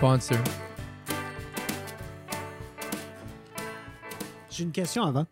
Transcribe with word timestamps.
sponsor. 0.00 0.38
J'ai 4.48 4.64
une 4.64 4.72
question 4.72 5.02
avant. 5.04 5.26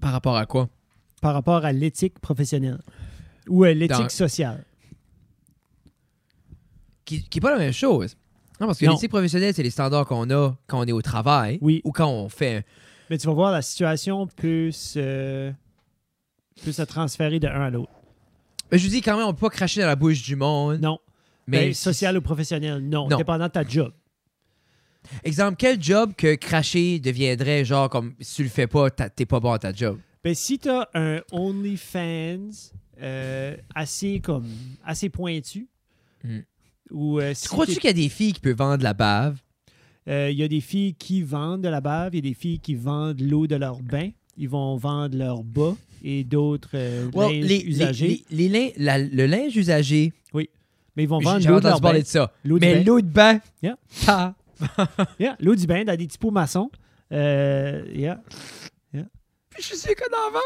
Par 0.00 0.10
rapport 0.10 0.36
à 0.36 0.46
quoi? 0.46 0.68
Par 1.22 1.32
rapport 1.32 1.64
à 1.64 1.70
l'éthique 1.70 2.18
professionnelle. 2.18 2.80
Ou 3.48 3.64
euh, 3.64 3.72
l'éthique 3.72 3.96
Dans- 4.00 4.08
sociale. 4.08 4.64
Qui, 7.04 7.22
qui 7.28 7.38
est 7.38 7.40
pas 7.40 7.52
la 7.52 7.58
même 7.58 7.72
chose. 7.72 8.16
Non, 8.60 8.66
parce 8.66 8.80
que 8.80 8.86
l'éthique 8.86 9.10
professionnelle, 9.10 9.54
c'est 9.54 9.62
les 9.62 9.70
standards 9.70 10.06
qu'on 10.06 10.28
a 10.30 10.56
quand 10.66 10.80
on 10.80 10.84
est 10.84 10.90
au 10.92 11.00
travail 11.02 11.58
Oui. 11.62 11.80
ou 11.84 11.92
quand 11.92 12.08
on 12.08 12.28
fait 12.28 12.66
Mais 13.10 13.16
tu 13.18 13.28
vas 13.28 13.32
voir, 13.32 13.52
la 13.52 13.62
situation 13.62 14.26
peut 14.26 14.72
se, 14.72 15.52
peut 16.64 16.72
se 16.72 16.82
transférer 16.82 17.38
de 17.38 17.46
un 17.46 17.60
à 17.66 17.70
l'autre. 17.70 17.92
Mais 18.72 18.78
je 18.78 18.84
vous 18.86 18.90
dis 18.90 19.02
quand 19.02 19.16
même, 19.16 19.26
on 19.28 19.32
peut 19.34 19.46
pas 19.48 19.50
cracher 19.54 19.80
dans 19.82 19.86
la 19.86 19.94
bouche 19.96 20.20
du 20.24 20.34
monde. 20.34 20.80
Non. 20.80 20.98
Mais 21.48 21.66
Ben, 21.68 21.74
social 21.74 22.16
ou 22.16 22.20
professionnel, 22.20 22.80
non. 22.80 23.08
Non. 23.08 23.16
Dépendant 23.16 23.46
de 23.46 23.52
ta 23.52 23.66
job. 23.66 23.92
Exemple, 25.24 25.56
quel 25.58 25.82
job 25.82 26.12
que 26.16 26.34
cracher 26.34 26.98
deviendrait 26.98 27.64
genre 27.64 27.88
comme 27.88 28.14
si 28.20 28.36
tu 28.36 28.42
le 28.42 28.48
fais 28.48 28.66
pas, 28.66 28.90
t'as- 28.90 29.08
t'es 29.08 29.24
pas 29.26 29.40
bon 29.40 29.52
à 29.52 29.58
ta 29.58 29.72
job? 29.72 29.98
Ben, 30.22 30.34
si 30.34 30.58
tu 30.58 30.68
as 30.68 30.88
un 30.94 31.20
OnlyFans 31.32 32.50
euh, 33.00 33.56
assez, 33.74 34.20
comme, 34.20 34.46
assez 34.84 35.08
pointu, 35.08 35.68
Hmm. 36.24 36.40
ou 36.90 37.20
euh, 37.20 37.32
si 37.32 37.46
Crois-tu 37.46 37.74
qu'il 37.76 37.84
y 37.84 37.88
a 37.88 37.92
des 37.92 38.08
filles 38.08 38.32
qui 38.32 38.40
peuvent 38.40 38.56
vendre 38.56 38.82
la 38.82 38.92
bave? 38.94 39.38
euh, 40.08 40.30
il 40.30 40.36
y 40.38 40.42
a 40.42 40.48
des 40.48 40.60
filles 40.60 40.94
qui 40.94 41.22
vendent 41.22 41.60
de 41.62 41.68
la 41.68 41.80
bave, 41.80 42.14
il 42.14 42.16
y 42.16 42.28
a 42.28 42.30
des 42.30 42.34
filles 42.34 42.58
qui 42.58 42.74
vendent 42.74 43.20
l'eau 43.20 43.46
de 43.46 43.54
leur 43.56 43.80
bain, 43.80 44.10
ils 44.36 44.48
vont 44.48 44.76
vendre 44.76 45.16
leur 45.16 45.44
bas 45.44 45.76
et 46.02 46.24
d'autres 46.24 46.70
euh, 46.74 47.08
Well, 47.14 47.40
linge 47.40 47.48
les, 47.48 47.60
usagés. 47.64 48.24
les- 48.30 48.48
les 48.48 48.48
lin- 48.48 48.72
la- 48.78 48.98
le 48.98 49.26
linge 49.26 49.54
usagé, 49.56 50.12
mais 50.98 51.04
ils 51.04 51.08
vont 51.08 51.20
vendre 51.20 51.48
l'eau 51.48 51.60
de 51.60 51.80
parler 51.80 51.80
bain. 51.80 51.98
de 52.00 52.04
ça. 52.04 52.30
Mais 52.44 52.84
l'eau 52.84 53.00
de 53.00 53.06
bain, 53.06 53.38
Yeah. 53.62 53.76
ta- 54.04 54.34
Yeah, 55.20 55.36
l'eau 55.40 55.54
du 55.54 55.66
bain 55.66 55.84
dans 55.84 55.96
des 55.96 56.06
petits 56.08 56.18
pots 56.18 56.30
maçons. 56.32 56.70
Euh, 57.12 57.84
yeah. 57.94 58.20
Je 59.56 59.62
suis 59.62 59.76
sûr 59.76 59.94
qu'en 59.96 60.28
avant, 60.28 60.38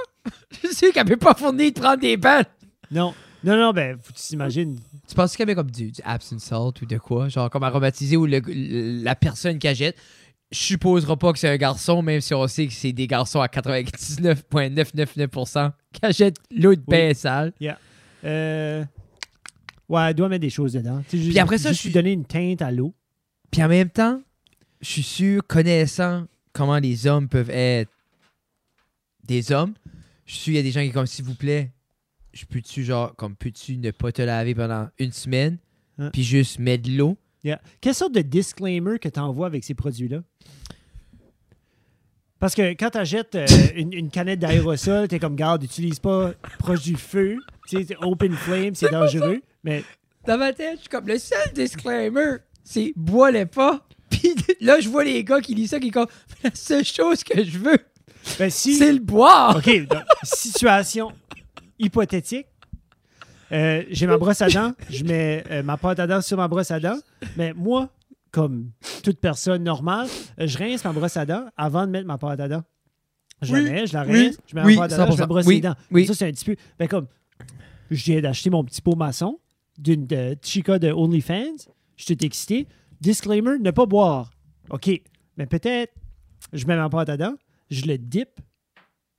je 0.51 0.57
suis 0.69 0.75
sûr 0.77 0.93
qu'elle 0.93 1.05
peut 1.07 1.17
pas 1.19 1.35
fournir 1.35 1.71
de 1.73 1.79
prendre 1.81 2.01
des 2.01 2.17
bains. 2.17 2.43
Non, 2.91 3.13
non, 3.45 3.57
non, 3.59 3.73
ben, 3.73 3.99
faut 4.03 4.13
que 4.13 4.19
tu 4.19 4.25
t'imagines. 4.25 4.79
Tu 5.09 5.15
penses 5.15 5.33
qu'il 5.33 5.41
y 5.41 5.43
avait 5.43 5.55
comme 5.55 5.71
du, 5.71 5.91
du 5.91 6.01
Absinthe 6.05 6.41
Salt 6.41 6.81
ou 6.83 6.87
de 6.87 6.97
quoi? 6.99 7.29
Genre 7.29 7.49
comme 7.51 7.63
aromatisé 7.63 8.17
ou 8.17 8.27
la 8.27 9.15
personne 9.15 9.59
qui 9.59 9.69
achète. 9.69 9.97
Je 10.51 10.59
supposerai 10.59 11.17
pas 11.17 11.33
que 11.33 11.39
c'est 11.39 11.49
un 11.49 11.57
garçon, 11.57 12.03
même 12.03 12.21
si 12.21 12.35
on 12.35 12.47
sait 12.47 12.67
que 12.67 12.75
c'est 12.75 12.93
des 12.93 13.07
garçons 13.07 13.41
à 13.41 13.47
99,999% 13.49 15.73
qui 15.93 16.01
achètent 16.07 16.37
l'eau 16.51 16.75
de 16.75 16.83
bain 16.87 17.09
Oui. 17.09 17.15
sale. 17.15 17.53
Euh, 18.25 18.85
ouais, 19.93 20.09
elle 20.09 20.15
doit 20.15 20.29
mettre 20.29 20.41
des 20.43 20.51
choses 20.51 20.73
dedans. 20.73 21.03
Tu 21.09 21.19
sais, 21.19 21.29
Puis 21.29 21.39
après 21.39 21.59
ça, 21.59 21.73
je 21.73 21.79
suis- 21.79 21.91
donner 21.91 22.13
une 22.13 22.25
teinte 22.25 22.63
à 22.63 22.71
l'eau. 22.73 22.95
Puis 23.51 23.63
en 23.63 23.69
même 23.69 23.91
temps, 23.91 24.21
je 24.81 24.89
suis 24.89 25.03
sûr, 25.03 25.47
connaissant 25.47 26.27
comment 26.53 26.79
les 26.79 27.07
hommes 27.07 27.29
peuvent 27.29 27.51
être 27.51 27.91
des 29.25 29.53
hommes, 29.53 29.75
je 30.27 30.33
suis 30.35 30.43
sûr, 30.43 30.53
il 30.55 30.57
y 30.57 30.59
a 30.59 30.63
des 30.63 30.71
gens 30.73 30.81
qui 30.81 30.89
sont 30.89 30.95
comme, 30.95 31.07
s'il 31.07 31.25
vous 31.25 31.35
plaît, 31.35 31.71
je 32.33 32.45
peux-tu, 32.47 32.83
genre, 32.85 33.15
comme, 33.17 33.37
peux-tu 33.37 33.77
ne 33.77 33.91
pas 33.91 34.11
te 34.11 34.23
laver 34.23 34.55
pendant 34.55 34.89
une 34.99 35.13
semaine, 35.13 35.59
Hein? 35.99 36.11
puis 36.13 36.23
juste 36.25 36.59
mettre 36.59 36.85
de 36.89 36.97
l'eau? 36.97 37.17
Yeah. 37.45 37.61
Quelle 37.81 37.95
sorte 37.95 38.15
de 38.15 38.23
disclaimer 38.23 38.99
que 38.99 39.09
tu 39.09 39.21
envoies 39.21 39.47
avec 39.47 39.65
ces 39.65 39.75
produits-là? 39.75 40.23
Parce 42.39 42.55
que 42.55 42.71
quand 42.73 42.91
tu 42.91 42.99
achètes 42.99 43.39
une, 43.77 43.93
une 43.93 44.11
canette 44.11 44.41
d'aérosol, 44.41 45.07
tu 45.09 45.15
es 45.15 45.19
comme, 45.19 45.37
garde, 45.37 45.63
utilise 45.63 46.01
pas 46.01 46.33
proche 46.59 46.83
du 46.83 46.97
feu. 46.97 47.39
C'est 47.67 47.87
open 48.03 48.33
flame, 48.35 48.75
c'est 48.75 48.91
dangereux. 48.91 49.41
Mais 49.65 49.85
Dans 50.27 50.39
ma 50.39 50.53
tête, 50.53 50.75
je 50.77 50.81
suis 50.81 50.89
comme, 50.89 51.07
le 51.07 51.19
seul 51.19 51.53
disclaimer, 51.55 52.37
c'est 52.65 52.93
bois-le 52.97 53.47
pas. 53.47 53.87
Puis 54.11 54.35
là, 54.61 54.79
je 54.81 54.89
vois 54.89 55.05
les 55.05 55.25
gars 55.25 55.41
qui 55.41 55.55
lisent 55.55 55.71
ça, 55.71 55.81
qui 55.81 55.91
comme, 55.91 56.07
la 56.45 56.51
seule 56.55 56.85
chose 56.85 57.25
que 57.25 57.43
je 57.43 57.59
veux, 57.59 57.79
ben, 58.39 58.51
si. 58.51 58.77
c'est 58.77 58.93
le 58.93 58.99
boire. 58.99 59.57
OK, 59.57 59.87
donc, 59.89 60.03
situation 60.23 61.13
hypothétique. 61.79 62.47
Euh, 63.53 63.83
J'ai 63.91 64.07
ma 64.07 64.17
brosse 64.17 64.41
à 64.43 64.49
dents, 64.49 64.73
je 64.89 65.05
mets 65.05 65.45
euh, 65.51 65.63
ma 65.63 65.77
pâte 65.77 65.99
à 65.99 66.07
dents 66.07 66.21
sur 66.23 66.37
ma 66.39 66.49
brosse 66.49 66.71
à 66.71 66.81
dents, 66.81 66.99
mais 67.37 67.53
moi, 67.53 67.91
comme 68.31 68.71
toute 69.03 69.19
personne 69.21 69.63
normale, 69.63 70.09
euh, 70.41 70.47
je 70.47 70.57
rince 70.57 70.85
ma 70.85 70.93
brosse 70.93 71.17
à 71.19 71.27
dents 71.27 71.45
avant 71.57 71.87
de 71.87 71.91
mettre 71.91 72.07
ma 72.07 72.17
pâte 72.17 72.41
à 72.41 72.49
dents. 72.49 72.63
Je 73.43 73.53
Oui, 73.53 73.65
la 73.65 73.71
mets, 73.73 73.87
je 73.87 73.93
la 73.95 74.05
oui, 74.07 74.27
rince, 74.27 74.37
je 74.47 74.55
mets 74.55 74.63
oui, 74.65 74.77
ma 74.77 74.83
pâte 74.89 74.93
à 74.93 74.97
dents, 74.99 75.07
je 75.13 75.19
me 75.19 75.25
100%. 75.25 75.27
brosse 75.27 75.47
Oui, 75.47 75.55
les 75.57 75.61
dents. 75.61 75.75
oui. 75.91 76.07
Ça, 76.07 76.15
c'est 76.15 76.29
un 76.29 76.31
petit 76.31 76.45
peu. 76.47 76.57
Ben, 76.79 76.89
comme, 76.89 77.07
je 77.95 78.05
viens 78.05 78.21
d'acheter 78.21 78.51
mon 78.51 78.65
petit 78.65 78.83
pot 78.83 78.97
maçon 78.97 79.39
d'une 79.79 80.07
de 80.07 80.37
Chica 80.43 80.79
de 80.79 80.93
OnlyFans. 80.93 81.57
Je 81.97 82.05
suis 82.05 82.17
tout 82.17 82.25
excité. 82.25 82.69
Disclaimer, 83.01 83.59
ne 83.59 83.71
pas 83.71 83.87
boire. 83.87 84.31
OK, 84.71 84.91
mais 85.37 85.47
peut-être, 85.47 85.93
je 86.53 86.67
mets 86.67 86.77
ma 86.77 86.89
pâte 86.89 87.09
à 87.09 87.17
dents, 87.17 87.35
je 87.71 87.85
le 87.87 87.99
dip 87.99 88.29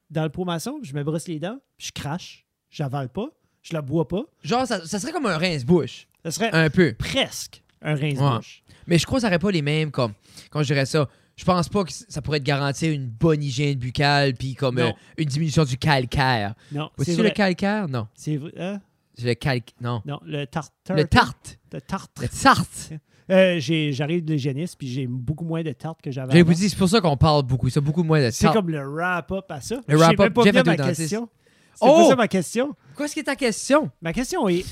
dans 0.09 0.23
le 0.23 0.29
pot 0.29 0.45
maçon, 0.45 0.79
je 0.83 0.93
me 0.93 1.03
brosse 1.03 1.27
les 1.27 1.39
dents, 1.39 1.59
puis 1.77 1.87
je 1.87 1.91
crache. 1.91 2.45
J'avale 2.69 3.09
pas, 3.09 3.27
je 3.61 3.73
la 3.73 3.81
bois 3.81 4.07
pas. 4.07 4.23
Genre, 4.43 4.65
ça, 4.65 4.85
ça 4.85 4.99
serait 4.99 5.11
comme 5.11 5.25
un 5.25 5.37
rince-bouche, 5.37 6.07
Ça 6.23 6.31
serait 6.31 6.51
un 6.53 6.69
peu. 6.69 6.93
presque 6.97 7.63
un 7.81 7.95
rince-bouche. 7.95 8.63
Mais 8.87 8.97
je 8.97 9.05
crois 9.05 9.17
que 9.17 9.21
ça 9.21 9.27
n'aurait 9.27 9.39
pas 9.39 9.51
les 9.51 9.61
mêmes, 9.61 9.91
comme, 9.91 10.13
quand 10.49 10.61
je 10.63 10.67
dirais 10.67 10.85
ça, 10.85 11.07
je 11.35 11.45
pense 11.45 11.69
pas 11.69 11.83
que 11.83 11.91
ça 11.91 12.21
pourrait 12.21 12.39
te 12.39 12.45
garantir 12.45 12.91
une 12.91 13.07
bonne 13.07 13.41
hygiène 13.43 13.77
buccale, 13.77 14.33
puis 14.35 14.53
comme 14.55 14.77
euh, 14.79 14.91
une 15.17 15.25
diminution 15.25 15.63
du 15.63 15.77
calcaire. 15.77 16.53
Non, 16.71 16.89
C'est 16.99 17.15
c'est 17.15 17.23
le 17.23 17.29
calcaire? 17.31 17.87
Non. 17.87 18.07
C'est 18.15 18.37
vrai. 18.37 18.51
hein? 18.57 18.81
C'est 19.15 19.25
le 19.27 19.33
calque. 19.35 19.73
Non. 19.81 20.01
Non, 20.05 20.19
le 20.25 20.45
tartare. 20.45 20.97
Le 20.97 21.05
tarte. 21.05 21.59
Le 21.71 21.81
tartre. 21.81 22.21
Le 22.21 22.27
tarte. 22.27 22.93
Euh, 23.29 23.57
J'arrive 23.59 24.25
de 24.25 24.33
l'hygiéniste, 24.33 24.75
puis 24.77 24.87
j'ai 24.87 25.07
beaucoup 25.07 25.45
moins 25.45 25.61
de 25.63 25.71
tarte 25.71 26.01
que 26.01 26.11
j'avais. 26.11 26.31
J'allais 26.31 26.41
vous 26.43 26.53
dire, 26.53 26.69
c'est 26.69 26.77
pour 26.77 26.89
ça 26.89 26.99
qu'on 26.99 27.15
parle 27.15 27.43
beaucoup. 27.43 27.69
Ça, 27.69 27.79
beaucoup 27.79 28.03
moins 28.03 28.21
de 28.21 28.31
C'est 28.31 28.43
tarte. 28.45 28.55
comme 28.55 28.69
le 28.69 28.85
wrap-up 28.85 29.45
à 29.49 29.61
ça. 29.61 29.81
Le 29.87 29.97
wrap-up, 29.97 30.33
pas 30.33 30.43
ma 30.63 30.75
question. 30.75 31.29
C'est 31.75 31.79
Oh! 31.87 31.95
pas 32.03 32.09
ça 32.09 32.15
ma 32.15 32.27
question. 32.27 32.75
Qu'est-ce 32.97 33.13
qui 33.13 33.19
est 33.21 33.23
ta 33.23 33.35
question? 33.35 33.89
Ma 34.01 34.13
question 34.13 34.47
est. 34.49 34.65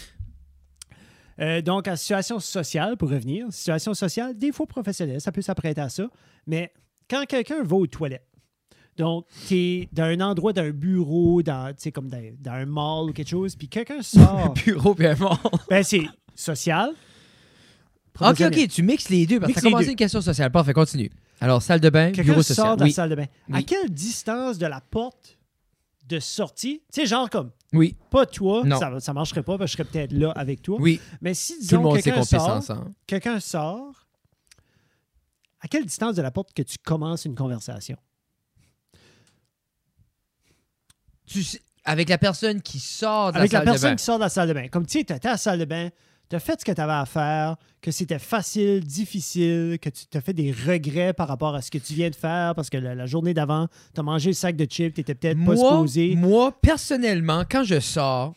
euh, 1.40 1.62
donc, 1.62 1.88
en 1.88 1.96
situation 1.96 2.40
sociale, 2.40 2.98
pour 2.98 3.10
revenir, 3.10 3.46
situation 3.52 3.94
sociale, 3.94 4.38
des 4.38 4.52
fois 4.52 4.66
professionnelle, 4.68 5.22
ça 5.22 5.32
peut 5.32 5.42
s'apprêter 5.42 5.82
à 5.82 5.90
ça, 5.90 6.08
mais 6.48 6.72
quand 7.10 7.26
quelqu'un 7.26 7.64
va 7.64 7.76
aux 7.76 7.88
toilettes, 7.88 8.28
donc, 8.98 9.26
tu 9.48 9.56
es 9.58 9.90
dans 9.94 10.04
un 10.04 10.20
endroit, 10.20 10.52
dans 10.54 10.64
un 10.64 10.72
bureau, 10.72 11.42
dans, 11.42 11.70
tu 11.70 11.76
sais, 11.84 11.92
comme 11.92 12.10
dans, 12.10 12.22
dans 12.40 12.52
un 12.52 12.66
mall 12.66 13.10
ou 13.10 13.14
quelque 13.14 13.30
chose, 13.30 13.56
puis 13.56 13.70
quelqu'un 13.70 14.02
sort, 14.02 14.54
Bureau 14.66 14.94
bien 14.94 15.16
mort. 15.16 15.40
ben 15.70 15.82
c'est 15.82 16.04
social. 16.36 16.90
Ok, 16.90 16.96
professionnel. 18.14 18.60
ok, 18.64 18.68
tu 18.70 18.84
mixes 18.84 19.10
les 19.10 19.26
deux 19.26 19.40
parce 19.40 19.54
que 19.54 19.62
commencé 19.62 19.86
deux. 19.86 19.92
une 19.92 19.96
question 19.96 20.20
sociale. 20.22 20.52
Parfait, 20.52 20.74
continue. 20.74 21.10
Alors, 21.40 21.62
salle 21.62 21.80
de 21.80 21.90
bain, 21.90 22.08
Quelqu'un 22.12 22.32
bureau 22.34 22.44
sort 22.44 22.56
social. 22.56 22.76
de 22.76 22.80
la 22.82 22.86
Oui. 22.86 22.92
salle 22.92 23.10
de 23.10 23.16
bain. 23.16 23.26
À 23.52 23.58
Oui. 23.58 23.66
quelle 23.66 23.90
distance 23.90 24.58
de 24.58 24.66
la 24.68 24.82
porte 24.82 25.38
de 26.12 26.20
sortie, 26.20 26.84
tu 26.94 27.02
sais, 27.02 27.06
genre 27.08 27.30
comme, 27.30 27.52
Oui, 27.74 27.96
pas 28.10 28.26
toi, 28.26 28.64
Non. 28.66 28.78
ça, 28.80 29.00
ça 29.00 29.14
marcherait 29.14 29.44
pas, 29.44 29.58
parce 29.58 29.72
que 29.76 29.78
je 29.84 29.84
serais 29.84 29.92
peut-être 29.92 30.12
là 30.14 30.32
avec 30.32 30.62
toi, 30.62 30.78
oui. 30.80 31.00
mais 31.22 31.34
si, 31.34 31.58
disons, 31.60 31.94
quelqu'un 31.94 32.24
sort, 32.24 32.62
quelqu'un 33.08 33.40
sort, 33.40 34.08
à 35.62 35.68
quelle 35.68 35.86
distance 35.86 36.16
de 36.16 36.22
la 36.22 36.32
porte 36.32 36.54
que 36.54 36.62
tu 36.64 36.78
commences 36.84 37.26
une 37.26 37.36
conversation? 37.36 37.98
Tu 41.26 41.44
sais- 41.44 41.62
avec 41.84 42.10
la 42.10 42.18
personne 42.18 42.62
qui 42.62 42.80
sort 42.80 43.32
de 43.32 43.38
Avec 43.40 43.52
la 43.52 43.60
la 43.60 43.66
salle 43.66 43.72
personne 43.74 43.90
de 43.90 43.94
bain. 43.94 43.96
qui 43.98 44.04
sort 44.04 44.18
de 44.18 44.24
la 44.24 44.30
salle 44.30 44.48
de 44.50 44.54
bain. 44.54 44.68
Comme 44.68 44.86
tu 44.86 45.00
sais, 45.00 45.04
tu 45.06 45.14
étais 45.14 45.28
à 45.28 45.32
la 45.32 45.38
salle 45.38 45.60
de 45.60 45.66
bain, 45.66 45.90
tu 46.32 46.36
as 46.38 46.40
fait 46.40 46.58
ce 46.62 46.64
que 46.64 46.72
tu 46.72 46.80
avais 46.80 46.94
à 46.94 47.06
faire, 47.06 47.58
que 47.82 47.92
c'était 47.92 48.18
facile, 48.18 48.86
difficile, 48.86 49.78
que 49.82 49.90
tu 49.90 50.18
as 50.18 50.22
fait 50.22 50.32
des 50.32 50.54
regrets 50.54 51.12
par 51.12 51.28
rapport 51.28 51.54
à 51.56 51.62
ce 51.62 51.70
que 51.70 51.78
tu 51.78 51.94
viens 51.94 52.10
de 52.10 52.16
faire 52.16 52.56
parce 52.56 52.70
que 52.70 52.78
la, 52.78 52.96
la 52.96 53.06
journée 53.06 53.34
d'avant, 53.34 53.68
tu 53.94 54.00
as 54.00 54.04
mangé 54.04 54.30
le 54.30 54.36
sac 54.36 54.56
de 54.56 54.64
chips, 54.64 54.94
tu 54.96 55.02
étais 55.02 55.14
peut-être 55.14 55.44
pas 55.44 55.58
supposé. 55.58 56.16
moi, 56.16 56.54
personnellement, 56.62 57.44
quand 57.50 57.66
je 57.66 57.82
sors, 57.82 58.34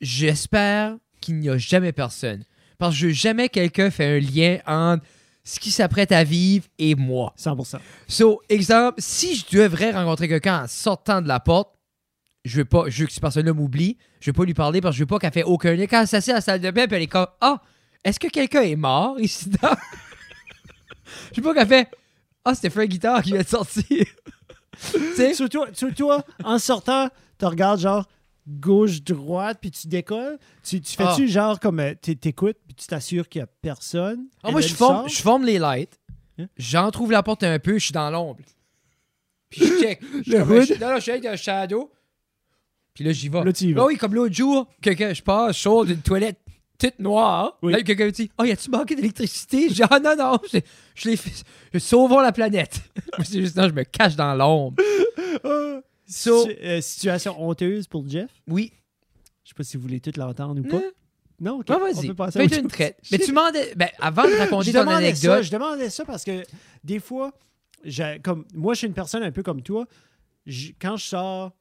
j'espère 0.00 0.96
qu'il 1.20 1.40
n'y 1.40 1.48
a 1.48 1.58
jamais 1.58 1.90
personne. 1.90 2.44
Parce 2.78 2.94
que 2.94 3.00
je 3.00 3.06
veux 3.08 3.12
jamais 3.12 3.48
quelqu'un 3.48 3.90
fait 3.90 4.16
un 4.16 4.20
lien 4.20 4.58
entre 4.68 5.04
ce 5.42 5.58
qui 5.58 5.72
s'apprête 5.72 6.12
à 6.12 6.22
vivre 6.22 6.66
et 6.78 6.94
moi. 6.94 7.34
100% 7.36 7.78
So, 8.06 8.42
exemple, 8.48 8.94
si 8.98 9.34
je 9.34 9.58
devrais 9.58 9.90
rencontrer 9.90 10.28
quelqu'un 10.28 10.62
en 10.62 10.66
sortant 10.68 11.20
de 11.20 11.26
la 11.26 11.40
porte, 11.40 11.74
je 12.44 12.56
veux 12.58 12.64
pas, 12.64 12.84
je 12.88 13.00
veux 13.00 13.06
que 13.06 13.12
cette 13.12 13.20
personne-là 13.22 13.52
m'oublie, 13.52 13.96
je 14.20 14.30
veux 14.30 14.34
pas 14.34 14.44
lui 14.44 14.54
parler 14.54 14.80
parce 14.80 14.94
que 14.94 14.98
je 14.98 15.02
veux 15.02 15.06
pas 15.06 15.18
qu'elle 15.18 15.32
fait 15.32 15.42
aucun 15.44 15.74
lien. 15.74 15.86
Quand 15.86 16.00
elle 16.02 16.08
s'assied 16.08 16.32
à 16.32 16.36
la 16.36 16.40
salle 16.42 16.60
de 16.60 16.70
bain, 16.70 16.86
puis 16.86 16.96
elle 16.96 17.02
est 17.02 17.06
comme 17.06 17.26
Ah, 17.40 17.60
est-ce 18.04 18.20
que 18.20 18.28
quelqu'un 18.28 18.62
est 18.62 18.76
mort 18.76 19.18
ici 19.20 19.48
dedans? 19.48 19.74
je 21.32 21.40
veux 21.40 21.42
pas 21.42 21.54
qu'elle 21.54 21.68
fait 21.68 21.88
Ah, 22.44 22.54
c'était 22.54 22.70
Frank 22.70 22.86
Guitar 22.88 23.22
qui 23.22 23.32
vient 23.32 23.42
de 23.42 23.46
sortir. 23.46 23.84
tu 24.92 25.14
sais? 25.16 25.34
Sur 25.34 25.48
toi, 25.48 25.68
sur 25.72 25.94
toi, 25.94 26.24
en 26.42 26.58
sortant, 26.58 27.08
tu 27.38 27.44
regardes 27.46 27.80
genre 27.80 28.06
gauche-droite, 28.46 29.58
puis 29.60 29.70
tu 29.70 29.88
décolles. 29.88 30.38
Tu, 30.62 30.80
tu 30.80 30.96
fais-tu 30.96 31.28
genre 31.28 31.58
comme 31.60 31.80
euh, 31.80 31.94
t'é- 31.94 32.16
t'écoutes, 32.16 32.56
puis 32.66 32.74
tu 32.74 32.86
t'assures 32.86 33.28
qu'il 33.28 33.40
n'y 33.40 33.44
a 33.44 33.48
personne? 33.62 34.26
Ah, 34.42 34.50
moi, 34.50 34.60
je 34.60 34.74
forme, 34.74 35.08
je 35.08 35.22
forme 35.22 35.44
les 35.44 35.58
lights. 35.58 35.98
Hein? 36.38 36.46
J'en 36.58 36.90
trouve 36.90 37.10
la 37.12 37.22
porte 37.22 37.42
un 37.42 37.58
peu, 37.58 37.74
je 37.78 37.84
suis 37.84 37.92
dans 37.92 38.10
l'ombre. 38.10 38.40
Puis 39.50 39.60
je 39.66 39.78
check. 39.80 40.02
Je- 40.26 40.78
non, 40.80 40.90
non, 40.90 40.96
je 40.96 41.00
suis 41.00 41.12
avec 41.12 41.24
un 41.26 41.36
shadow. 41.36 41.90
Puis 42.94 43.04
là, 43.04 43.12
j'y 43.12 43.28
vais. 43.28 43.42
Là, 43.44 43.52
tu 43.52 43.64
y 43.64 43.72
vas. 43.72 43.82
Ah 43.82 43.86
oui, 43.86 43.96
comme 43.96 44.14
l'autre 44.14 44.34
jour, 44.34 44.68
quelqu'un, 44.80 45.12
je 45.12 45.22
passe, 45.22 45.56
sors 45.58 45.84
d'une 45.84 46.00
toilette 46.00 46.38
toute 46.78 46.98
noire. 47.00 47.58
Oui. 47.62 47.72
Là, 47.72 47.82
quelqu'un 47.82 48.06
me 48.06 48.10
dit 48.12 48.30
Oh, 48.38 48.44
y 48.44 48.50
a-tu 48.52 48.70
manqué 48.70 48.94
d'électricité 48.94 49.68
Je 49.68 49.74
dis 49.74 49.82
Ah 49.90 49.98
non, 50.00 50.14
non, 50.16 50.38
je, 50.52 50.58
je 50.94 51.08
l'ai 51.08 51.16
fait. 51.16 51.44
je- 51.72 51.78
Sauvons 51.78 52.20
la 52.20 52.32
planète. 52.32 52.80
C'est 53.24 53.40
juste, 53.40 53.56
non, 53.56 53.68
je 53.68 53.74
me 53.74 53.82
cache 53.84 54.16
dans 54.16 54.34
l'ombre. 54.34 54.76
So- 56.06 56.42
Situ- 56.46 56.58
euh, 56.62 56.80
situation 56.82 57.42
honteuse 57.42 57.86
pour 57.86 58.06
Jeff? 58.08 58.30
Oui. 58.46 58.72
Je 59.42 59.48
sais 59.50 59.54
pas 59.54 59.64
si 59.64 59.76
vous 59.76 59.82
voulez 59.84 60.00
tout 60.00 60.12
l'entendre 60.16 60.60
ou 60.60 60.64
pas. 60.64 60.76
Non, 61.40 61.56
Non, 61.56 61.60
ok. 61.60 61.68
Ouais, 61.70 61.76
on 61.76 62.14
vas-y. 62.24 62.48
Fais 62.48 62.60
une 62.60 62.68
traite. 62.68 62.98
Mais 63.10 63.18
tu 63.18 63.28
demandais. 63.30 63.72
Ben, 63.74 63.88
avant 63.98 64.24
de 64.24 64.34
raconter 64.36 64.70
je 64.70 64.78
ton 64.78 64.84
ça, 64.84 64.96
anecdote. 64.96 65.42
je 65.42 65.50
demandais 65.50 65.90
ça 65.90 66.04
parce 66.04 66.24
que 66.24 66.44
des 66.84 67.00
fois, 67.00 67.32
j'ai- 67.84 68.20
comme 68.22 68.44
moi, 68.54 68.74
je 68.74 68.78
suis 68.78 68.86
une 68.86 68.92
personne 68.94 69.22
un 69.22 69.32
peu 69.32 69.42
comme 69.42 69.62
toi. 69.62 69.86
Je- 70.46 70.72
quand 70.80 70.96
je 70.96 71.04
sors, 71.06 71.52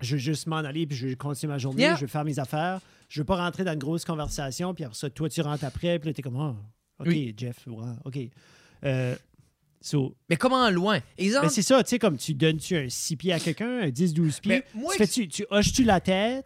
je 0.00 0.12
veux 0.16 0.18
juste 0.20 0.46
m'en 0.46 0.56
aller 0.56 0.86
puis 0.86 0.96
je 0.96 1.06
veux 1.08 1.14
continuer 1.16 1.52
ma 1.52 1.58
journée, 1.58 1.82
Yeah. 1.82 1.96
je 1.96 2.00
veux 2.02 2.06
faire 2.06 2.24
mes 2.24 2.38
affaires. 2.38 2.80
Je 3.08 3.20
veux 3.20 3.24
pas 3.24 3.36
rentrer 3.36 3.64
dans 3.64 3.72
une 3.72 3.78
grosse 3.78 4.04
conversation 4.04 4.72
puis 4.74 4.84
après 4.84 4.96
ça, 4.96 5.10
toi, 5.10 5.28
tu 5.28 5.40
rentres 5.40 5.64
après 5.64 5.98
puis 5.98 6.08
là, 6.10 6.14
t'es 6.14 6.22
comme, 6.22 6.36
Ah, 6.36 6.54
OK, 7.00 7.06
Oui. 7.08 7.34
Jeff, 7.36 7.66
OK. 8.04 8.18
Euh, 8.84 9.14
so, 9.80 10.14
Mais 10.28 10.36
comment 10.36 10.68
loin? 10.70 11.00
Exemple. 11.18 11.46
ben, 11.46 11.50
c'est 11.50 11.62
ça, 11.62 11.82
tu 11.82 11.90
sais, 11.90 11.98
comme 11.98 12.16
tu 12.16 12.34
donnes-tu 12.34 12.76
un 12.76 12.88
6 12.88 13.16
pieds 13.16 13.32
à 13.32 13.40
quelqu'un, 13.40 13.80
un 13.80 13.88
10-12 13.88 14.40
pieds. 14.40 14.62
Moi, 14.74 14.92
tu 14.92 14.98
fais-tu, 14.98 15.28
tu 15.28 15.44
hoches-tu 15.50 15.84
la 15.84 16.00
tête? 16.00 16.44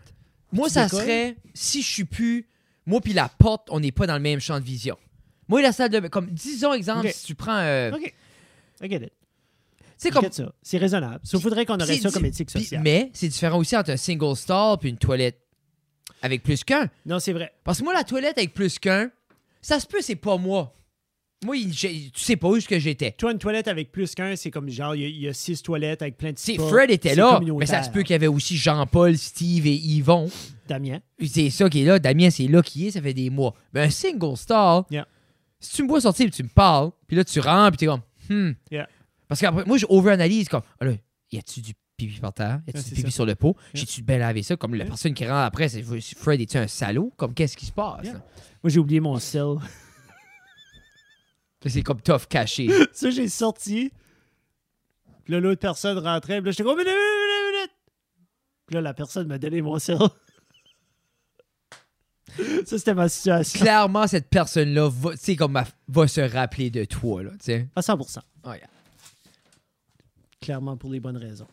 Moi, 0.53 0.69
Tu 0.69 0.75
ça 0.75 0.85
décolles? 0.85 1.01
serait 1.01 1.37
si 1.53 1.83
je 1.83 1.89
suis 1.91 2.05
plus. 2.05 2.47
Moi, 2.87 3.01
puis 3.01 3.13
la 3.13 3.29
porte, 3.29 3.69
on 3.71 3.81
n'est 3.81 3.93
pas 3.93 4.07
dans 4.07 4.15
le 4.15 4.21
même 4.21 4.41
champ 4.41 4.61
de 4.61 4.65
vision. 4.65 4.97
Moi, 5.49 5.61
la 5.63 5.73
salle 5.73 5.91
de. 5.91 6.01
Comme, 6.09 6.31
disons, 6.31 6.73
exemple, 6.73 7.09
si 7.11 7.25
tu 7.27 7.35
prends. 7.35 7.59
euh, 7.59 7.93
OK. 7.93 8.15
I 8.83 8.89
get 8.89 8.97
it. 9.07 9.13
Je 10.11 10.15
comme. 10.15 10.31
ça. 10.33 10.53
C'est 10.63 10.79
raisonnable. 10.79 11.21
Sauf 11.25 11.43
faudrait 11.43 11.65
qu'on 11.67 11.75
aurait 11.77 11.87
c'est 11.97 12.01
ça 12.01 12.11
comme 12.11 12.25
éthique 12.25 12.51
sociale. 12.51 12.83
mais 12.83 13.11
c'est 13.15 13.29
différent 13.29 13.59
aussi 13.59 13.77
entre 13.77 13.91
un 13.91 13.97
single 13.97 14.37
stall 14.37 14.79
puis 14.79 14.89
une 14.91 14.99
toilette 14.99 15.41
avec 16.23 16.43
plus 16.43 16.65
qu'un. 16.65 16.89
Non, 17.07 17.19
c'est 17.19 17.33
vrai. 17.33 17.53
Parce 17.65 17.79
que 17.79 17.85
moi, 17.85 17.93
la 17.95 18.05
toilette 18.05 18.39
avec 18.39 18.55
plus 18.55 18.79
qu'un, 18.79 19.11
ça 19.61 19.79
se 19.81 19.87
peut, 19.87 20.01
c'est 20.01 20.17
pas 20.17 20.37
moi. 20.37 20.75
Moi, 21.45 21.59
il- 21.59 21.73
tu 21.75 22.11
sais 22.17 22.37
pas 22.37 22.49
où 22.49 22.59
que 22.59 22.79
j'étais. 22.79 23.11
Toi, 23.13 23.33
une 23.33 23.39
toilette 23.39 23.69
avec 23.69 23.93
plus 23.93 24.15
qu'un, 24.15 24.35
c'est 24.35 24.51
comme 24.51 24.71
genre, 24.71 24.95
il 24.95 25.03
y 25.03 25.05
a- 25.05 25.09
il 25.09 25.21
y, 25.21 25.29
a 25.29 25.35
six 25.35 25.63
toilettes 25.63 26.01
avec 26.01 26.17
plein 26.17 26.33
de 26.33 26.39
C'est 26.39 26.55
spas. 26.55 26.69
Fred 26.69 26.91
était 26.91 27.11
C'est 27.11 27.17
là, 27.17 27.39
mais 27.59 27.67
ça 27.67 27.83
se 27.83 27.91
peut 27.91 28.01
qu'il 28.03 28.13
y 28.13 28.15
avait 28.15 28.27
aussi 28.29 28.57
Jean-Paul, 28.57 29.19
Steve 29.19 29.67
et 29.67 29.75
Yvon. 29.75 30.31
Damien. 30.67 31.01
C'est 31.23 31.51
ça 31.51 31.69
qui 31.69 31.83
est 31.83 31.85
là. 31.85 31.99
Damien, 31.99 32.31
c'est 32.31 32.47
là 32.49 32.63
qui 32.63 32.87
est, 32.87 32.93
ça 32.93 33.03
fait 33.03 33.13
des 33.13 33.29
mois. 33.29 33.55
Mais 33.75 33.83
un 33.83 33.91
single 33.91 34.39
stall, 34.39 34.85
Yeah. 34.91 35.07
si 35.61 35.75
tu 35.77 35.83
me 35.83 35.89
vois 35.89 36.01
sortir 36.01 36.27
et 36.27 36.31
tu 36.31 36.43
me 36.45 36.49
parles, 36.49 36.91
puis 37.07 37.15
là, 37.19 37.25
tu 37.25 37.39
rentres, 37.41 37.77
puis 37.77 37.79
t'es 37.79 37.87
comme, 37.87 38.01
hmm. 38.31 38.53
Yeah. 38.71 38.89
Parce 39.29 39.41
qu'après, 39.41 39.65
moi, 39.65 39.79
je 39.79 39.87
over-analyse 39.89 40.49
comme, 40.49 40.63
ah 40.81 40.85
là, 40.85 40.93
y 41.33 41.39
a-tu 41.39 41.61
du 41.61 41.73
pipi 41.97 42.21
par 42.21 42.33
terre? 42.35 42.61
Y 42.67 42.71
a-tu 42.71 42.91
du 42.91 42.95
pipi 42.97 43.13
sur 43.13 43.27
le 43.27 43.35
pot? 43.35 43.57
Yeah. 43.75 43.81
J'ai-tu 43.81 44.03
bien 44.03 44.19
lavé 44.19 44.43
ça? 44.43 44.57
Comme 44.57 44.75
la 44.75 44.85
Yeah. 44.85 44.91
personne 44.91 45.15
qui 45.15 45.25
rentre 45.25 45.47
après, 45.47 45.69
c'est 45.69 45.83
Fred, 45.83 46.41
es-tu 46.41 46.59
un 46.59 46.67
salaud? 46.67 47.13
Comme, 47.17 47.35
qu'est-ce 47.35 47.57
qui 47.57 47.67
se 47.67 47.73
passe? 47.73 48.05
Yeah. 48.05 48.23
Moi, 48.63 48.71
j'ai 48.71 48.79
oublié 48.79 49.01
mon 49.01 49.19
sel. 49.19 49.57
C'est 51.67 51.83
comme 51.83 52.03
tough 52.03 52.27
caché. 52.29 52.69
ça, 52.93 53.09
j'ai 53.09 53.29
sorti. 53.29 53.91
Puis 55.25 55.33
là, 55.33 55.41
l'autre 55.41 55.61
personne 55.61 55.97
rentrait. 55.99 56.43
Puis 56.43 56.47
là, 56.47 56.51
j'étais 56.51 56.63
comme, 56.63 56.77
minute, 56.77 56.93
minute, 56.93 57.57
minute. 57.57 57.71
Puis 58.67 58.75
là, 58.75 58.81
la 58.83 58.93
personne 58.93 59.27
m'a 59.29 59.39
donné 59.39 59.63
mon 59.63 59.79
sel. 59.79 59.97
ça, 62.67 62.79
c'était 62.79 62.93
ma 62.93 63.09
situation. 63.09 63.59
Clairement, 63.61 64.07
cette 64.07 64.29
personne-là 64.29 64.91
va, 64.91 65.13
comme, 65.39 65.63
va 65.89 66.09
se 66.09 66.21
rappeler 66.21 66.69
de 66.71 66.85
toi, 66.85 67.23
là. 67.23 67.31
À 67.75 67.81
100 67.81 67.99
Ouais. 68.45 68.61
Clairement 70.45 70.77
pour 70.77 70.91
les 70.93 71.01
bonnes 71.01 71.17
raisons. 71.17 71.47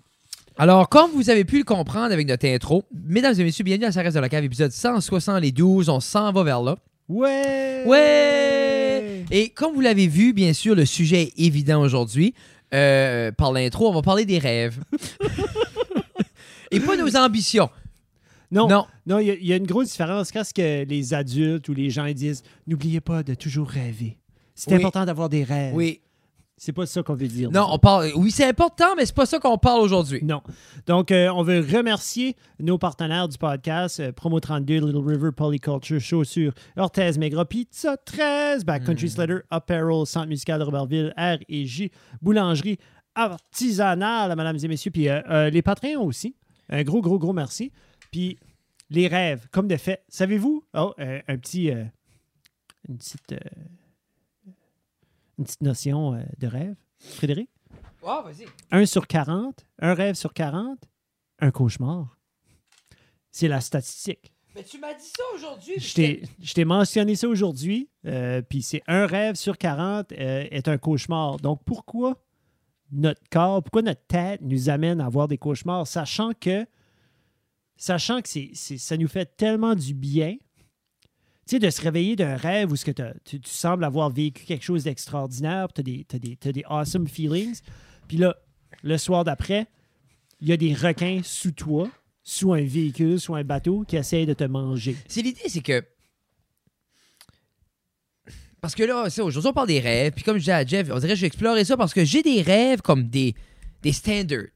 Alors, 0.57 0.89
comme 0.89 1.11
vous 1.11 1.29
avez 1.29 1.45
pu 1.45 1.59
le 1.59 1.63
comprendre 1.63 2.11
avec 2.11 2.27
notre 2.27 2.45
intro, 2.45 2.83
mesdames 2.93 3.33
et 3.39 3.43
messieurs, 3.45 3.63
bienvenue 3.63 3.85
à 3.85 3.91
Ça 3.93 4.01
reste 4.01 4.15
de 4.17 4.19
la 4.21 4.27
cave, 4.27 4.43
épisode 4.43 4.71
172. 4.71 5.87
On 5.87 6.01
s'en 6.01 6.33
va 6.33 6.43
vers 6.43 6.61
là. 6.61 6.75
Ouais! 7.07 7.83
Ouais! 7.85 9.23
Et 9.31 9.47
comme 9.49 9.73
vous 9.73 9.79
l'avez 9.79 10.07
vu, 10.07 10.33
bien 10.33 10.51
sûr, 10.51 10.75
le 10.75 10.85
sujet 10.85 11.21
est 11.23 11.39
évident 11.39 11.81
aujourd'hui. 11.81 12.33
Euh, 12.73 13.31
par 13.31 13.53
l'intro, 13.53 13.87
on 13.89 13.93
va 13.93 14.01
parler 14.01 14.25
des 14.25 14.39
rêves. 14.39 14.77
Et 16.71 16.81
pas 16.81 16.97
nos 16.97 17.15
ambitions. 17.15 17.69
Non, 18.51 18.67
Non. 18.67 18.85
non, 19.07 19.19
il 19.19 19.27
y, 19.27 19.31
a- 19.31 19.35
il 19.35 19.45
y 19.45 19.53
a 19.53 19.55
une 19.55 19.65
grosse 19.65 19.91
différence 19.91 20.31
quand 20.33 20.43
ce 20.43 20.53
que 20.53 20.83
les 20.83 21.13
adultes 21.13 21.69
ou 21.69 21.73
les 21.73 21.89
gens 21.89 22.09
disent 22.11 22.43
n'oubliez 22.67 22.99
pas 22.99 23.23
de 23.23 23.33
toujours 23.35 23.69
rêver. 23.69 24.17
C'est 24.55 24.71
Oui. 24.71 24.77
important 24.77 25.05
d'avoir 25.05 25.29
des 25.29 25.43
rêves. 25.45 25.73
Oui. 25.73 26.01
C'est 26.63 26.73
pas 26.73 26.85
ça 26.85 27.01
qu'on 27.01 27.15
veut 27.15 27.27
dire. 27.27 27.49
Non, 27.49 27.65
on 27.71 27.79
parle. 27.79 28.11
Oui, 28.15 28.29
c'est 28.29 28.45
important, 28.45 28.95
mais 28.95 29.07
c'est 29.07 29.15
pas 29.15 29.25
ça 29.25 29.39
qu'on 29.39 29.57
parle 29.57 29.81
aujourd'hui. 29.81 30.19
Non. 30.21 30.43
Donc, 30.85 31.09
euh, 31.09 31.27
on 31.33 31.41
veut 31.41 31.59
remercier 31.59 32.35
nos 32.59 32.77
partenaires 32.77 33.27
du 33.27 33.35
podcast, 33.39 33.99
euh, 33.99 34.11
Promo 34.11 34.39
32, 34.39 34.75
Little 34.75 35.03
River 35.03 35.31
Polyculture, 35.35 35.99
Chaussures, 35.99 36.53
Orthez, 36.77 37.13
Maigre, 37.17 37.45
Pizza 37.45 37.97
13, 37.97 38.63
Backcountry 38.63 39.09
Slider, 39.09 39.39
Apparel, 39.49 40.05
Centre 40.05 40.27
musical 40.27 40.59
de 40.59 40.65
Robertville, 40.65 41.11
R 41.17 41.39
et 41.49 41.65
J, 41.65 41.89
Boulangerie 42.21 42.77
artisanale, 43.15 44.35
mesdames 44.37 44.59
et 44.61 44.67
messieurs, 44.67 44.91
puis 44.91 45.09
euh, 45.09 45.19
euh, 45.31 45.49
les 45.49 45.63
Patreons 45.63 46.05
aussi. 46.05 46.35
Un 46.69 46.83
gros, 46.83 47.01
gros, 47.01 47.17
gros 47.17 47.33
merci. 47.33 47.71
Puis 48.11 48.37
les 48.91 49.07
rêves, 49.07 49.47
comme 49.49 49.67
de 49.67 49.77
fait. 49.77 50.03
Savez-vous, 50.09 50.63
oh, 50.75 50.93
un 50.99 51.37
petit, 51.39 51.71
une 52.87 52.97
petite, 52.99 53.33
une 55.41 55.45
petite 55.45 55.61
notion 55.61 56.13
euh, 56.13 56.21
de 56.37 56.45
rêve, 56.47 56.75
Frédéric? 56.99 57.49
Oh, 58.03 58.21
vas-y. 58.23 58.45
1 58.71 58.85
sur 58.85 59.07
40, 59.07 59.65
un 59.79 59.93
rêve 59.95 60.13
sur 60.15 60.33
40, 60.33 60.77
un 61.39 61.51
cauchemar. 61.51 62.15
C'est 63.31 63.47
la 63.47 63.59
statistique. 63.61 64.33
Mais 64.55 64.63
tu 64.63 64.77
m'as 64.79 64.93
dit 64.93 65.05
ça 65.05 65.23
aujourd'hui. 65.33 65.73
Je 65.79 65.93
t'ai- 65.93 66.23
je 66.41 66.53
t'ai 66.53 66.65
mentionné 66.65 67.15
ça 67.15 67.27
aujourd'hui, 67.27 67.89
euh, 68.05 68.41
puis 68.41 68.61
c'est 68.61 68.83
un 68.87 69.05
rêve 69.07 69.35
sur 69.35 69.57
40 69.57 70.11
euh, 70.11 70.45
est 70.51 70.67
un 70.67 70.77
cauchemar. 70.77 71.37
Donc 71.37 71.61
pourquoi 71.65 72.21
notre 72.91 73.21
corps, 73.31 73.63
pourquoi 73.63 73.81
notre 73.81 74.05
tête 74.07 74.41
nous 74.41 74.69
amène 74.69 74.99
à 75.01 75.05
avoir 75.05 75.27
des 75.27 75.37
cauchemars, 75.37 75.87
sachant 75.87 76.31
que, 76.39 76.65
sachant 77.77 78.21
que 78.21 78.27
c'est, 78.29 78.51
ça 78.53 78.97
nous 78.97 79.07
fait 79.07 79.37
tellement 79.37 79.73
du 79.75 79.93
bien, 79.93 80.35
de 81.59 81.69
se 81.69 81.81
réveiller 81.81 82.15
d'un 82.15 82.35
rêve 82.35 82.71
où 82.71 82.75
ce 82.75 82.85
que 82.85 82.91
tu, 82.91 83.39
tu 83.39 83.49
sembles 83.49 83.83
avoir 83.83 84.09
vécu 84.09 84.45
quelque 84.45 84.63
chose 84.63 84.83
d'extraordinaire, 84.83 85.67
tu 85.73 85.81
as 85.81 85.83
des, 85.83 86.35
t'as 86.39 86.51
des, 86.51 86.63
awesome 86.67 87.07
feelings, 87.07 87.61
puis 88.07 88.17
là, 88.17 88.35
le 88.83 88.97
soir 88.97 89.23
d'après, 89.23 89.67
il 90.39 90.49
y 90.49 90.53
a 90.53 90.57
des 90.57 90.73
requins 90.73 91.21
sous 91.23 91.51
toi, 91.51 91.89
sous 92.23 92.53
un 92.53 92.61
véhicule, 92.61 93.19
sous 93.19 93.35
un 93.35 93.43
bateau 93.43 93.83
qui 93.87 93.95
essayent 93.95 94.25
de 94.25 94.33
te 94.33 94.43
manger. 94.43 94.95
C'est 95.07 95.21
l'idée, 95.21 95.47
c'est 95.47 95.61
que. 95.61 95.83
Parce 98.59 98.75
que 98.75 98.83
là, 98.83 99.07
aujourd'hui, 99.23 99.49
on 99.49 99.53
parle 99.53 99.67
des 99.67 99.79
rêves. 99.79 100.13
Puis 100.13 100.23
comme 100.23 100.37
je 100.37 100.41
disais 100.41 100.51
à 100.51 100.65
Jeff, 100.65 100.87
on 100.91 100.99
dirait 100.99 101.13
que 101.13 101.15
je 101.15 101.21
vais 101.21 101.27
explorer 101.27 101.65
ça 101.65 101.77
parce 101.77 101.93
que 101.93 102.05
j'ai 102.05 102.21
des 102.21 102.41
rêves 102.41 102.81
comme 102.81 103.07
des, 103.07 103.33
des 103.81 103.91
standards. 103.91 104.49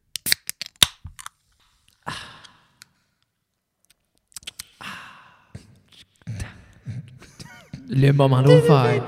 Le 7.87 8.11
moment 8.11 8.41
d'enfer. 8.41 9.03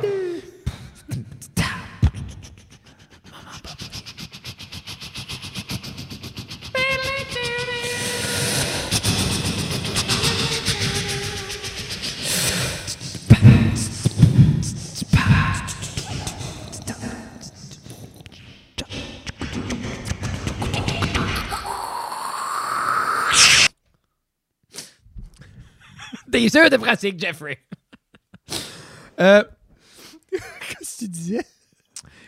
Des 26.27 26.55
heures 26.55 26.69
de 26.69 26.77
pratique, 26.77 27.19
Jeffrey. 27.19 27.57
Euh, 29.19 29.43
Qu'est-ce 30.31 30.95
que 30.99 31.05
tu 31.05 31.09
disais? 31.09 31.45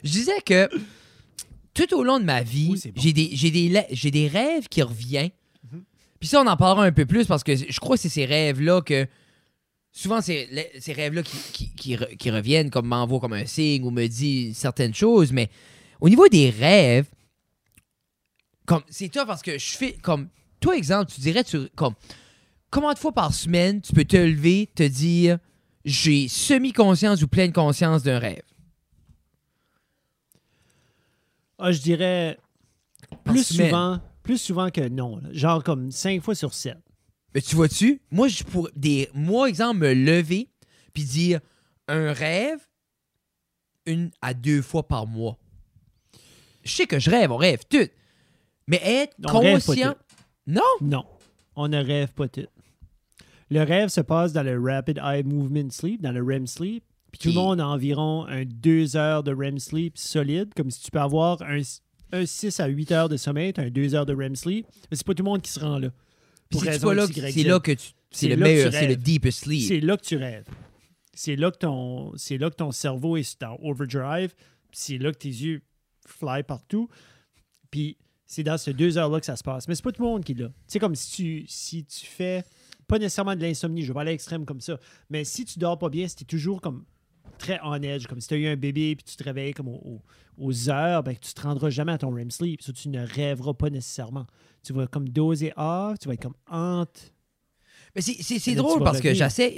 je 0.04 0.10
disais 0.12 0.42
que 0.46 0.70
tout 1.74 1.94
au 1.94 2.04
long 2.04 2.20
de 2.20 2.26
ma 2.26 2.42
vie, 2.42 2.70
Oui, 2.72 2.80
c'est 2.80 2.92
bon. 2.92 3.02
j'ai 3.02 3.14
des, 3.14 3.30
j'ai 3.34 3.52
des, 3.52 3.70
la- 3.70 3.86
j'ai 3.92 4.12
des 4.12 4.28
rêves 4.28 4.68
qui 4.70 4.82
reviennent. 4.82 5.32
Puis 6.20 6.28
ça, 6.28 6.42
on 6.42 6.48
en 6.48 6.58
parlera 6.58 6.86
un 6.86 6.92
peu 6.92 7.06
plus 7.06 7.28
parce 7.28 7.44
que 7.46 7.56
je 7.56 7.80
crois 7.80 7.96
que 7.96 8.02
c'est 8.02 8.10
ces 8.10 8.26
rêves-là 8.26 8.82
que. 8.82 9.08
Souvent, 9.92 10.22
c'est 10.22 10.48
ces 10.80 10.94
rêves-là 10.94 11.24
qui, 11.24 11.38
qui, 11.54 11.70
qui 11.76 11.96
re- 11.96 12.16
qui 12.18 12.30
reviennent, 12.30 12.70
comme 12.70 12.88
m'envoient 12.88 13.20
comme 13.20 13.34
un 13.34 13.46
signe 13.46 13.84
ou 13.84 13.90
me 13.92 14.06
dit 14.08 14.54
certaines 14.54 14.94
choses. 14.94 15.32
Mais 15.32 15.50
au 16.02 16.10
niveau 16.10 16.28
des 16.28 16.50
rêves, 16.50 17.08
comme 18.66 18.84
c'est 18.90 19.10
toi 19.10 19.26
parce 19.26 19.42
que 19.42 19.58
je 19.58 19.78
fais 19.78 19.94
comme. 19.94 20.30
Toi, 20.60 20.76
exemple, 20.78 21.12
tu 21.12 21.22
dirais, 21.22 21.44
tu, 21.44 21.70
comme. 21.76 21.94
Combien 22.70 22.94
de 22.94 23.00
fois 23.00 23.14
par 23.14 23.34
semaine 23.34 23.82
tu 23.82 23.94
peux 23.94 24.04
te 24.06 24.18
lever, 24.18 24.70
te 24.76 24.84
dire 24.84 25.40
j'ai 25.86 26.28
semi-conscience 26.28 27.22
ou 27.22 27.28
pleine 27.28 27.54
conscience 27.54 28.04
d'un 28.04 28.20
rêve? 28.20 28.42
Ah, 31.58 31.72
je 31.72 31.82
dirais 31.82 32.38
plus 33.24 33.44
souvent, 33.44 34.00
plus 34.24 34.38
souvent 34.38 34.70
que 34.70 34.88
non. 34.88 35.18
là. 35.18 35.30
Genre 35.32 35.64
comme 35.64 35.92
cinq 35.92 36.22
fois 36.22 36.36
sur 36.36 36.54
sept. 36.54 36.78
Mais 37.36 37.42
tu 37.42 37.56
vois-tu, 37.56 38.02
moi, 38.12 38.28
je 38.28 38.44
pourrais, 38.44 38.72
des, 38.76 39.10
moi, 39.14 39.50
exemple, 39.50 39.80
me 39.80 39.94
lever 39.94 40.50
puis 40.94 41.04
dire 41.04 41.40
un 41.88 42.12
rêve 42.12 42.60
une 43.86 44.12
à 44.22 44.34
deux 44.34 44.62
fois 44.62 44.88
par 44.88 45.06
mois. 45.06 45.38
Je 46.64 46.72
sais 46.72 46.88
que 46.88 47.00
je 47.00 47.10
rêve, 47.10 47.32
on 47.32 47.38
rêve 47.38 47.64
tout. 47.70 47.88
Mais 48.68 48.82
être 48.84 49.16
On 49.26 49.40
rêve 49.40 49.60
pas 49.60 49.74
conscient. 49.74 49.96
Non! 50.48 50.62
Non, 50.82 51.06
on 51.56 51.68
ne 51.68 51.78
rêve 51.84 52.14
pas 52.14 52.28
tout. 52.28 52.48
Le 53.50 53.64
rêve 53.64 53.90
se 53.90 54.02
passe 54.02 54.34
dans 54.34 54.44
le 54.44 54.60
Rapid 54.60 55.00
Eye 55.04 55.24
Movement 55.24 55.70
Sleep, 55.72 56.02
dans 56.02 56.12
le 56.12 56.24
REM 56.24 56.46
Sleep. 56.46 56.84
Puis 57.12 57.20
tout 57.20 57.30
le 57.30 57.36
monde 57.36 57.60
a 57.60 57.68
environ 57.68 58.26
un 58.28 58.46
2 58.46 58.96
heures 58.96 59.24
de 59.24 59.34
REM 59.34 59.58
Sleep 59.58 59.98
solide, 59.98 60.54
comme 60.56 60.70
si 60.70 60.82
tu 60.82 60.92
peux 60.92 61.00
avoir 61.00 61.42
un, 61.42 61.62
un 62.12 62.26
6 62.26 62.60
à 62.60 62.68
8 62.68 62.92
heures 62.92 63.10
de 63.10 63.18
sommeil, 63.18 63.54
tu 63.54 63.62
as 63.62 63.64
un 63.64 63.70
2 63.70 63.96
heures 63.96 64.06
de 64.06 64.14
REM 64.14 64.36
Sleep. 64.36 64.68
Mais 64.92 64.98
c'est 64.98 65.06
pas 65.06 65.16
tout 65.16 65.24
le 65.24 65.30
monde 65.30 65.42
qui 65.42 65.52
se 65.52 65.60
rend 65.60 65.80
là. 65.80 65.90
Pour 66.52 66.62
c'est 66.62 66.80
là, 66.80 66.94
là 66.94 67.08
que 67.60 67.72
tu. 67.72 67.90
C'est 68.12 68.28
le 68.28 68.38
meilleur, 68.38 68.74
c'est 68.74 68.88
le 68.88 68.96
deepest 68.96 69.44
sleep. 69.44 69.68
C'est 69.68 69.80
là 69.82 69.96
que 69.96 70.04
tu 70.04 70.18
rêves. 70.18 70.48
C'est 71.14 71.36
là 71.36 71.52
que 71.52 71.58
ton, 71.58 72.14
c'est 72.18 72.38
là 72.38 72.50
que 72.50 72.56
ton 72.56 72.72
cerveau 72.72 73.18
est 73.18 73.44
en 73.44 73.58
overdrive. 73.62 74.34
C'est 74.72 74.98
là 74.98 75.12
que 75.12 75.18
tes 75.18 75.30
yeux 75.30 75.62
fly 76.08 76.44
partout. 76.44 76.90
Puis 77.70 77.98
c'est 78.26 78.44
dans 78.44 78.58
ces 78.58 78.74
deux 78.74 78.98
heures-là 78.98 79.20
que 79.20 79.26
ça 79.26 79.36
se 79.36 79.44
passe. 79.44 79.68
Mais 79.68 79.76
c'est 79.76 79.84
pas 79.84 79.92
tout 79.92 80.02
le 80.02 80.08
monde 80.08 80.24
qui 80.24 80.32
est 80.32 80.40
là. 80.40 80.50
C'est 80.66 80.80
comme 80.80 80.96
si 80.96 81.12
tu, 81.12 81.46
si 81.48 81.86
tu 81.86 82.06
fais 82.06 82.44
pas 82.90 83.00
nécessairement 83.00 83.36
de 83.36 83.42
l'insomnie, 83.42 83.84
je 83.84 83.88
vais 83.88 83.94
pas 83.94 84.02
aller 84.02 84.10
à 84.12 84.14
l'extrême 84.14 84.46
comme 84.46 84.60
ça. 84.62 84.78
Mais 85.10 85.24
si 85.24 85.46
tu 85.46 85.58
dors 85.60 85.78
pas 85.80 85.90
bien, 85.90 86.08
si 86.08 86.16
tu 86.18 86.24
es 86.24 86.28
toujours 86.28 86.60
comme 86.62 86.84
très 87.38 87.60
on 87.64 87.74
edge, 87.76 88.06
comme 88.08 88.20
si 88.20 88.28
tu 88.28 88.34
as 88.34 88.38
eu 88.38 88.48
un 88.48 88.58
bébé 88.58 88.96
puis 88.98 89.06
tu 89.06 89.16
te 89.16 89.24
réveilles 89.24 89.54
comme 89.54 89.70
au- 89.70 89.82
au- 89.86 90.02
aux 90.38 90.70
heures, 90.70 91.04
ben, 91.04 91.16
tu 91.16 91.34
te 91.34 91.42
rendras 91.42 91.70
jamais 91.70 91.94
à 91.94 91.98
ton 91.98 92.10
REM 92.14 92.32
sleep. 92.32 92.62
Ça, 92.62 92.74
tu 92.74 92.90
ne 92.90 93.06
rêveras 93.06 93.54
pas 93.54 93.70
nécessairement. 93.70 94.26
Tu 94.64 94.74
vas 94.74 94.88
comme 94.88 95.08
doser 95.08 95.54
off, 95.56 96.00
tu 96.00 96.08
vas 96.10 96.16
être 96.16 96.24
comme 96.24 96.36
hante. 96.50 97.14
Mais 97.96 98.02
c'est- 98.02 98.22
drôle 98.56 98.80
parce 98.84 99.00
que 99.02 99.14
j'essaie- 99.14 99.56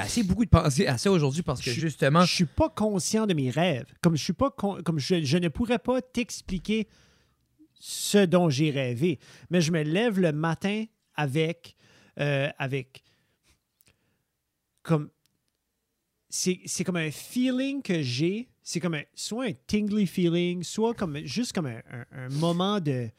assez 0.00 0.22
beaucoup 0.22 0.44
de 0.44 0.50
pensées 0.50 0.86
à 0.86 0.98
ça 0.98 1.10
aujourd'hui 1.10 1.42
parce 1.42 1.60
que 1.62 1.70
Je- 1.70 1.80
justement. 1.80 2.22
Je 2.24 2.34
suis 2.34 2.44
pas 2.44 2.68
conscient 2.68 3.26
de 3.26 3.32
mes 3.34 3.48
rêves. 3.50 3.86
Comme 4.02 4.16
je 4.16 4.22
suis 4.24 4.32
pas 4.34 4.50
con- 4.50 4.82
comme 4.84 4.98
je, 4.98 5.22
je 5.22 5.38
ne 5.38 5.48
pourrais 5.48 5.78
pas 5.78 6.02
t'expliquer 6.02 6.88
ce 7.74 8.24
dont 8.26 8.50
j'ai 8.50 8.70
rêvé. 8.70 9.18
Mais 9.50 9.60
je 9.60 9.72
me 9.72 9.82
lève 9.82 10.18
le 10.20 10.32
matin 10.32 10.84
avec 11.14 11.76
euh, 12.18 12.48
avec 12.58 13.02
comme 14.82 15.10
c'est 16.28 16.84
comme 16.84 16.96
un 16.96 17.10
feeling 17.10 17.82
que 17.82 18.02
j'ai. 18.02 18.48
C'est 18.62 18.78
comme 18.78 18.94
un, 18.94 19.02
soit 19.14 19.46
un 19.46 19.52
tingly 19.66 20.06
feeling, 20.06 20.62
soit 20.62 20.94
comme 20.94 21.18
juste 21.24 21.52
comme 21.52 21.66
un, 21.66 21.80
un- 22.12 22.28
moment 22.28 22.78
de, 22.78 23.10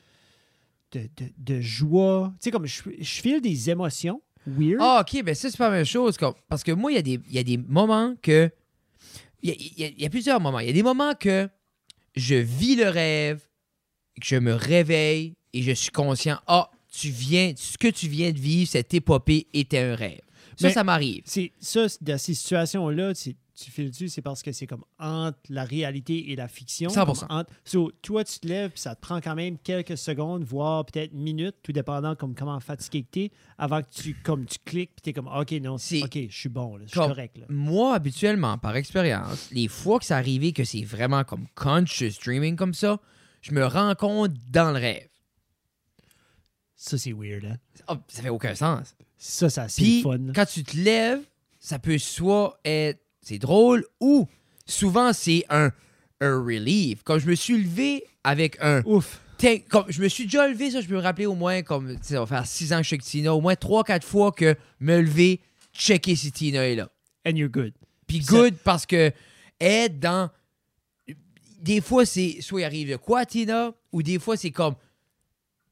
de, 0.94 1.02
de, 1.18 1.26
de 1.38 1.60
joie. 1.62 2.32
Tu 2.36 2.46
sais, 2.46 2.52
comme 2.52 2.66
je, 2.66 2.82
je 3.00 3.22
feel 3.22 3.42
des 3.42 3.70
émotions 3.70 4.22
weird. 4.48 4.78
Ah, 4.80 5.02
ok, 5.06 5.24
ben 5.24 5.36
ça, 5.36 5.50
c'est 5.52 5.58
pas 5.58 5.70
la 5.70 5.78
même 5.78 5.86
chose. 5.86 6.18
parce 6.48 6.64
que 6.64 6.72
moi, 6.72 6.92
il 6.92 6.96
y, 6.96 7.00
a 7.00 7.02
des- 7.02 7.20
il 7.28 7.34
y 7.34 7.40
a 7.40 7.44
des 7.44 7.58
moments 7.58 8.16
que. 8.22 8.50
Il 9.44 9.56
y 10.00 10.06
a, 10.06 10.10
plusieurs 10.10 10.40
moments. 10.40 10.60
Il 10.60 10.68
y 10.68 10.70
a 10.70 10.74
des 10.74 10.84
moments 10.84 11.16
que 11.16 11.50
je 12.16 12.36
vis 12.36 12.76
le 12.76 12.88
rêve, 12.90 13.42
que 14.22 14.26
je 14.28 14.36
me 14.36 14.54
réveille 14.54 15.36
et 15.52 15.64
je 15.64 15.72
suis 15.72 15.90
conscient. 15.92 16.40
Ah, 16.46 16.70
tu 16.92 17.10
viens, 17.10 17.54
ce 17.56 17.78
que 17.78 17.88
tu 17.88 18.08
viens 18.08 18.32
de 18.32 18.40
vivre, 18.40 18.70
cette 18.70 18.94
épopée 18.94 19.48
était 19.54 19.80
un 19.80 19.96
rêve. 19.96 20.22
Ça, 20.58 20.68
Mais- 20.68 20.74
ça 20.74 20.84
m'arrive. 20.84 21.24
C'est 21.26 21.54
ça, 21.60 21.88
dans 22.02 22.18
ces 22.20 22.34
situations-là, 22.36 23.14
tu 23.16 23.72
files 23.72 23.92
dessus, 23.92 24.10
c'est 24.10 24.22
parce 24.22 24.42
que 24.44 24.52
c'est 24.52 24.68
comme 24.68 24.84
entre 25.00 25.38
la 25.50 25.64
réalité 25.64 26.32
et 26.32 26.36
la 26.36 26.48
fiction. 26.48 26.90
100%. 26.90 27.28
Comme 27.28 27.38
entre- 27.38 27.52
so, 27.64 27.92
toi, 28.02 28.24
tu 28.24 28.40
te 28.40 28.48
lèves, 28.48 28.72
puis 28.72 28.82
ça 28.82 28.96
te 28.96 29.02
prend 29.02 29.22
quand 29.22 29.36
même 29.36 29.58
quelques 29.60 29.98
secondes, 29.98 30.44
voire 30.44 30.86
peut-être 30.86 31.14
minutes, 31.14 31.56
tout 31.64 31.72
dépendant 31.72 32.16
comme 32.16 32.36
comment 32.36 32.60
fatigué 32.60 33.04
que 33.04 33.08
t'es, 33.12 33.32
avant 33.58 33.82
que 33.82 33.88
tu, 33.90 34.16
comme, 34.24 34.46
tu 34.46 34.58
cliques, 34.66 34.92
puis 34.96 35.02
t'es 35.04 35.14
comme, 35.14 35.28
OK, 35.28 35.52
non, 35.62 35.76
OK, 35.76 35.80
je 36.30 36.38
suis 36.38 36.50
bon, 36.50 36.78
je 36.82 36.88
suis 36.88 36.98
correct. 37.00 37.38
Là. 37.38 37.46
Moi, 37.50 37.96
habituellement, 37.96 38.58
par 38.58 38.76
expérience, 38.76 39.50
les 39.52 39.68
fois 39.70 40.00
que 40.00 40.06
c'est 40.06 40.14
arrivé 40.16 40.52
que 40.52 40.64
c'est 40.66 40.84
vraiment 40.84 41.24
comme 41.24 41.48
conscious 41.56 42.20
dreaming 42.24 42.56
comme 42.56 42.74
ça, 42.74 43.00
je 43.42 43.54
me 43.54 43.66
rends 43.66 43.96
compte 43.96 44.34
dans 44.50 44.72
le 44.72 44.80
rêve. 44.80 45.08
Ça, 46.84 46.98
c'est 46.98 47.12
weird, 47.14 47.46
hein? 47.46 47.58
Ah, 47.88 48.00
ça 48.08 48.24
fait 48.24 48.30
aucun 48.30 48.56
sens. 48.56 48.96
Ça, 49.16 49.52
ça 49.52 49.70
c'est 49.70 50.02
fun. 50.02 50.18
quand 50.34 50.46
tu 50.48 50.64
te 50.64 50.76
lèves, 50.76 51.22
ça 51.60 51.78
peut 51.78 52.00
soit 52.00 52.60
être 52.66 53.00
c'est 53.22 53.38
drôle 53.38 53.86
ou 54.00 54.28
souvent 54.66 55.14
c'est 55.14 55.46
un, 55.50 55.70
un 56.22 56.44
relief. 56.44 57.04
Comme 57.04 57.20
je 57.20 57.28
me 57.28 57.36
suis 57.36 57.62
levé 57.62 58.04
avec 58.24 58.58
un. 58.62 58.82
Ouf. 58.86 59.22
Comme 59.70 59.86
je 59.90 60.02
me 60.02 60.08
suis 60.08 60.24
déjà 60.24 60.48
levé, 60.48 60.72
ça, 60.72 60.82
je 60.82 60.88
peux 60.88 60.96
me 60.96 61.02
rappeler 61.02 61.28
au 61.28 61.36
moins, 61.36 61.62
comme 61.62 61.92
tu 61.98 62.00
sais, 62.02 62.14
ça 62.16 62.20
va 62.20 62.26
faire 62.26 62.48
six 62.48 62.74
ans 62.74 62.78
que 62.78 62.84
je 62.84 62.88
suis 62.88 62.96
avec 62.96 63.04
Tina, 63.06 63.36
au 63.36 63.42
moins 63.42 63.56
trois, 63.56 63.84
quatre 63.84 64.06
fois 64.06 64.32
que 64.32 64.56
me 64.80 65.02
lever, 65.02 65.40
checker 65.74 66.16
si 66.16 66.32
Tina 66.32 66.68
est 66.68 66.76
là. 66.76 66.90
And 67.28 67.36
you're 67.36 67.50
good. 67.50 67.74
Puis 68.08 68.24
Ça- 68.24 68.32
good 68.32 68.56
parce 68.64 68.88
que 68.88 69.12
être 69.60 70.00
dans. 70.00 70.32
Des 71.62 71.80
fois, 71.80 72.08
c'est 72.08 72.38
soit 72.42 72.62
il 72.62 72.64
arrive 72.64 72.90
de 72.90 72.96
quoi, 72.96 73.24
Tina, 73.28 73.72
ou 73.92 74.02
des 74.02 74.18
fois, 74.18 74.36
c'est 74.36 74.50
comme. 74.52 74.74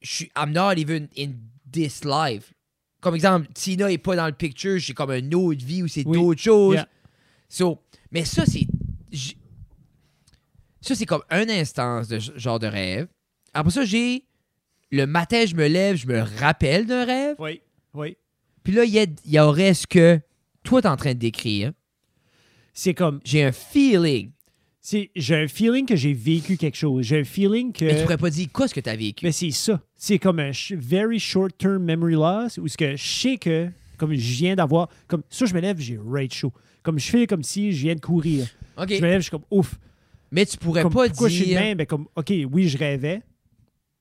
Je 0.02 0.10
suis. 0.12 0.32
I'm 0.36 0.52
not 0.52 0.78
even 0.78 1.08
in 1.18 1.34
this 1.72 2.04
life. 2.06 2.54
Comme 3.02 3.16
exemple, 3.16 3.48
Tina 3.54 3.92
est 3.92 3.98
pas 3.98 4.16
dans 4.16 4.26
le 4.28 4.34
picture, 4.34 4.78
j'ai 4.78 4.94
comme 4.94 5.12
une 5.12 5.34
autre 5.36 5.64
vie 5.66 5.84
où 5.84 5.88
c'est 5.88 6.06
Oui. 6.06 6.18
d'autres 6.18 6.42
choses. 6.42 6.76
Yeah. 6.76 6.88
So, 7.48 7.80
mais 8.12 8.26
ça, 8.26 8.46
c'est. 8.46 8.68
Ça, 10.82 10.96
c'est 10.96 11.06
comme 11.06 11.24
un 11.30 11.48
instance 11.50 12.08
de 12.08 12.20
genre 12.20 12.60
de 12.60 12.68
rêve. 12.68 13.08
Après 13.54 13.72
ça, 13.72 13.84
j'ai. 13.86 14.26
Le 14.92 15.06
matin, 15.06 15.46
je 15.46 15.54
me 15.56 15.68
lève, 15.68 15.98
je 15.98 16.08
me 16.08 16.20
rappelle 16.40 16.88
d'un 16.88 17.06
rêve. 17.06 17.36
Oui, 17.38 17.62
oui. 17.94 18.18
Puis 18.64 18.74
là, 18.74 18.84
il 18.86 18.90
y, 18.92 19.00
a- 19.00 19.04
il 19.04 19.32
y 19.32 19.40
aurait 19.40 19.76
ce 19.76 19.86
que 19.86 20.20
toi, 20.64 20.82
t'es 20.82 20.88
en 20.88 20.98
train 20.98 21.14
de 21.14 21.20
décrire. 21.20 21.74
C'est 22.74 22.96
comme, 22.96 23.20
J'ai 23.24 23.44
un 23.44 23.52
feeling. 23.52 24.32
J'ai 25.16 25.36
un 25.36 25.48
feeling 25.48 25.86
que 25.86 25.96
j'ai 25.96 26.14
vécu 26.14 26.58
quelque 26.58 26.78
chose. 26.78 27.06
J'ai 27.06 27.20
un 27.20 27.24
feeling 27.24 27.72
que. 27.72 27.86
Mais 27.86 27.96
tu 27.98 28.04
pourrais 28.04 28.18
pas 28.18 28.30
dire 28.30 28.48
quoi 28.52 28.68
ce 28.68 28.74
que 28.74 28.80
t'as 28.80 28.96
vécu? 28.96 29.26
Mais 29.26 29.32
c'est 29.32 29.52
ça. 29.52 29.82
C'est 29.96 30.20
comme 30.20 30.40
un 30.40 30.52
very 30.72 31.20
short-term 31.20 31.84
memory 31.84 32.14
loss 32.14 32.58
où 32.58 32.68
ce 32.68 32.78
que 32.78 32.96
je 32.96 33.04
sais 33.08 33.38
que, 33.38 33.70
comme 33.98 34.14
je 34.14 34.34
viens 34.36 34.56
d'avoir, 34.56 34.90
comme 35.08 35.24
ça, 35.30 35.46
je 35.46 35.54
me 35.54 35.60
lève, 35.60 35.80
j'ai 35.80 35.98
rage 35.98 36.32
chaud. 36.34 36.54
Comme 36.84 37.00
je 37.00 37.10
fais 37.10 37.28
comme 37.28 37.44
si 37.44 37.72
je 37.72 37.82
viens 37.84 37.96
de 37.96 38.00
courir. 38.00 38.48
Je 38.78 38.96
me 38.96 39.02
lève, 39.02 39.18
je 39.18 39.24
suis 39.24 39.32
comme 39.32 39.44
ouf. 39.52 39.78
Mais 40.32 40.46
tu 40.46 40.58
pourrais 40.58 40.84
Comme, 40.84 40.94
pas 40.94 41.08
pourquoi 41.08 41.28
je 41.28 41.34
suis 41.34 41.44
de 41.46 41.50
dire. 41.50 41.60
même? 41.60 41.78
Ben, 41.78 41.86
comme, 41.88 42.08
OK, 42.16 42.32
oui, 42.52 42.68
je 42.70 42.78
rêvais, 42.78 43.22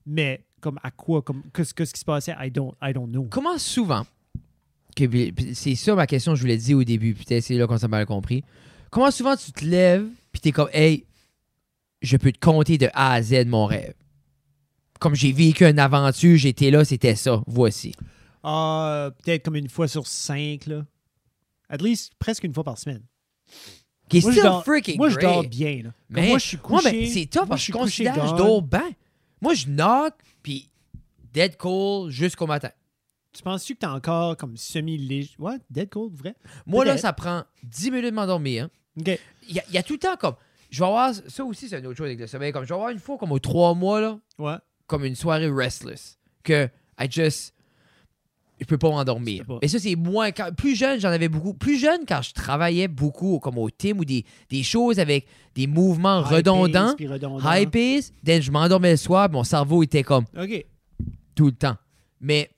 mais 0.07 0.45
comme 0.61 0.79
à 0.83 0.91
quoi? 0.91 1.23
Comme, 1.23 1.43
qu'est-ce 1.55 1.75
qui 1.75 2.01
se 2.01 2.05
passait? 2.05 2.35
I 2.39 2.51
don't, 2.51 2.73
I 2.83 2.93
don't 2.93 3.11
know. 3.11 3.27
Comment 3.31 3.59
souvent. 3.59 4.05
c'est 5.55 5.75
ça 5.75 5.95
ma 5.95 6.07
question 6.07 6.33
que 6.33 6.37
je 6.37 6.43
voulais 6.43 6.57
dire 6.57 6.77
au 6.77 6.85
début. 6.85 7.15
Peut-être 7.15 7.43
c'est 7.43 7.55
là 7.57 7.67
qu'on 7.67 7.79
s'est 7.79 7.89
mal 7.89 8.07
compris. 8.07 8.45
Comment 8.91 9.11
souvent 9.11 9.37
tu 9.37 9.53
te 9.53 9.65
lèves, 9.65 10.07
puis 10.41 10.51
t'es 10.51 10.53
comme, 10.53 10.69
hey, 10.73 11.05
je 12.03 12.17
peux 12.17 12.31
te 12.33 12.39
compter 12.39 12.79
de 12.79 12.89
A 12.95 13.13
à 13.15 13.23
Z 13.23 13.45
mon 13.47 13.67
rêve. 13.67 13.95
Comme 15.01 15.15
j'ai 15.15 15.33
vécu 15.33 15.65
une 15.65 15.79
aventure, 15.79 16.37
j'étais 16.37 16.71
là, 16.71 16.85
c'était 16.85 17.15
ça. 17.17 17.43
Voici. 17.47 17.95
Ah, 18.43 19.11
peut-être 19.23 19.45
comme 19.45 19.57
une 19.57 19.69
fois 19.69 19.89
sur 19.89 20.07
cinq, 20.07 20.67
là. 20.67 20.85
At 21.69 21.79
least 21.79 22.13
presque 22.19 22.45
une 22.45 22.55
fois 22.55 22.65
par 22.65 22.79
semaine. 22.79 23.03
Qui 24.09 24.19
est 24.19 24.23
Moi, 24.23 24.31
je 24.33 24.39
still 24.39 24.49
dors- 24.51 24.65
freaking 24.65 24.97
Moi, 24.97 25.09
je 25.11 25.19
dors 25.19 25.45
bien, 25.45 25.83
là. 25.85 25.91
Mais 26.09 26.29
moi, 26.29 26.39
je 26.39 26.47
suis 26.47 26.57
moi, 26.69 26.81
couché. 26.81 26.91
ben, 27.03 27.07
c'est 27.13 27.27
top 27.27 27.43
moi, 27.43 27.49
parce 27.51 27.61
que 27.63 27.67
je 27.67 27.73
considère 27.73 28.27
je 28.29 28.35
dors 28.37 28.63
bien. 28.63 28.91
Moi, 29.41 29.55
je 29.55 29.67
knock, 29.67 30.15
puis 30.43 30.71
dead 31.33 31.57
cool 31.59 32.11
jusqu'au 32.11 32.47
matin. 32.47 32.71
Tu 33.33 33.43
penses-tu 33.43 33.75
que 33.75 33.81
t'es 33.81 33.87
encore 33.87 34.37
comme 34.37 34.57
semi-léger? 34.57 35.31
Ouais, 35.39 35.59
dead 35.71 35.91
cold, 35.91 36.15
vrai? 36.15 36.35
Moi, 36.67 36.85
là, 36.85 36.97
ça 36.97 37.13
prend 37.13 37.45
10 37.63 37.91
minutes 37.91 38.07
de 38.07 38.11
m'endormir. 38.13 38.65
hein. 38.65 38.71
OK. 39.01 39.19
Il 39.49 39.57
y, 39.57 39.59
a- 39.61 39.65
il 39.69 39.75
y 39.75 39.79
a 39.79 39.83
tout 39.83 39.95
le 39.95 39.99
temps 39.99 40.17
comme. 40.17 40.35
Je 40.71 40.81
vais 40.81 40.87
avoir. 40.87 41.13
Ça 41.15 41.45
aussi, 41.45 41.69
c'est 41.69 41.79
une 41.79 41.87
autre 41.87 41.97
chose 41.97 42.07
avec 42.07 42.19
le 42.21 42.27
sommeil. 42.27 42.53
Comme 42.53 42.65
je 42.65 42.69
vais 42.69 42.75
avoir 42.75 42.91
une 42.91 42.99
fois, 42.99 43.17
comme 43.19 43.33
aux 43.33 43.39
trois 43.39 43.75
mois, 43.75 44.01
là, 44.01 44.19
Ouais. 44.39 44.57
comme 44.87 45.05
une 45.05 45.15
soirée 45.17 45.49
restless. 45.51 46.19
Que 46.45 46.69
I 47.01 47.07
just. 47.11 47.55
Je 48.61 48.65
peux 48.67 48.77
pas 48.77 48.91
m'endormir. 48.91 49.45
Mais 49.63 49.69
ça, 49.69 49.79
c'est 49.79 49.95
moins. 49.95 50.33
Quand, 50.33 50.53
plus 50.53 50.75
jeune, 50.75 50.99
j'en 50.99 51.11
avais 51.11 51.29
beaucoup. 51.29 51.55
Plus 51.55 51.79
jeune, 51.79 52.01
quand 52.07 52.23
je 52.23 52.33
travaillais 52.33 52.89
beaucoup, 52.89 53.39
comme 53.39 53.57
au 53.57 53.71
team 53.71 54.01
ou 54.01 54.05
des, 54.05 54.25
des 54.51 54.65
choses 54.65 54.99
avec 54.99 55.29
des 55.55 55.69
mouvements 55.69 56.23
High 56.23 56.39
redondants, 56.39 56.97
pace, 56.97 57.61
high 57.61 57.71
pace, 57.71 58.13
then 58.25 58.43
je 58.43 58.51
m'endormais 58.51 58.91
le 58.91 58.97
soir, 58.97 59.31
mon 59.31 59.45
cerveau 59.45 59.85
était 59.85 60.03
comme 60.03 60.25
OK. 60.37 60.67
tout 61.37 61.47
le 61.47 61.53
temps. 61.53 61.77
Mais. 62.21 62.51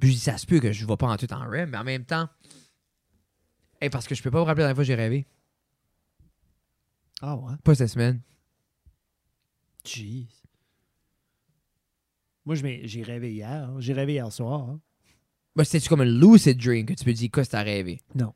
Puis 0.00 0.10
je 0.10 0.14
dis, 0.14 0.20
ça 0.20 0.38
se 0.38 0.46
peut 0.46 0.60
que 0.60 0.70
je 0.70 0.84
ne 0.84 0.88
vais 0.88 0.96
pas 0.96 1.08
en 1.08 1.16
tout 1.16 1.32
en 1.32 1.40
REM, 1.50 1.70
mais 1.70 1.78
en 1.78 1.82
même 1.84 2.04
temps. 2.04 2.28
Hey, 3.80 3.90
parce 3.90 4.06
que 4.06 4.14
je 4.14 4.22
peux 4.22 4.30
pas 4.30 4.38
me 4.38 4.44
rappeler 4.44 4.62
la 4.62 4.68
dernière 4.68 4.76
fois 4.76 4.84
que 4.84 4.86
j'ai 4.86 4.94
rêvé. 4.94 5.26
Ah 7.20 7.36
ouais. 7.36 7.52
Pas 7.64 7.74
cette 7.74 7.88
semaine. 7.88 8.20
Jeez. 9.84 10.26
Moi, 12.44 12.54
je 12.54 12.62
m'ai- 12.62 12.86
j'ai 12.86 13.02
rêvé 13.02 13.32
hier. 13.32 13.70
J'ai 13.80 13.92
rêvé 13.92 14.14
hier 14.14 14.32
soir. 14.32 14.68
hein. 14.70 14.80
Bah, 15.56 15.64
c'était-tu 15.64 15.88
comme 15.88 16.00
un 16.02 16.04
lucid 16.04 16.56
dream 16.58 16.86
que 16.86 16.94
tu 16.94 17.04
peux 17.04 17.12
dire 17.12 17.30
quoi 17.32 17.44
si 17.44 17.50
t'as 17.50 17.62
rêvé? 17.62 18.00
Non. 18.14 18.32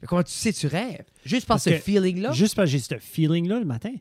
Mais 0.00 0.06
comment 0.06 0.22
tu 0.22 0.30
sais 0.32 0.52
que 0.52 0.58
tu 0.58 0.66
rêves? 0.68 1.04
Juste 1.24 1.46
par 1.46 1.56
Parce 1.56 1.64
ce 1.64 1.70
que 1.70 1.78
feeling-là? 1.78 2.32
Juste 2.32 2.54
parce 2.54 2.66
que 2.70 2.72
j'ai 2.72 2.78
ce 2.78 2.98
feeling-là 2.98 3.58
le 3.58 3.64
matin. 3.64 3.92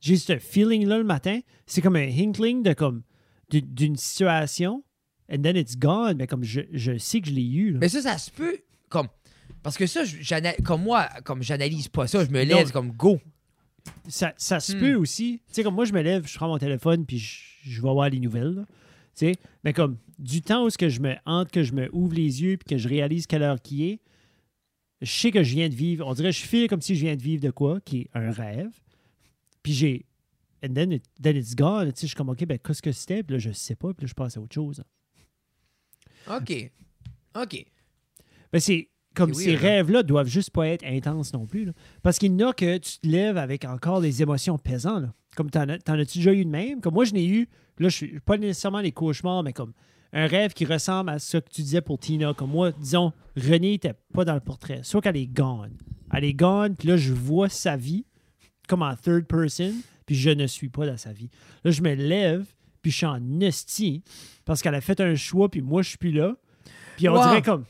J'ai 0.00 0.16
ce 0.18 0.38
feeling-là 0.38 0.98
le 0.98 1.04
matin. 1.04 1.40
C'est 1.66 1.80
comme 1.80 1.96
un 1.96 2.06
hinkling 2.08 2.62
de 2.62 2.74
comme 2.74 3.02
d'une- 3.50 3.72
d'une 3.74 3.96
situation 3.96 4.84
and 5.32 5.42
then 5.42 5.56
it's 5.56 5.76
gone, 5.76 6.16
mais 6.18 6.26
comme 6.26 6.44
je, 6.44 6.60
je 6.72 6.98
sais 6.98 7.20
que 7.22 7.28
je 7.28 7.32
l'ai 7.32 7.48
eu. 7.48 7.72
là. 7.72 7.78
Mais 7.80 7.88
ça, 7.88 8.02
ça 8.02 8.18
se 8.18 8.30
peut 8.30 8.58
comme. 8.90 9.08
Parce 9.62 9.76
que 9.76 9.86
ça, 9.86 10.02
comme 10.64 10.82
moi, 10.82 11.08
comme 11.24 11.42
j'analyse 11.42 11.88
pas 11.88 12.06
ça, 12.06 12.24
je 12.24 12.30
me 12.30 12.44
Non. 12.44 12.56
lève 12.56 12.70
comme 12.70 12.90
go. 12.92 13.20
Ça, 14.08 14.34
ça 14.36 14.60
se 14.60 14.72
Hmm. 14.76 14.80
peut 14.80 14.94
aussi. 14.94 15.40
Tu 15.48 15.54
sais, 15.54 15.62
comme 15.62 15.74
moi, 15.74 15.84
je 15.84 15.92
me 15.92 16.00
lève, 16.02 16.26
je 16.26 16.34
prends 16.36 16.48
mon 16.48 16.58
téléphone, 16.58 17.04
puis 17.06 17.18
je, 17.18 17.38
je 17.64 17.76
vais 17.82 17.88
voir 17.90 18.08
les 18.10 18.20
nouvelles. 18.20 18.54
là. 18.54 18.64
Tu 18.66 19.26
sais, 19.26 19.32
mais 19.64 19.72
comme 19.72 19.96
du 20.18 20.42
temps 20.42 20.64
où 20.64 20.70
ce 20.70 20.78
que 20.78 20.88
je 20.88 21.00
me 21.00 21.14
hante, 21.26 21.50
que 21.50 21.62
je 21.62 21.72
me 21.72 21.88
ouvre 21.94 22.14
les 22.14 22.42
yeux, 22.42 22.56
puis 22.56 22.68
que 22.76 22.78
je 22.78 22.88
réalise 22.88 23.26
quelle 23.26 23.42
heure 23.42 23.60
qui 23.60 23.88
est, 23.88 24.00
je 25.00 25.10
sais 25.10 25.30
que 25.30 25.42
je 25.42 25.54
viens 25.54 25.68
de 25.68 25.74
vivre. 25.74 26.06
On 26.06 26.14
dirait, 26.14 26.32
je 26.32 26.44
file 26.44 26.68
comme 26.68 26.80
si 26.82 26.94
je 26.96 27.00
viens 27.04 27.16
de 27.16 27.22
vivre 27.22 27.42
de 27.42 27.50
quoi, 27.50 27.80
qui 27.80 28.02
est 28.02 28.10
un 28.14 28.30
rêve. 28.30 28.70
Puis 29.62 29.72
j'ai. 29.72 30.04
And 30.64 30.74
then, 30.74 30.92
it- 30.92 31.04
then 31.22 31.36
it's 31.36 31.54
gone. 31.54 31.92
Tu 31.92 32.00
sais, 32.00 32.00
je 32.02 32.06
suis 32.08 32.16
comme, 32.16 32.28
OK, 32.30 32.44
ben, 32.44 32.58
qu'est-ce 32.58 32.82
que 32.82 32.90
c'était? 32.92 33.22
Puis 33.22 33.34
là, 33.34 33.38
je 33.38 33.52
sais 33.52 33.76
pas, 33.76 33.92
puis 33.94 34.04
là, 34.04 34.08
je 34.08 34.14
passe 34.14 34.36
à 34.36 34.40
autre 34.40 34.54
chose. 34.54 34.82
OK. 36.28 36.70
OK. 37.36 37.66
Ben, 38.52 38.60
c'est 38.60 38.88
comme 39.18 39.34
C'est 39.34 39.44
ces 39.44 39.54
hein? 39.56 39.58
rêves-là 39.60 40.02
doivent 40.02 40.28
juste 40.28 40.50
pas 40.50 40.66
être 40.68 40.84
intenses 40.86 41.32
non 41.34 41.46
plus. 41.46 41.64
là. 41.66 41.72
Parce 42.02 42.18
qu'il 42.18 42.32
y 42.32 42.44
en 42.44 42.48
a 42.48 42.52
que 42.52 42.78
tu 42.78 42.98
te 43.00 43.06
lèves 43.06 43.36
avec 43.36 43.64
encore 43.64 44.00
des 44.00 44.22
émotions 44.22 44.56
pesantes. 44.58 45.02
là. 45.02 45.12
Comme 45.36 45.50
t'en 45.50 45.68
as- 45.68 45.78
t'en 45.78 45.98
as-tu 45.98 46.18
déjà 46.18 46.32
eu 46.32 46.44
de 46.44 46.50
même? 46.50 46.80
Comme 46.80 46.94
moi, 46.94 47.04
je 47.04 47.12
n'ai 47.12 47.26
eu, 47.26 47.48
là, 47.78 47.88
je 47.88 47.96
suis 47.96 48.20
pas 48.20 48.36
nécessairement 48.38 48.80
les 48.80 48.92
cauchemars, 48.92 49.42
mais 49.42 49.52
comme 49.52 49.72
un 50.12 50.26
rêve 50.26 50.52
qui 50.54 50.64
ressemble 50.64 51.10
à 51.10 51.18
ce 51.18 51.36
que 51.36 51.48
tu 51.50 51.60
disais 51.62 51.80
pour 51.82 51.98
Tina. 51.98 52.32
Comme 52.34 52.50
moi, 52.50 52.72
disons, 52.72 53.12
Renée 53.36 53.72
n'était 53.72 53.94
pas 54.14 54.24
dans 54.24 54.34
le 54.34 54.40
portrait. 54.40 54.80
Soit 54.82 55.02
qu'elle 55.02 55.16
est 55.18 55.26
gone. 55.26 55.76
Elle 56.12 56.24
est 56.24 56.32
gone, 56.34 56.74
puis 56.76 56.88
là, 56.88 56.96
je 56.96 57.12
vois 57.12 57.48
sa 57.50 57.76
vie 57.76 58.06
comme 58.68 58.82
en 58.82 58.94
third 58.96 59.26
person, 59.26 59.72
puis 60.06 60.14
je 60.14 60.30
ne 60.30 60.46
suis 60.46 60.68
pas 60.70 60.86
dans 60.86 60.96
sa 60.96 61.12
vie. 61.12 61.28
Là, 61.64 61.70
je 61.70 61.82
me 61.82 61.92
lève, 61.94 62.46
puis 62.82 62.90
je 62.90 62.96
suis 62.98 63.06
en 63.06 63.40
esti 63.40 64.02
parce 64.44 64.62
qu'elle 64.62 64.74
a 64.74 64.80
fait 64.80 65.00
un 65.00 65.14
choix, 65.14 65.50
puis 65.50 65.60
moi, 65.60 65.82
je 65.82 65.90
suis 65.90 65.98
plus 65.98 66.12
là. 66.12 66.34
Puis 66.96 67.08
on 67.08 67.14
Wow. 67.14 67.22
dirait 67.28 67.42
comme, 67.42 67.64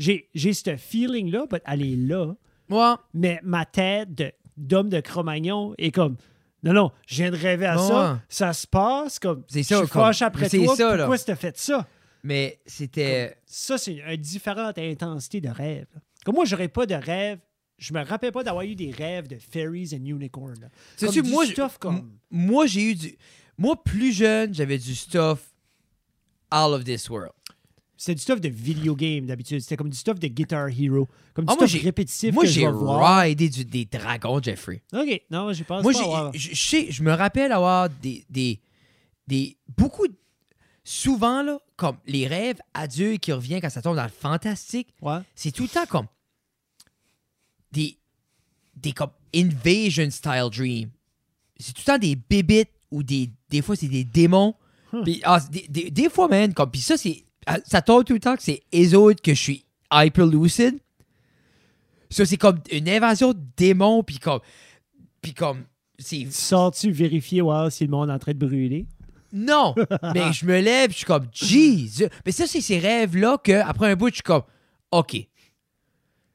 j'ai 0.00 0.28
j'ai 0.34 0.52
ce 0.52 0.76
feeling-là, 0.76 1.46
but 1.48 1.62
elle 1.64 1.82
est 1.82 1.96
là, 1.96 2.34
Moi, 2.68 3.00
mais 3.14 3.38
ma 3.44 3.64
tête 3.66 4.12
de- 4.14 4.32
d'homme 4.56 4.88
de 4.88 5.00
Cro-Magnon 5.00 5.74
est 5.78 5.90
comme, 5.92 6.16
non, 6.62 6.72
non, 6.72 6.90
je 7.06 7.16
viens 7.16 7.30
de 7.30 7.36
rêver 7.36 7.66
à 7.66 7.76
Ouais. 7.80 7.86
ça, 7.88 8.20
ça 8.28 8.52
se 8.52 8.66
passe, 8.66 9.18
comme, 9.18 9.44
C'est 9.48 9.62
je 9.62 9.68
ça, 9.68 9.78
suis 9.78 9.88
comme- 9.88 10.12
après 10.22 10.48
c'est 10.48 10.58
toi, 10.64 10.76
ça, 10.76 10.96
là. 10.96 11.04
pourquoi 11.04 11.18
tu 11.18 11.30
as 11.30 11.36
fait 11.36 11.56
ça? 11.58 11.86
mais 12.22 12.60
c'était. 12.66 13.36
Ça, 13.46 13.78
c'est 13.78 13.92
une, 13.94 14.04
une 14.06 14.16
différente 14.16 14.76
intensité 14.78 15.40
de 15.40 15.48
rêve. 15.48 15.86
Comme 16.24 16.34
moi, 16.34 16.44
j'aurais 16.44 16.68
pas 16.68 16.84
de 16.86 16.94
rêve. 16.94 17.38
Je 17.78 17.94
me 17.94 18.04
rappelle 18.04 18.30
pas 18.32 18.42
d'avoir 18.44 18.64
eu 18.64 18.74
des 18.74 18.90
rêves 18.90 19.26
de 19.26 19.38
fairies 19.38 19.88
and 19.94 20.04
unicorns. 20.04 20.68
Comme 20.98 21.08
du 21.10 21.22
moi, 21.22 21.46
je- 21.46 21.52
stuff 21.52 21.78
comme... 21.78 21.96
m- 21.96 22.10
moi, 22.30 22.66
j'ai 22.66 22.90
eu 22.90 22.94
du. 22.94 23.16
Moi, 23.56 23.74
plus 23.82 24.12
jeune, 24.12 24.52
j'avais 24.52 24.76
du 24.76 24.94
stuff 24.94 25.50
all 26.50 26.74
of 26.74 26.84
this 26.84 27.08
world. 27.08 27.32
C'était 28.00 28.14
du 28.14 28.22
stuff 28.22 28.40
de 28.40 28.48
video 28.48 28.96
game 28.96 29.26
d'habitude. 29.26 29.60
C'était 29.60 29.76
comme 29.76 29.90
du 29.90 29.96
stuff 29.98 30.18
de 30.18 30.26
Guitar 30.26 30.68
Hero. 30.68 31.06
Comme 31.34 31.44
du 31.44 31.52
Ah, 31.52 31.66
stuff 31.66 31.82
répétitif 31.82 32.32
Moi, 32.32 32.46
j'ai 32.46 32.66
ridé 32.66 33.50
du- 33.50 33.66
des 33.66 33.84
dragons, 33.84 34.40
Jeffrey. 34.42 34.80
OK, 34.94 35.20
non, 35.30 35.52
j'ai 35.52 35.64
pas 35.64 35.82
Moi, 35.82 35.92
pas 35.92 36.30
je 36.32 36.54
sais, 36.54 36.90
je 36.90 37.02
me 37.02 37.12
rappelle 37.12 37.52
avoir 37.52 37.90
des, 37.90 38.24
des, 38.30 38.58
des 39.26 39.58
beaucoup, 39.76 40.06
souvent 40.82 41.42
là, 41.42 41.58
comme 41.76 41.98
les 42.06 42.26
rêves 42.26 42.58
à 42.72 42.86
Dieu 42.86 43.18
qui 43.18 43.32
revient 43.32 43.60
quand 43.60 43.68
ça 43.68 43.82
tombe 43.82 43.96
dans 43.96 44.02
le 44.04 44.08
fantastique, 44.08 44.94
Ouais. 45.02 45.18
c'est 45.34 45.52
tout 45.52 45.64
le 45.64 45.68
temps 45.68 45.84
comme 45.84 46.06
des, 47.70 47.98
des 48.76 48.92
comme 48.92 49.10
invasion 49.34 50.10
style 50.10 50.48
dream. 50.50 50.88
C'est 51.58 51.74
tout 51.74 51.82
le 51.82 51.92
temps 51.92 51.98
des 51.98 52.16
bébites 52.16 52.70
ou 52.90 53.02
des, 53.02 53.28
des 53.50 53.60
fois 53.60 53.76
c'est 53.76 53.88
des 53.88 54.04
démons. 54.04 54.54
Hmm. 54.90 55.02
Ah, 55.22 55.38
des, 55.50 55.66
des, 55.68 55.90
des 55.90 56.08
fois, 56.08 56.28
man, 56.28 56.54
comme, 56.54 56.70
puis 56.70 56.80
ça, 56.80 56.96
c'est, 56.96 57.24
ça 57.64 57.82
tombe 57.82 58.04
tout 58.04 58.12
le 58.14 58.20
temps 58.20 58.36
que 58.36 58.42
c'est 58.42 58.62
eux 58.74 58.96
autres 58.96 59.22
que 59.22 59.34
je 59.34 59.40
suis 59.42 59.64
hyper 59.92 60.26
lucid. 60.26 60.78
Ça, 62.10 62.24
c'est 62.26 62.36
comme 62.36 62.60
une 62.72 62.88
invasion 62.88 63.32
de 63.32 63.40
démons, 63.56 64.02
puis 64.02 64.18
comme, 64.18 64.40
puis 65.22 65.34
comme, 65.34 65.64
Sors-tu 66.30 66.90
vérifier 66.92 67.42
voir 67.42 67.70
si 67.70 67.84
le 67.84 67.90
monde 67.90 68.08
est 68.08 68.12
en 68.12 68.18
train 68.18 68.32
de 68.32 68.38
brûler? 68.38 68.86
non, 69.32 69.74
mais 70.14 70.32
je 70.32 70.44
me 70.44 70.60
lève, 70.60 70.90
je 70.90 70.96
suis 70.96 71.04
comme, 71.04 71.28
jeez. 71.32 72.08
Mais 72.26 72.32
ça, 72.32 72.46
c'est 72.46 72.60
ces 72.60 72.78
rêves-là 72.78 73.38
que 73.38 73.52
après 73.52 73.90
un 73.92 73.96
bout, 73.96 74.08
je 74.08 74.14
suis 74.14 74.22
comme, 74.22 74.42
OK. 74.90 75.28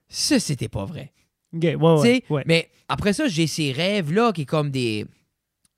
Ça, 0.07 0.39
c'était 0.39 0.69
pas 0.69 0.85
vrai. 0.85 1.11
Ouais, 1.51 1.75
ouais. 1.75 2.23
ouais. 2.29 2.43
Mais 2.45 2.69
après 2.87 3.11
ça, 3.13 3.27
j'ai 3.27 3.47
ces 3.47 3.71
rêves-là 3.71 4.31
qui 4.33 4.43
est 4.43 4.45
comme 4.45 4.69
des. 4.69 5.05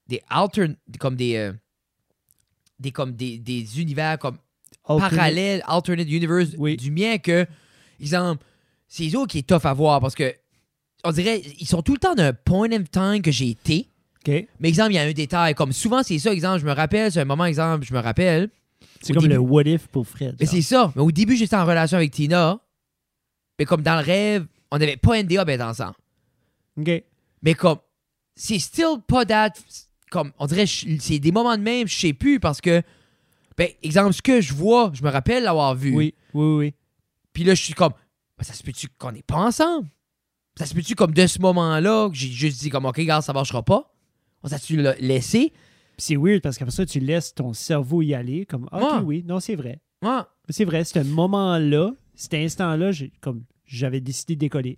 Des 0.07 0.21
altern. 0.29 0.75
Comme 0.99 1.15
des. 1.15 1.35
euh, 1.37 1.53
des 2.79 2.91
comme 2.91 3.13
des, 3.13 3.39
des 3.39 3.81
univers 3.81 4.19
comme 4.19 4.37
Alternate- 4.87 5.09
parallèles, 5.15 5.63
alternate 5.67 6.07
universe 6.09 6.49
Oui. 6.57 6.77
du 6.77 6.91
mien 6.91 7.17
que, 7.17 7.45
exemple, 8.01 8.43
c'est 8.87 9.13
autres 9.15 9.31
qui 9.31 9.39
est 9.39 9.47
tough 9.47 9.65
à 9.65 9.73
voir 9.73 9.99
parce 9.99 10.15
que, 10.15 10.33
on 11.03 11.11
dirait, 11.11 11.41
ils 11.59 11.67
sont 11.67 11.81
tout 11.81 11.93
le 11.93 11.99
temps 11.99 12.15
d'un 12.15 12.33
point 12.33 12.71
in 12.71 12.83
time 12.83 13.21
que 13.21 13.31
j'ai 13.31 13.49
été. 13.49 13.87
Mais 14.59 14.67
exemple, 14.67 14.91
il 14.91 14.95
y 14.95 14.99
a 14.99 15.03
un 15.03 15.11
détail. 15.13 15.55
Comme 15.55 15.71
souvent, 15.71 16.03
c'est 16.03 16.19
ça, 16.19 16.33
exemple, 16.33 16.59
je 16.59 16.65
me 16.65 16.73
rappelle, 16.73 17.09
c'est 17.11 17.21
un 17.21 17.25
moment, 17.25 17.45
exemple, 17.45 17.85
je 17.85 17.93
me 17.93 17.99
rappelle. 17.99 18.49
C'est 19.01 19.13
comme 19.13 19.21
début- 19.23 19.35
le 19.35 19.39
what 19.39 19.63
if 19.63 19.87
pour 19.87 20.05
Fred. 20.05 20.35
Mais 20.37 20.45
c'est 20.45 20.61
ça. 20.61 20.91
Mais 20.97 21.01
au 21.01 21.11
début, 21.13 21.37
j'étais 21.37 21.55
en 21.55 21.65
relation 21.65 21.95
avec 21.97 22.11
Tina. 22.11 22.59
Mais 23.57 23.63
comme 23.63 23.83
dans 23.83 23.95
le 23.97 24.03
rêve, 24.05 24.45
on 24.69 24.77
n'avait 24.79 24.97
pas 24.97 25.15
NDA 25.23 25.45
d'être 25.45 25.61
ensemble. 25.61 25.95
OK. 26.77 27.03
Mais 27.41 27.53
comme, 27.53 27.77
c'est 28.35 28.59
still 28.59 28.97
pas 29.07 29.25
that. 29.25 29.53
Comme, 30.11 30.33
on 30.39 30.45
dirait, 30.45 30.65
c'est 30.65 31.19
des 31.19 31.31
moments 31.31 31.55
de 31.57 31.61
même, 31.63 31.87
je 31.87 31.95
sais 31.97 32.13
plus 32.13 32.39
parce 32.41 32.59
que, 32.59 32.81
ben, 33.57 33.69
exemple, 33.83 34.13
ce 34.13 34.21
que 34.21 34.39
je 34.41 34.53
vois, 34.53 34.91
je 34.93 35.03
me 35.03 35.09
rappelle 35.09 35.43
l'avoir 35.43 35.73
vu. 35.75 35.95
Oui, 35.95 36.13
oui, 36.33 36.55
oui. 36.57 36.73
Puis 37.33 37.43
là, 37.43 37.53
je 37.55 37.63
suis 37.63 37.73
comme, 37.73 37.93
Ben, 38.37 38.43
ça 38.43 38.53
se 38.53 38.61
peut-tu 38.63 38.87
qu'on 38.99 39.11
n'est 39.11 39.23
pas 39.23 39.37
ensemble? 39.37 39.87
Ça 40.57 40.65
se 40.65 40.73
peut-tu 40.75 40.93
comme 40.95 41.13
de 41.13 41.25
ce 41.27 41.39
moment-là, 41.39 42.09
que 42.09 42.15
j'ai 42.15 42.29
juste 42.29 42.59
dit 42.61 42.69
comme, 42.69 42.85
OK, 42.85 42.97
regarde, 42.97 43.23
ça 43.23 43.33
marchera 43.33 43.63
pas? 43.63 43.93
On 44.43 44.47
s'est-tu 44.47 44.77
la- 44.77 44.95
laissé? 44.95 45.51
Puis 45.97 46.05
c'est 46.05 46.15
weird 46.17 46.41
parce 46.41 46.57
qu'après 46.57 46.71
ça, 46.75 46.85
tu 46.85 46.99
laisses 46.99 47.33
ton 47.33 47.53
cerveau 47.53 48.01
y 48.03 48.13
aller 48.13 48.45
comme 48.45 48.67
OK, 48.71 48.81
Ouais. 48.81 48.99
oui, 49.03 49.23
non, 49.27 49.39
c'est 49.39 49.55
vrai. 49.55 49.79
Ouais. 50.03 50.19
C'est 50.49 50.65
vrai, 50.65 50.83
ce 50.83 50.99
moment-là, 50.99 51.93
cet 52.15 52.35
instant-là, 52.35 52.91
j'ai 52.91 53.11
comme 53.21 53.43
j'avais 53.65 53.99
décidé 54.01 54.35
de 54.35 54.39
décoller. 54.41 54.77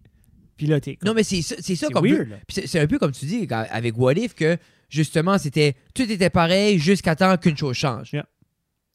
Puis 0.55 0.67
là, 0.67 0.79
t'es 0.79 0.97
Non, 1.05 1.13
mais 1.13 1.23
c'est 1.23 1.41
ça, 1.41 1.55
c'est 1.59 1.75
ça 1.75 1.87
c'est 1.87 1.93
comme. 1.93 2.07
c'est- 2.49 2.67
c'est 2.67 2.79
un 2.79 2.87
peu 2.87 2.97
comme 2.99 3.11
tu 3.11 3.25
dis 3.25 3.45
avec 3.51 3.97
What 3.97 4.13
If 4.13 4.33
que 4.33 4.57
justement 4.89 5.37
c'était 5.37 5.75
tout 5.93 6.09
était 6.09 6.29
pareil 6.29 6.79
jusqu'à 6.79 7.15
temps 7.15 7.35
qu'une 7.37 7.55
chose 7.57 7.75
change. 7.75 8.11
Yeah. 8.13 8.25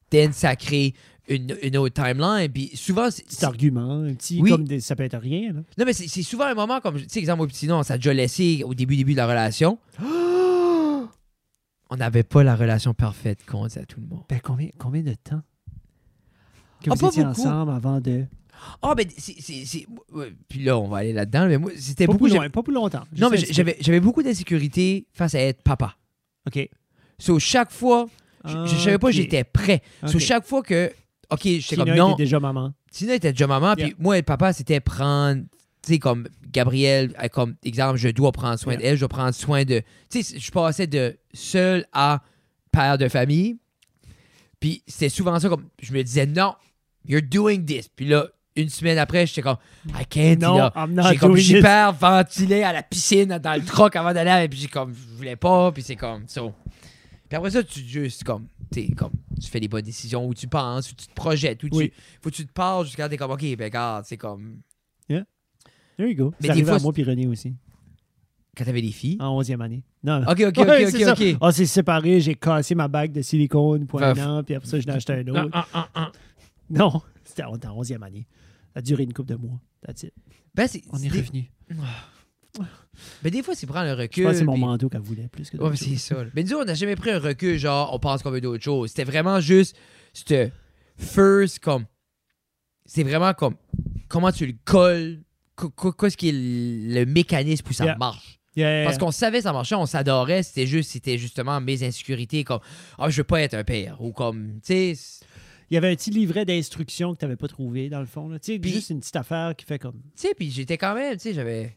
Then 0.09 0.31
ça 0.33 0.55
crée 0.55 0.93
une, 1.27 1.55
une 1.63 1.77
autre 1.77 1.93
timeline. 2.01 2.51
Puis 2.51 2.71
souvent, 2.75 3.09
c'est- 3.09 3.23
c'est- 3.27 3.45
argument, 3.45 4.03
un 4.03 4.13
petit 4.13 4.39
Oui. 4.41 4.51
comme 4.51 4.65
des- 4.67 4.79
ça 4.79 4.95
peut 4.95 5.03
être 5.03 5.17
rien. 5.17 5.53
Là. 5.53 5.61
non 5.77 5.85
mais 5.85 5.93
c'est 5.93 6.07
c'est 6.07 6.21
souvent 6.23 6.45
un 6.45 6.53
moment 6.53 6.79
comme 6.81 6.97
tu 6.99 7.05
sais 7.09 7.19
exemple 7.19 7.41
au 7.43 7.47
petit 7.47 7.67
nom, 7.67 7.79
on 7.79 7.83
s'est 7.83 7.95
déjà 7.97 8.13
laissé 8.13 8.61
au 8.65 8.73
début 8.75 8.95
début 8.95 9.13
de 9.13 9.17
la 9.17 9.27
relation. 9.27 9.79
On 11.89 11.97
n'avait 11.97 12.23
pas 12.23 12.43
la 12.43 12.55
relation 12.55 12.93
parfaite 12.93 13.45
qu'on 13.45 13.67
dit 13.67 13.77
à 13.77 13.85
tout 13.85 14.01
le 14.01 14.07
monde. 14.07 14.23
Ben, 14.27 14.39
combien, 14.43 14.69
combien 14.79 15.01
de 15.03 15.13
temps 15.13 15.41
que 16.81 16.89
Ah, 16.89 16.93
vous 16.95 16.99
pas 16.99 17.07
étiez 17.09 17.23
beaucoup. 17.23 17.41
ensemble 17.41 17.71
avant 17.71 18.01
de. 18.01 18.25
Ah 18.81 18.95
ben 18.95 19.05
c'est 19.17 19.35
c'est- 19.39 19.65
c'est- 19.65 19.85
ouais, 20.13 20.33
puis 20.47 20.63
là 20.63 20.77
on 20.79 20.87
va 20.87 20.97
aller 20.99 21.11
là-dedans 21.13 21.47
mais 21.47 21.57
moi 21.57 21.71
c'était 21.77 22.07
Pas 22.07 22.13
beaucoup 22.13 22.29
pas 22.29 22.49
pour 22.63 22.71
longtemps. 22.73 23.03
non 23.17 23.29
mais 23.29 23.37
j'avais 23.37 23.75
j'avais 23.81 23.99
beaucoup 23.99 24.23
d'insécurité 24.23 25.05
face 25.11 25.35
à 25.35 25.39
être 25.41 25.61
papa. 25.61 25.95
OK. 26.47 26.69
So 27.19 27.37
chaque 27.37 27.71
fois 27.71 28.07
je, 28.47 28.67
je 28.67 28.75
savais 28.75 28.97
pas 28.97 29.11
j'étais 29.11 29.43
prêt. 29.43 29.81
So 30.05 30.19
chaque 30.19 30.45
fois 30.45 30.61
que 30.61 30.91
OK, 31.31 31.41
j'étais 31.43 31.75
Tina 31.75 31.85
comme 31.85 31.95
non, 31.95 32.13
était 32.13 32.23
déjà 32.23 32.39
maman. 32.39 32.73
Tina 32.91 33.15
était 33.15 33.31
déjà 33.31 33.47
maman, 33.47 33.73
Yeah. 33.75 33.87
puis 33.87 33.95
moi 33.99 34.15
et 34.17 34.19
le 34.21 34.25
papa, 34.25 34.53
c'était 34.53 34.79
prendre, 34.79 35.41
tu 35.81 35.93
sais, 35.93 35.99
comme 35.99 36.27
Gabriel, 36.51 37.13
euh, 37.21 37.27
comme 37.27 37.55
exemple, 37.63 37.97
je 37.97 38.09
dois 38.09 38.31
prendre 38.31 38.59
soin 38.59 38.73
Yeah. 38.73 38.81
d'elle, 38.81 38.95
je 38.95 38.99
dois 39.01 39.09
prendre 39.09 39.33
soin 39.33 39.63
de. 39.65 39.81
Tu 40.09 40.23
sais, 40.23 40.39
je 40.39 40.51
passais 40.51 40.87
de 40.87 41.17
seul 41.33 41.85
à 41.93 42.21
père 42.71 42.97
de 42.97 43.07
famille. 43.07 43.57
Puis 44.59 44.83
c'était 44.87 45.09
souvent 45.09 45.39
ça, 45.39 45.49
comme 45.49 45.65
je 45.81 45.93
me 45.93 46.03
disais, 46.03 46.25
non, 46.25 46.53
you're 47.07 47.21
doing 47.21 47.63
this. 47.65 47.87
Puis 47.93 48.05
là, 48.07 48.27
une 48.55 48.69
semaine 48.69 48.97
après, 48.97 49.27
j'étais 49.27 49.41
comme, 49.41 49.57
I 49.89 50.05
can't, 50.09 50.35
Tina. 50.35 50.71
Not 50.87 51.03
J'ai 51.09 51.17
comme 51.17 51.37
hyper 51.37 51.91
ventilé 51.93 52.63
à 52.63 52.71
la 52.71 52.83
piscine, 52.83 53.37
dans 53.39 53.53
le 53.59 53.65
truck 53.65 53.95
avant 53.95 54.13
d'aller, 54.13 54.47
puis 54.47 54.59
j'ai 54.59 54.67
comme, 54.67 54.93
je 54.93 55.17
voulais 55.17 55.35
pas, 55.35 55.71
puis 55.71 55.83
c'est 55.83 55.95
comme, 55.97 56.23
ça. 56.27 56.41
Puis 57.35 57.39
après 57.39 57.51
ça, 57.51 57.63
tu 57.65 57.81
juste 57.81 58.23
comme, 58.23 58.47
tu 58.71 58.95
comme, 58.95 59.11
tu 59.41 59.49
fais 59.49 59.59
les 59.59 59.67
bonnes 59.67 59.81
décisions, 59.83 60.25
ou 60.25 60.33
tu 60.33 60.47
penses, 60.47 60.89
ou 60.89 60.95
tu 60.95 61.05
te 61.07 61.13
projettes, 61.13 61.61
ou 61.65 61.67
Oui. 61.73 61.89
tu, 61.89 61.95
faut 62.21 62.29
que 62.29 62.35
tu 62.35 62.47
te 62.47 62.53
parles 62.53 62.85
jusqu'à 62.85 63.09
t'es 63.09 63.17
comme, 63.17 63.31
ok, 63.31 63.41
ben 63.57 63.65
regarde, 63.65 64.05
c'est 64.07 64.15
comme, 64.15 64.61
There 65.09 65.25
you 66.09 66.15
go. 66.15 66.33
Mais 66.41 66.47
C'est 66.47 66.53
des 66.55 66.63
fois, 66.63 66.75
à 66.75 66.79
moi 66.79 66.93
puis 66.93 67.03
René 67.03 67.27
aussi, 67.27 67.53
quand 68.55 68.63
t'avais 68.63 68.81
des 68.81 68.91
filles? 68.93 69.17
en 69.19 69.41
11e 69.41 69.59
année. 69.61 69.83
Non, 70.01 70.21
non. 70.21 70.27
Ok, 70.31 70.43
ok, 70.47 70.47
ok, 70.59 70.65
Ouais, 70.65 70.85
ok, 70.85 70.91
c'est 70.91 71.03
ça. 71.03 71.11
ok. 71.11 71.37
On 71.41 71.51
s'est 71.51 71.65
séparés, 71.65 72.21
j'ai 72.21 72.35
cassé 72.35 72.73
ma 72.73 72.87
bague 72.87 73.11
de 73.11 73.21
silicone 73.21 73.85
pour 73.85 74.01
un 74.01 74.17
an, 74.17 74.41
puis 74.41 74.55
après 74.55 74.69
ça, 74.69 74.79
je 74.79 74.85
l'ai 74.87 74.93
acheté 74.93 75.11
un 75.11 75.27
autre. 75.27 75.49
Ah, 75.51 75.67
ah, 75.73 75.89
ah. 75.93 76.11
Non, 76.69 77.01
c'était 77.25 77.43
en 77.43 77.57
11e 77.57 78.01
année. 78.01 78.27
Ça 78.73 78.79
a 78.79 78.81
duré 78.81 79.03
une 79.03 79.11
couple 79.13 79.31
de 79.31 79.35
mois. 79.35 79.59
That's 79.85 80.03
it. 80.03 80.13
Ben, 80.53 80.67
c'est, 80.67 80.83
On 80.89 80.97
est 80.99 81.09
des, 81.09 81.19
revenu. 81.19 81.51
Ben, 83.23 83.29
des 83.29 83.43
fois, 83.43 83.55
c'est 83.55 83.67
prendre 83.67 83.87
un 83.89 83.95
Je 83.95 84.01
recul. 84.01 84.23
pense 84.23 84.33
que 84.33 84.39
c'est 84.39 84.43
mon 84.45 84.53
puis- 84.53 84.61
manteau 84.61 84.89
qu'elle 84.89 85.01
voulait 85.01 85.27
plus 85.27 85.49
que 85.49 85.57
Ouais, 85.57 85.69
mais 85.69 85.75
c'est 85.77 85.95
ça. 85.97 86.23
là. 86.23 86.29
Mais 86.35 86.43
nous, 86.43 86.57
on 86.57 86.65
n'a 86.65 86.73
jamais 86.73 86.95
pris 86.95 87.11
un 87.11 87.19
recul, 87.19 87.57
genre, 87.57 87.93
on 87.93 87.99
pense 87.99 88.23
qu'on 88.23 88.31
veut 88.31 88.41
d'autres 88.41 88.63
choses. 88.63 88.89
C'était 88.89 89.03
vraiment 89.03 89.39
juste, 89.39 89.75
c'était 90.13 90.51
first, 90.97 91.59
comme. 91.59 91.85
C'est 92.85 93.03
vraiment 93.03 93.33
comme. 93.33 93.55
Comment 94.07 94.31
tu 94.31 94.45
le 94.45 94.53
colles. 94.63 95.21
qu- 95.57 95.69
qu- 95.69 95.93
Qu'est-ce 95.97 96.17
qui 96.17 96.29
est 96.29 96.31
le 96.99 97.05
mécanisme 97.05 97.63
pour 97.65 97.73
ça 97.75 97.85
Yeah. 97.85 97.95
marche? 97.97 98.39
Yeah. 98.57 98.85
Parce 98.85 98.97
qu'on 98.97 99.11
savait 99.11 99.41
ça 99.41 99.51
marchait, 99.53 99.75
on 99.75 99.85
s'adorait, 99.85 100.43
c'était 100.43 100.67
juste, 100.67 100.91
c'était 100.91 101.17
justement 101.17 101.59
mes 101.59 101.83
insécurités, 101.83 102.43
comme, 102.45 102.59
ah, 102.97 103.09
je 103.09 103.17
veux 103.17 103.23
pas 103.25 103.41
être 103.41 103.53
un 103.53 103.63
père, 103.65 104.01
ou 104.01 104.11
comme, 104.13 104.59
tu 104.63 104.93
sais, 104.93 104.93
Il 105.71 105.73
y 105.73 105.77
avait 105.77 105.89
un 105.91 105.95
petit 105.95 106.11
livret 106.11 106.45
d'instructions 106.45 107.13
que 107.15 107.19
tu 107.19 107.25
n'avais 107.25 107.37
pas 107.37 107.47
trouvé, 107.47 107.89
dans 107.89 107.99
le 107.99 108.05
fond. 108.05 108.29
là. 108.29 108.37
Tu 108.37 108.53
sais, 108.53 108.59
Puis- 108.59 108.71
juste 108.71 108.91
une 108.91 108.99
petite 108.99 109.15
affaire 109.15 109.55
qui 109.55 109.65
fait 109.65 109.79
comme. 109.79 109.95
tu 110.15 110.27
sais, 110.27 110.33
puis 110.37 110.51
j'étais 110.51 110.77
quand 110.77 110.93
même, 110.93 111.13
tu 111.15 111.21
sais, 111.23 111.33
j'avais. 111.33 111.75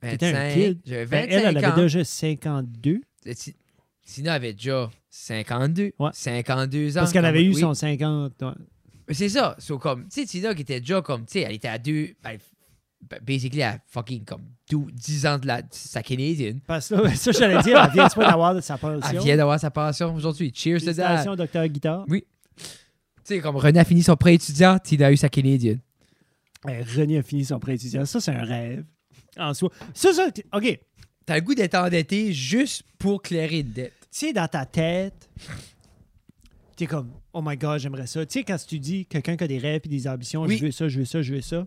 T'étais 0.00 0.26
un 0.26 0.32
25, 0.32 0.54
kid. 0.54 0.80
J'avais 0.86 1.06
Ben, 1.06 1.20
25 1.26 1.30
elle, 1.32 1.56
elle 1.56 1.64
ans. 1.64 1.68
avait 1.72 1.82
déjà 1.82 2.04
52. 2.04 3.00
Ti- 3.36 3.56
Tina 4.06 4.32
avait 4.34 4.52
déjà 4.52 4.90
52. 5.10 5.92
Ouais. 5.98 6.10
52 6.12 6.96
ans. 6.96 7.00
Parce 7.00 7.12
qu'elle 7.12 7.24
avait 7.24 7.44
eu 7.44 7.48
Oui. 7.54 7.60
son 7.60 7.74
50. 7.74 8.32
ouais. 8.42 8.48
C'est 9.14 9.28
ça. 9.28 9.56
So, 9.58 9.78
comme, 9.78 10.04
tu 10.08 10.20
sais, 10.20 10.26
Tina 10.26 10.54
qui 10.54 10.62
était 10.62 10.80
déjà 10.80 11.00
comme, 11.02 11.24
tu 11.24 11.32
sais, 11.32 11.40
elle 11.40 11.52
était 11.54 11.68
à 11.68 11.78
deux. 11.78 12.10
ben, 12.22 12.38
ben, 13.08 13.20
basically, 13.24 13.62
à 13.62 13.78
fucking 13.86 14.24
comme 14.24 14.42
12 14.70 14.92
10 14.92 15.26
ans 15.26 15.38
de 15.38 15.46
la, 15.46 15.62
sa 15.70 16.02
canadienne. 16.02 16.60
Parce 16.66 16.88
que 16.88 17.08
ça, 17.16 17.32
j'allais 17.32 17.62
dire, 17.62 17.80
elle 17.82 17.92
vient 17.92 18.08
pas 18.08 18.28
d'avoir 18.28 18.62
sa 18.62 18.76
pension. 18.76 19.08
Elle 19.12 19.20
vient 19.24 19.36
d'avoir 19.36 19.58
sa 19.60 19.70
pension 19.70 20.14
aujourd'hui. 20.14 20.50
Cheers 20.54 20.80
to 20.80 20.86
that. 20.86 20.92
Félicitations, 20.94 21.36
docteur 21.36 21.66
Guitare. 21.68 22.04
Tu 22.08 22.22
sais, 23.24 23.40
comme 23.40 23.56
René 23.56 23.78
a 23.80 23.84
fini 23.84 24.02
son 24.02 24.16
prêt 24.16 24.34
étudiant, 24.34 24.78
Tina 24.78 25.06
a 25.06 25.12
eu 25.12 25.16
sa 25.16 25.28
canadienne. 25.28 25.80
Ben, 26.64 26.84
René 26.96 27.18
a 27.18 27.22
fini 27.22 27.44
son 27.44 27.58
prêt 27.60 27.74
étudiant. 27.76 28.04
Ça, 28.04 28.20
c'est 28.20 28.32
un 28.32 28.42
rêve. 28.44 28.84
En 29.36 29.54
soi. 29.54 29.70
Ça, 29.94 30.12
ça, 30.12 30.28
OK. 30.52 30.62
Tu 30.62 30.78
T'as 31.26 31.34
le 31.36 31.40
goût 31.42 31.54
d'être 31.54 31.74
endetté 31.74 32.32
juste 32.32 32.82
pour 32.98 33.20
clairer 33.20 33.60
une 33.60 33.70
dette. 33.72 33.92
sais, 34.10 34.32
dans 34.32 34.48
ta 34.48 34.64
tête, 34.64 35.28
t'es 36.74 36.86
comme, 36.86 37.12
oh 37.34 37.42
my 37.44 37.56
god, 37.56 37.78
j'aimerais 37.80 38.06
ça. 38.06 38.24
Tu 38.24 38.32
sais, 38.32 38.44
quand 38.44 38.56
tu 38.66 38.78
dis 38.78 39.04
quelqu'un 39.04 39.36
qui 39.36 39.44
a 39.44 39.48
des 39.48 39.58
rêves 39.58 39.82
et 39.84 39.88
des 39.88 40.08
ambitions, 40.08 40.42
Oui. 40.44 40.56
je 40.56 40.64
veux 40.64 40.70
ça, 40.70 40.88
je 40.88 40.98
veux 41.00 41.04
ça, 41.04 41.20
je 41.20 41.34
veux 41.34 41.40
ça, 41.42 41.66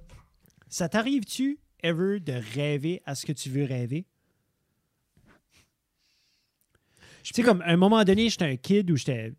ça 0.67 0.89
t'arrive-tu, 0.89 1.59
ever, 1.83 2.19
de 2.19 2.33
rêver 2.55 3.01
à 3.05 3.13
ce 3.13 3.25
que 3.25 3.33
tu 3.33 3.49
veux 3.49 3.65
rêver? 3.65 4.05
Tu 7.23 7.33
sais, 7.35 7.43
comme, 7.43 7.61
à 7.61 7.67
un 7.67 7.77
moment 7.77 8.03
donné, 8.03 8.29
j'étais 8.29 8.45
un 8.45 8.55
kid 8.55 8.89
où 8.89 8.95
j'étais, 8.97 9.33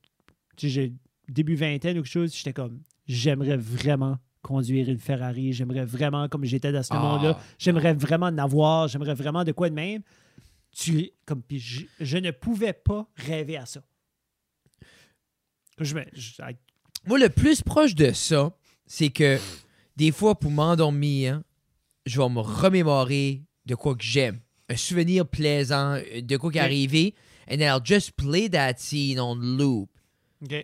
tu 0.56 0.70
sais, 0.70 0.92
début 1.28 1.56
vingtaine 1.56 1.98
ou 1.98 2.02
quelque 2.02 2.12
chose, 2.12 2.34
j'étais 2.34 2.52
comme, 2.52 2.80
j'aimerais 3.08 3.56
vraiment 3.56 4.18
conduire 4.42 4.88
une 4.88 4.98
Ferrari, 4.98 5.52
j'aimerais 5.52 5.84
vraiment, 5.84 6.28
comme 6.28 6.44
j'étais 6.44 6.72
dans 6.72 6.82
ce 6.82 6.88
Ah. 6.92 6.98
monde-là, 7.00 7.38
j'aimerais 7.58 7.94
vraiment 7.94 8.26
en 8.26 8.38
avoir, 8.38 8.88
j'aimerais 8.88 9.14
vraiment 9.14 9.44
de 9.44 9.52
quoi 9.52 9.70
de 9.70 9.74
même. 9.74 10.02
Tu, 10.74 11.10
comme, 11.26 11.42
puis 11.42 11.58
je, 11.58 11.82
je 12.00 12.18
ne 12.18 12.30
pouvais 12.30 12.72
pas 12.72 13.06
rêver 13.16 13.56
à 13.56 13.66
ça. 13.66 13.82
Je 15.78 15.94
me, 15.94 16.04
je- 16.12 16.42
I- 16.42 16.56
Moi, 17.06 17.18
le 17.18 17.28
plus 17.28 17.62
proche 17.62 17.94
de 17.94 18.12
ça, 18.12 18.54
c'est 18.86 19.10
que 19.10 19.38
des 19.96 20.12
fois, 20.12 20.38
pour 20.38 20.50
m'endormir, 20.50 21.34
hein, 21.34 21.44
je 22.06 22.20
vais 22.20 22.28
me 22.28 22.40
remémorer 22.40 23.42
de 23.66 23.74
quoi 23.74 23.94
que 23.94 24.02
j'aime. 24.04 24.40
Un 24.68 24.76
souvenir 24.76 25.26
plaisant, 25.26 25.94
euh, 25.94 26.20
de 26.22 26.36
quoi 26.36 26.50
qui 26.50 26.58
est 26.58 26.62
arrivé. 26.62 27.14
And 27.50 27.56
I'll 27.60 27.80
just 27.84 28.12
play 28.12 28.48
that 28.50 28.74
scene 28.78 29.20
on 29.20 29.34
loop. 29.34 29.90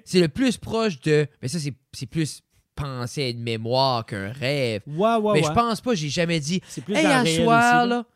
C'est 0.05 0.21
le 0.21 0.29
plus 0.29 0.57
proche 0.57 1.01
de. 1.03 1.27
Mais 1.43 1.49
ça, 1.49 1.59
c'est 1.61 1.75
c'est 1.93 2.07
plus 2.07 2.43
penser 2.79 3.25
à 3.25 3.29
une 3.31 3.43
mémoire 3.43 4.07
qu'un 4.07 4.31
rêve. 4.33 4.83
Ouais, 4.87 5.17
ouais, 5.17 5.35
mais 5.35 5.41
ouais. 5.41 5.43
je 5.43 5.53
pense 5.53 5.81
pas, 5.81 5.95
j'ai 5.95 6.09
jamais 6.09 6.41
dit. 6.41 6.61
C'est 6.69 6.83
plus 6.85 6.95
Hey, 6.95 7.03
dans 7.03 7.09
le 7.09 7.15
à 7.15 7.23
réel 7.23 7.45
soir, 7.45 7.59
aussi, 7.83 7.89
là. 7.91 7.97
là, 7.97 8.07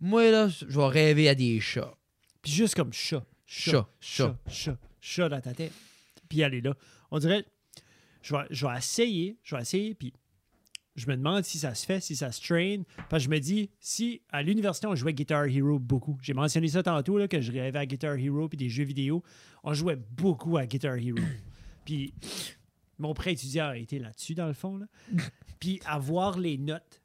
moi, 0.00 0.30
là, 0.30 0.48
je 0.48 0.64
vais 0.66 0.86
rêver 0.86 1.28
à 1.28 1.34
des 1.34 1.60
chats. 1.60 1.94
Puis 2.42 2.52
juste 2.52 2.74
comme 2.74 2.92
chat, 2.92 3.24
chat, 3.46 3.70
Chat, 3.70 3.88
chat, 4.00 4.36
chat, 4.48 4.76
chat 5.00 5.28
dans 5.28 5.40
ta 5.40 5.52
tête. 5.54 5.72
Puis 6.28 6.40
elle 6.40 6.54
est 6.54 6.60
là. 6.60 6.74
On 7.10 7.18
dirait, 7.18 7.44
je 8.22 8.34
vais, 8.34 8.42
je 8.50 8.66
vais 8.66 8.76
essayer, 8.76 9.38
je 9.42 9.56
vais 9.56 9.62
essayer, 9.62 9.94
puis 9.94 10.12
je 10.94 11.06
me 11.06 11.16
demande 11.16 11.44
si 11.44 11.58
ça 11.58 11.74
se 11.74 11.86
fait, 11.86 12.00
si 12.00 12.16
ça 12.16 12.32
se 12.32 12.40
train. 12.44 12.82
Parce 13.08 13.22
que 13.22 13.30
je 13.30 13.30
me 13.30 13.38
dis, 13.38 13.70
si 13.80 14.20
à 14.30 14.42
l'université, 14.42 14.86
on 14.86 14.94
jouait 14.94 15.14
Guitar 15.14 15.46
Hero 15.46 15.78
beaucoup. 15.78 16.18
J'ai 16.22 16.34
mentionné 16.34 16.68
ça 16.68 16.82
tantôt, 16.82 17.18
là, 17.18 17.28
que 17.28 17.40
je 17.40 17.52
rêvais 17.52 17.78
à 17.78 17.86
Guitar 17.86 18.16
Hero 18.16 18.48
puis 18.48 18.58
des 18.58 18.68
jeux 18.68 18.84
vidéo. 18.84 19.22
On 19.62 19.74
jouait 19.74 19.96
beaucoup 19.96 20.56
à 20.56 20.66
Guitar 20.66 20.96
Hero. 20.96 21.18
puis 21.84 22.12
mon 22.98 23.14
prêt 23.14 23.32
étudiant 23.32 23.68
a 23.68 23.76
été 23.76 23.98
là-dessus, 23.98 24.34
dans 24.34 24.46
le 24.46 24.52
fond. 24.52 24.76
Là. 24.76 24.86
Puis 25.60 25.80
avoir 25.86 26.38
les 26.38 26.58
notes. 26.58 27.02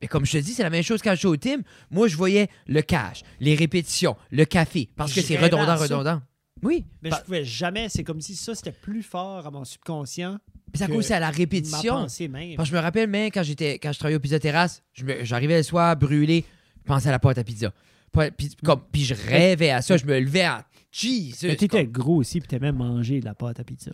Mais 0.00 0.08
comme 0.08 0.26
je 0.26 0.32
te 0.32 0.38
dis, 0.38 0.52
c'est 0.52 0.62
la 0.62 0.70
même 0.70 0.82
chose 0.82 1.00
quand 1.02 1.12
je 1.12 1.18
suis 1.20 1.26
au 1.26 1.36
team. 1.36 1.62
Moi, 1.90 2.08
je 2.08 2.16
voyais 2.16 2.48
le 2.66 2.82
cash, 2.82 3.22
les 3.40 3.54
répétitions, 3.54 4.16
le 4.30 4.44
café, 4.44 4.88
parce 4.96 5.12
que 5.14 5.20
c'est 5.22 5.38
redondant, 5.38 5.76
redondant. 5.76 6.20
Oui, 6.62 6.84
Mais 7.02 7.10
je 7.10 7.20
pouvais 7.22 7.44
jamais. 7.44 7.88
C'est 7.88 8.04
comme 8.04 8.20
si 8.20 8.34
ça, 8.36 8.54
c'était 8.54 8.72
plus 8.72 9.02
fort 9.02 9.46
à 9.46 9.50
mon 9.50 9.64
subconscient. 9.64 10.38
mais 10.72 10.78
ça 10.78 10.86
cause 10.86 11.10
à 11.10 11.20
la 11.20 11.30
répétition. 11.30 11.94
pensée 11.94 12.28
même. 12.28 12.56
Parce 12.56 12.68
que 12.68 12.74
je 12.74 12.78
me 12.78 12.82
rappelle 12.82 13.08
même 13.08 13.30
quand 13.30 13.42
j'étais 13.42 13.78
quand 13.78 13.92
je 13.92 13.98
travaillais 13.98 14.16
au 14.16 14.20
pizza 14.20 14.38
terrasse, 14.38 14.82
j'arrivais 15.22 15.58
le 15.58 15.62
soir 15.62 15.94
brûlé, 15.96 16.44
je 16.78 16.84
pensais 16.86 17.08
à 17.08 17.12
la 17.12 17.18
pâte 17.18 17.38
à 17.38 17.44
pizza. 17.44 17.72
Pas- 18.12 18.30
Puis, 18.30 18.54
comme, 18.64 18.80
puis 18.92 19.04
je 19.04 19.14
rêvais 19.14 19.70
à 19.70 19.82
ça, 19.82 19.96
je 19.96 20.06
me 20.06 20.18
levais 20.18 20.42
à 20.44 20.66
Jesus. 20.90 21.46
Mais 21.46 21.56
t'étais 21.56 21.86
gros 21.86 22.16
aussi, 22.16 22.40
puis 22.40 22.48
t'aimais 22.48 22.72
manger 22.72 23.20
de 23.20 23.24
la 23.24 23.34
pâte 23.34 23.60
à 23.60 23.64
pizza. 23.64 23.90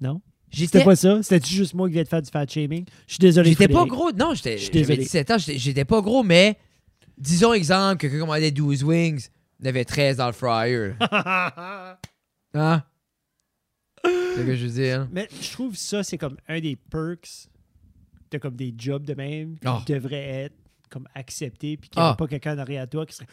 Non? 0.00 0.20
C'était 0.54 0.84
pas 0.84 0.96
ça? 0.96 1.22
C'était 1.22 1.46
juste 1.46 1.74
moi 1.74 1.88
qui 1.88 1.94
viens 1.94 2.02
de 2.02 2.08
faire 2.08 2.22
du 2.22 2.30
fat 2.30 2.46
shaming? 2.46 2.84
Je 3.06 3.12
suis 3.14 3.18
désolé. 3.20 3.50
J'étais 3.50 3.68
pas 3.68 3.84
gros. 3.84 4.12
Non, 4.12 4.34
j'étais 4.34 4.58
j'avais 4.58 4.70
désolé. 4.72 4.96
17 4.98 5.30
ans, 5.30 5.36
j'étais 5.38 5.84
pas 5.84 6.00
gros, 6.00 6.22
mais 6.22 6.56
disons 7.18 7.52
exemple, 7.52 7.98
quelqu'un 7.98 8.20
commandait 8.20 8.50
12 8.50 8.84
wings, 8.84 9.28
il 9.60 9.64
y 9.64 9.68
en 9.68 9.70
avait 9.70 9.84
13 9.84 10.16
dans 10.18 10.26
le 10.26 10.32
fryer. 10.32 10.92
Hein? 12.56 12.84
C'est 14.04 14.40
ce 14.40 14.46
que 14.46 14.54
je 14.54 14.66
veux 14.66 14.72
dire. 14.72 15.08
Mais 15.12 15.28
je 15.40 15.50
trouve 15.52 15.74
ça, 15.76 16.04
c'est 16.04 16.18
comme 16.18 16.36
un 16.46 16.60
des 16.60 16.76
perks 16.76 17.48
de 18.30 18.38
comme 18.38 18.54
des 18.54 18.72
jobs 18.76 19.04
de 19.04 19.14
même 19.14 19.58
qui 19.58 19.66
Oh. 19.68 19.78
devraient 19.88 20.44
être 20.44 20.54
comme 20.90 21.08
acceptés, 21.14 21.76
puis 21.76 21.88
qu'il 21.90 22.00
n'y 22.00 22.06
Ah. 22.06 22.10
a 22.10 22.14
pas 22.14 22.26
quelqu'un 22.26 22.54
derrière 22.56 22.88
toi 22.88 23.04
qui 23.06 23.14
serait. 23.14 23.26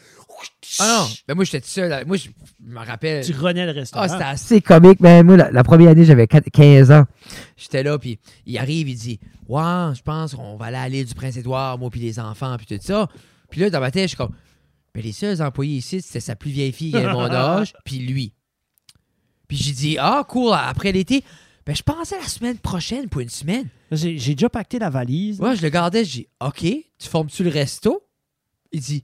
Ah 0.80 1.00
non, 1.02 1.08
ben 1.28 1.36
moi 1.36 1.44
j'étais 1.44 1.62
tout 1.62 1.68
seul. 1.68 2.06
Moi, 2.08 2.18
je 2.18 2.30
me 2.60 2.80
rappelle. 2.80 3.24
Tu 3.26 3.34
renais 3.34 3.66
le 3.66 3.72
restaurant. 3.72 4.06
Ah, 4.06 4.10
c'était 4.10 4.24
assez 4.24 4.62
comique, 4.62 5.00
mais 5.00 5.22
moi, 5.24 5.38
la, 5.38 5.52
la 5.52 5.64
première 5.64 5.90
année, 5.92 6.06
j'avais 6.06 6.28
4 6.28 6.50
15 6.50 6.92
ans. 6.92 7.06
J'étais 7.58 7.84
là, 7.84 7.98
puis 8.00 8.20
il 8.46 8.58
arrive, 8.58 8.90
il 8.90 8.96
dit 8.96 9.20
Ouais, 9.48 9.62
je 9.96 10.02
pense 10.02 10.34
qu'on 10.36 10.56
va 10.56 10.66
aller 10.68 10.78
à 10.78 10.90
l'île 10.90 11.06
du 11.06 11.14
Prince-Édouard, 11.14 11.78
moi, 11.78 11.90
puis 11.90 12.00
les 12.00 12.20
enfants, 12.20 12.56
puis 12.58 12.66
tout 12.66 12.84
ça. 12.84 13.08
Puis 13.50 13.62
là, 13.62 13.70
dans 13.70 13.80
ma 13.80 13.92
tête, 13.92 14.04
je 14.04 14.08
suis 14.10 14.18
comme 14.18 14.34
Ben, 14.96 15.04
les 15.04 15.12
seuls 15.12 15.42
employés 15.42 15.78
ici, 15.78 16.02
c'était 16.02 16.20
sa 16.22 16.36
plus 16.36 16.52
vieille 16.52 16.72
fille 16.72 16.92
qui 16.92 16.98
avait 16.98 17.12
mon 17.14 17.22
âge, 17.32 17.74
puis 17.86 18.00
lui. 18.00 18.34
Puis 19.48 19.58
j'ai 19.58 19.72
dit 19.74 19.98
Ah, 20.00 20.24
cool, 20.28 20.54
après 20.54 20.92
l'été. 20.92 21.24
Ben, 21.66 21.76
je 21.76 21.84
pensais 21.84 22.18
la 22.20 22.28
semaine 22.28 22.58
prochaine 22.58 23.08
pour 23.08 23.22
une 23.22 23.30
semaine. 23.30 23.68
J'ai 23.92 24.18
j'ai 24.18 24.34
déjà 24.36 24.50
pacté 24.50 24.80
la 24.80 24.90
valise. 24.90 25.40
Ouais, 25.40 25.56
je 25.56 25.62
le 25.62 25.70
gardais, 25.70 26.04
je 26.04 26.12
dis 26.12 26.28
OK, 26.40 26.62
tu 26.62 27.08
formes-tu 27.08 27.44
le 27.44 27.50
resto? 27.52 28.04
Il 28.72 28.82
dit 28.82 29.04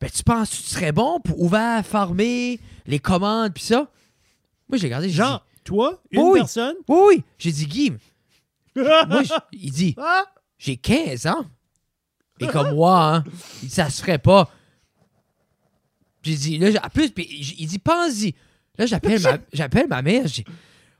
Ben, 0.00 0.08
tu 0.08 0.22
penses 0.22 0.50
que 0.50 0.56
tu 0.56 0.62
serais 0.62 0.92
bon 0.92 1.18
pour 1.20 1.40
ouvrir, 1.42 1.84
farmer, 1.84 2.60
les 2.86 2.98
commandes, 3.00 3.52
puis 3.54 3.64
ça? 3.64 3.90
Moi, 4.68 4.78
je 4.78 4.82
l'ai 4.84 4.88
gardé, 4.90 5.08
j'ai 5.08 5.12
dit 5.12 5.18
Genre, 5.18 5.44
toi, 5.64 6.00
une 6.10 6.20
Oui. 6.22 6.38
personne? 6.38 6.76
Oui, 6.88 6.98
oui. 7.08 7.24
J'ai 7.38 7.52
dit, 7.52 7.66
Guy, 7.66 7.92
moi, 8.76 9.22
il 9.52 9.72
dit, 9.72 9.94
Ah! 9.98 10.24
j'ai 10.58 10.76
15 10.76 11.26
ans. 11.26 11.44
Et 12.40 12.46
comme 12.46 12.74
moi, 12.74 13.16
hein, 13.16 13.24
il 13.62 13.68
dit, 13.68 13.74
ça 13.74 13.90
se 13.90 14.00
ferait 14.00 14.18
pas. 14.18 14.48
J'ai 16.22 16.34
dit, 16.36 16.58
là, 16.58 16.70
j'ai- 16.70 16.78
en 16.78 16.88
plus, 16.90 17.10
puis 17.10 17.26
il 17.58 17.66
dit, 17.66 17.78
pense-y. 17.78 18.34
Là, 18.76 18.86
j'appelle 18.86 19.20
ma, 19.20 19.38
j'appelle 19.52 19.88
ma 19.88 20.02
mère. 20.02 20.26
J'ai 20.28 20.44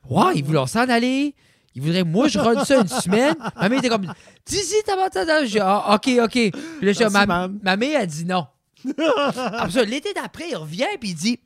ouais, 0.08 0.32
ils 0.36 0.44
voulaient 0.44 0.66
s'en 0.66 0.88
aller. 0.88 1.34
Ils 1.74 1.82
voudraient, 1.82 2.04
moi, 2.04 2.28
je 2.28 2.38
run 2.38 2.64
ça 2.64 2.80
une 2.80 2.88
semaine. 2.88 3.36
Ma 3.56 3.68
mère 3.68 3.78
était 3.78 3.88
comme, 3.88 4.12
dis-y, 4.46 4.82
t'as 4.84 4.96
pas 4.96 5.44
J'ai 5.44 5.60
ah, 5.60 5.94
ok, 5.94 6.08
ok. 6.24 6.30
Puis 6.32 6.52
là, 6.52 6.92
Merci, 6.98 7.04
ma, 7.26 7.48
ma 7.48 7.76
mère 7.76 8.00
a 8.00 8.06
dit 8.06 8.24
non. 8.24 8.46
Après 9.36 9.84
l'été 9.86 10.12
d'après, 10.14 10.50
il 10.50 10.56
revient 10.56 10.86
puis 11.00 11.10
il 11.10 11.14
dit 11.14 11.40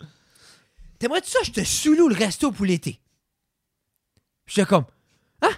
T'aimerais-tu 0.98 1.30
ça, 1.30 1.38
je 1.42 1.50
te 1.50 1.64
sous-loue 1.64 2.08
le 2.08 2.14
resto 2.14 2.52
pour 2.52 2.64
l'été? 2.64 3.00
Puis 4.46 4.54
J'étais 4.56 4.68
comme 4.68 4.84
Hein? 5.42 5.52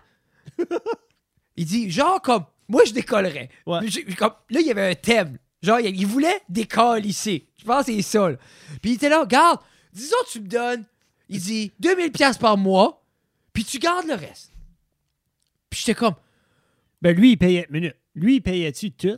Il 1.57 1.67
dit 1.67 1.91
Genre, 1.91 2.21
comme, 2.23 2.45
moi, 2.69 2.85
je 2.85 2.93
décollerais. 2.93 3.51
Ouais. 3.67 3.81
Comme, 4.17 4.33
là, 4.51 4.61
il 4.61 4.67
y 4.67 4.71
avait 4.71 4.91
un 4.91 4.95
thème. 4.95 5.39
Genre, 5.63 5.81
il, 5.81 5.97
il 5.97 6.07
voulait 6.07 6.41
décoller 6.49 7.09
ici. 7.09 7.47
Je 7.59 7.65
pense 7.65 7.87
que 7.87 7.93
c'est 7.93 8.03
ça. 8.03 8.31
là. 8.31 8.37
Puis 8.83 8.93
il 8.93 8.95
était 8.95 9.09
là, 9.09 9.21
regarde, 9.21 9.61
disons, 9.93 10.17
tu 10.31 10.41
me 10.41 10.49
donnes, 10.49 10.85
il 11.29 11.41
dit 11.41 11.73
2000$ 11.83 12.11
piastres 12.11 12.41
par 12.41 12.57
mois, 12.57 13.03
puis 13.53 13.65
tu 13.65 13.79
gardes 13.79 14.07
le 14.07 14.15
reste. 14.15 14.53
Puis 15.71 15.81
j'étais 15.81 15.95
comme 15.95 16.15
Ben 17.03 17.17
lui, 17.17 17.33
il 17.33 17.37
payait. 17.37 17.67
Minute. 17.71 17.95
Lui, 18.15 18.37
il 18.37 18.41
payait-tu 18.41 18.93
tout? 18.93 19.17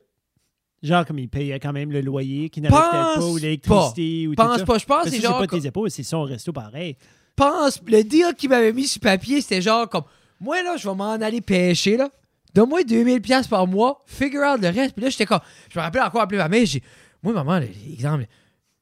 Genre 0.83 1.05
comme 1.05 1.19
il 1.19 1.29
payait 1.29 1.59
quand 1.59 1.73
même 1.73 1.91
le 1.91 2.01
loyer 2.01 2.49
qui 2.49 2.61
n'avait 2.61 2.75
peut-être 2.75 3.15
pas, 3.19 3.27
ou 3.27 3.37
l'électricité 3.37 4.27
ou 4.27 4.35
tout 4.35 4.43
Pense 4.43 4.59
ça. 4.59 4.65
pas, 4.65 4.79
je 4.79 4.85
pense 4.85 5.09
c'est 5.09 5.21
genre. 5.21 5.39
pas 5.39 5.47
tes 5.47 5.67
épaules, 5.67 5.91
c'est 5.91 6.03
son 6.03 6.23
resto 6.23 6.53
pareil. 6.53 6.97
pense, 7.35 7.81
le 7.87 8.03
deal 8.03 8.35
qu'il 8.37 8.51
m'avait 8.51 8.73
mis 8.73 8.87
sur 8.87 9.01
papier, 9.01 9.41
c'était 9.41 9.63
genre 9.63 9.89
comme, 9.89 10.05
moi 10.41 10.63
là, 10.63 10.77
je 10.77 10.89
vais 10.89 10.95
m'en 10.95 11.13
aller 11.13 11.41
pêcher 11.41 11.97
là. 11.97 12.11
Donne-moi 12.55 12.85
2000 12.85 13.21
pièces 13.21 13.49
par 13.49 13.67
mois, 13.67 14.03
figure 14.07 14.43
out 14.43 14.61
le 14.61 14.69
reste. 14.69 14.95
Puis 14.95 15.05
là, 15.05 15.11
j'étais 15.11 15.27
comme, 15.27 15.41
je 15.71 15.79
me 15.79 15.83
rappelle 15.83 16.03
encore 16.03 16.23
appeler 16.23 16.39
ma 16.39 16.49
mère, 16.49 16.65
j'ai, 16.65 16.83
moi 17.23 17.33
maman, 17.33 17.59
l'exemple, 17.59 18.27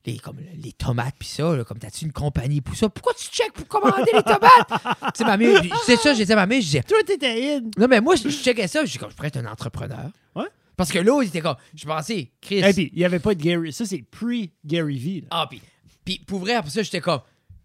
les, 0.06 0.18
comme, 0.18 0.36
les 0.62 0.72
tomates 0.72 1.14
pis 1.18 1.28
ça, 1.28 1.56
là, 1.56 1.64
comme 1.64 1.78
t'as-tu 1.78 2.04
une 2.04 2.12
compagnie 2.12 2.60
pour 2.60 2.76
ça? 2.76 2.88
Pourquoi 2.88 3.14
tu 3.14 3.26
checkes 3.28 3.52
pour 3.52 3.66
commander 3.66 4.10
les 4.12 4.22
tomates? 4.22 4.68
tu 5.14 5.18
sais, 5.18 5.24
ma 5.24 5.36
mère, 5.36 5.62
c'est 5.86 5.96
ça, 5.96 6.12
j'ai 6.14 6.24
dit 6.24 6.32
à 6.32 6.36
ma 6.36 6.46
mère, 6.46 6.60
je 6.60 6.66
disais, 6.66 6.82
Toi, 6.82 6.98
t'étais 7.06 7.56
in. 7.56 7.60
non, 7.78 7.86
mais 7.88 8.00
moi, 8.00 8.16
je, 8.16 8.28
je 8.28 8.36
checkais 8.36 8.68
ça, 8.68 8.84
je 8.84 8.92
dis, 8.92 8.98
comme, 8.98 9.10
je 9.10 9.16
pourrais 9.16 9.28
être 9.28 9.38
un 9.38 9.46
entrepreneur. 9.46 10.10
Ouais. 10.36 10.44
Parce 10.76 10.90
que 10.90 10.98
là, 10.98 11.20
il 11.22 11.28
était 11.28 11.40
comme, 11.40 11.56
je 11.74 11.84
pensais, 11.86 12.30
Chris. 12.40 12.58
Et 12.58 12.72
puis, 12.72 12.90
il 12.92 12.98
n'y 12.98 13.04
avait 13.04 13.18
pas 13.18 13.34
de 13.34 13.42
Gary. 13.42 13.72
Ça, 13.72 13.86
c'est 13.86 14.02
pre-Gary 14.10 14.98
V. 14.98 15.20
là. 15.22 15.28
Ah, 15.30 15.46
puis, 15.48 15.62
puis 16.04 16.20
pour 16.26 16.40
vrai, 16.40 16.54
après 16.54 16.70
ça, 16.70 16.82
j'étais 16.82 17.00
comme, 17.00 17.20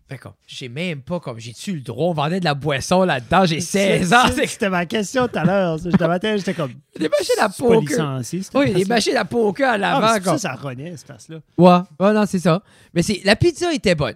fait 0.10 0.17
comme, 0.17 0.34
sais 0.48 0.67
même 0.69 1.02
pas, 1.02 1.19
comme, 1.19 1.39
j'ai-tu 1.39 1.76
le 1.76 1.82
droit, 1.82 2.08
on 2.08 2.13
vendait 2.13 2.39
de 2.39 2.45
la 2.45 2.56
boisson 2.56 3.04
là-dedans, 3.04 3.45
j'ai 3.45 3.62
16 3.62 4.13
ans. 4.13 4.24
C'était 4.45 4.69
ma 4.69 4.86
question 4.86 5.28
tout 5.28 5.38
à 5.38 5.45
l'heure. 5.45 5.78
Je 5.78 5.89
te 5.89 6.04
matin, 6.04 6.36
j'étais 6.36 6.54
comme. 6.54 6.74
Des 6.98 7.08
machines 7.10 7.36
à 7.39 7.50
poker. 7.50 7.82
licencié, 7.82 8.41
Oui, 8.56 8.74
des 8.74 8.86
machines 8.86 9.15
à 9.15 9.26
poker 9.26 9.69
à 9.69 9.74
Ah, 9.74 9.78
l'avant, 9.78 10.13
comme. 10.24 10.38
ça, 10.38 10.50
ça 10.50 10.56
renaît, 10.56 10.98
cette 10.98 11.06
place-là. 11.06 11.38
Ouais, 11.58 11.80
ouais, 12.06 12.13
non, 12.13 12.26
c'est 12.26 12.39
ça. 12.39 12.62
Mais 12.93 13.04
c'est 13.04 13.22
la 13.24 13.36
pizza 13.36 13.72
était 13.74 13.95
bonne. 13.95 14.15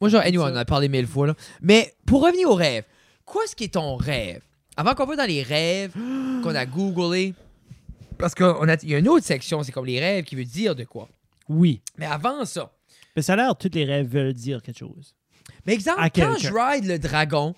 Moi, 0.00 0.10
genre, 0.10 0.22
anyway, 0.22 0.44
on 0.44 0.52
en 0.52 0.56
a 0.56 0.64
parlé 0.64 0.88
mille 0.88 1.06
fois, 1.06 1.28
là. 1.28 1.34
Mais 1.60 1.94
pour 2.06 2.22
revenir 2.24 2.50
au 2.50 2.54
rêve, 2.54 2.84
quoi 3.24 3.44
est-ce 3.44 3.56
qui 3.56 3.64
est 3.64 3.74
ton 3.74 3.96
rêve? 3.96 4.42
Avant 4.76 4.94
qu'on 4.94 5.06
va 5.06 5.16
dans 5.16 5.26
les 5.28 5.42
rêves 5.42 5.92
qu'on 6.42 6.54
a 6.54 6.66
googlé, 6.66 7.34
parce 8.18 8.34
qu'il 8.34 8.46
y 8.84 8.94
a 8.94 8.98
une 8.98 9.08
autre 9.08 9.24
section, 9.24 9.62
c'est 9.62 9.72
comme 9.72 9.86
les 9.86 9.98
rêves 10.00 10.24
qui 10.24 10.36
veut 10.36 10.44
dire 10.44 10.74
de 10.74 10.84
quoi. 10.84 11.08
Oui. 11.48 11.80
Mais 11.98 12.06
avant 12.06 12.44
ça, 12.44 12.70
Mais 13.16 13.22
ça 13.22 13.32
a 13.34 13.36
l'air, 13.36 13.56
tous 13.56 13.70
les 13.74 13.84
rêves 13.84 14.08
veulent 14.08 14.32
dire 14.32 14.62
quelque 14.62 14.78
chose. 14.78 15.14
Mais 15.66 15.74
exemple, 15.74 16.00
À 16.00 16.10
quand 16.10 16.36
je 16.38 16.48
ride 16.52 16.84
le 16.86 16.98
dragon, 16.98 17.54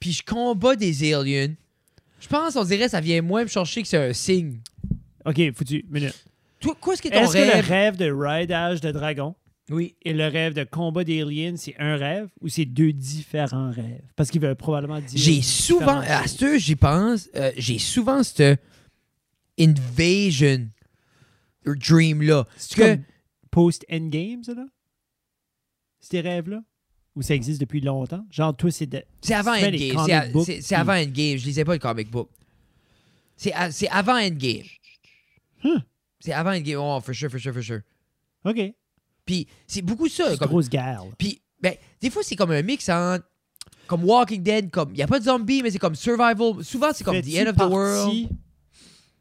puis 0.00 0.12
je 0.12 0.22
combats 0.22 0.76
des 0.76 1.12
aliens, 1.14 1.54
je 2.20 2.28
pense, 2.28 2.56
on 2.56 2.64
dirait, 2.64 2.88
ça 2.88 3.00
vient 3.00 3.22
moins 3.22 3.42
me 3.44 3.48
chercher 3.48 3.82
que 3.82 3.88
c'est 3.88 4.08
un 4.08 4.12
signe. 4.12 4.60
OK, 5.24 5.40
foutu. 5.54 5.84
Minute. 5.88 6.14
Toi, 6.60 6.76
quoi 6.80 6.94
est-ce 6.94 7.02
qui 7.02 7.08
est 7.08 7.12
ton 7.12 7.22
Est-ce 7.22 7.32
que 7.32 7.38
le 7.38 7.62
rêve? 7.68 7.96
de 7.96 8.10
ridage 8.10 8.80
de 8.80 8.90
dragon 8.90 9.34
Oui. 9.70 9.94
et 10.02 10.12
le 10.12 10.26
rêve 10.26 10.54
de 10.54 10.64
combat 10.64 11.04
d'aliens, 11.04 11.54
c'est 11.56 11.76
un 11.78 11.96
rêve 11.96 12.28
ou 12.40 12.48
c'est 12.48 12.64
deux 12.64 12.92
différents 12.92 13.70
rêves? 13.70 14.02
Parce 14.16 14.30
qu'ils 14.30 14.40
veulent 14.40 14.56
probablement 14.56 15.00
dire. 15.00 15.16
J'ai 15.20 15.42
souvent, 15.42 16.00
à 16.00 16.26
ce 16.26 16.58
j'y 16.58 16.74
pense, 16.74 17.28
euh, 17.36 17.52
j'ai 17.56 17.78
souvent 17.78 18.22
cette 18.24 18.60
invasion 19.58 20.68
dream-là. 21.66 22.46
C'est 22.56 22.76
que- 22.76 22.98
post-endgame, 23.50 24.42
ça, 24.42 24.54
là? 24.54 24.66
Ces 26.00 26.20
rêves-là? 26.20 26.62
Ou 27.18 27.22
ça 27.22 27.34
existe 27.34 27.60
depuis 27.60 27.80
longtemps? 27.80 28.24
Genre, 28.30 28.56
toi, 28.56 28.70
c'est 28.70 28.86
de. 28.86 29.02
C'est 29.20 29.34
avant 29.34 29.50
Endgame. 29.50 30.06
C'est 30.62 30.76
avant 30.76 30.92
Endgame. 30.92 31.36
Je 31.36 31.46
lisais 31.46 31.64
pas 31.64 31.72
le 31.72 31.80
comic 31.80 32.08
book. 32.08 32.28
C'est 33.36 33.52
avant 33.90 34.14
Endgame. 34.14 34.66
Huh. 35.64 35.80
C'est 36.20 36.32
avant 36.32 36.52
Endgame. 36.52 36.78
Oh, 36.80 37.00
for 37.00 37.12
sure, 37.12 37.28
for 37.28 37.40
sure, 37.40 37.52
for 37.52 37.60
sure. 37.62 37.80
OK. 38.44 38.72
Puis 39.24 39.48
c'est 39.66 39.82
beaucoup 39.82 40.08
ça. 40.08 40.26
C'est 40.26 40.32
une 40.34 40.38
Comme, 40.38 40.48
grosse 40.48 40.68
guerre, 40.68 41.02
puis, 41.18 41.40
ben, 41.60 41.74
des 42.00 42.08
fois, 42.08 42.22
c'est 42.22 42.36
comme 42.36 42.52
un 42.52 42.62
mix 42.62 42.88
entre. 42.88 43.24
Comme 43.88 44.04
Walking 44.04 44.42
Dead, 44.44 44.70
comme. 44.70 44.90
Il 44.90 44.98
n'y 44.98 45.02
a 45.02 45.08
pas 45.08 45.18
de 45.18 45.24
zombies, 45.24 45.60
mais 45.64 45.72
c'est 45.72 45.80
comme 45.80 45.96
survival. 45.96 46.62
Souvent, 46.62 46.90
c'est 46.94 47.02
comme 47.02 47.20
The 47.20 47.36
End 47.36 47.46
of 47.48 47.56
the 47.56 47.68
World. 47.68 48.28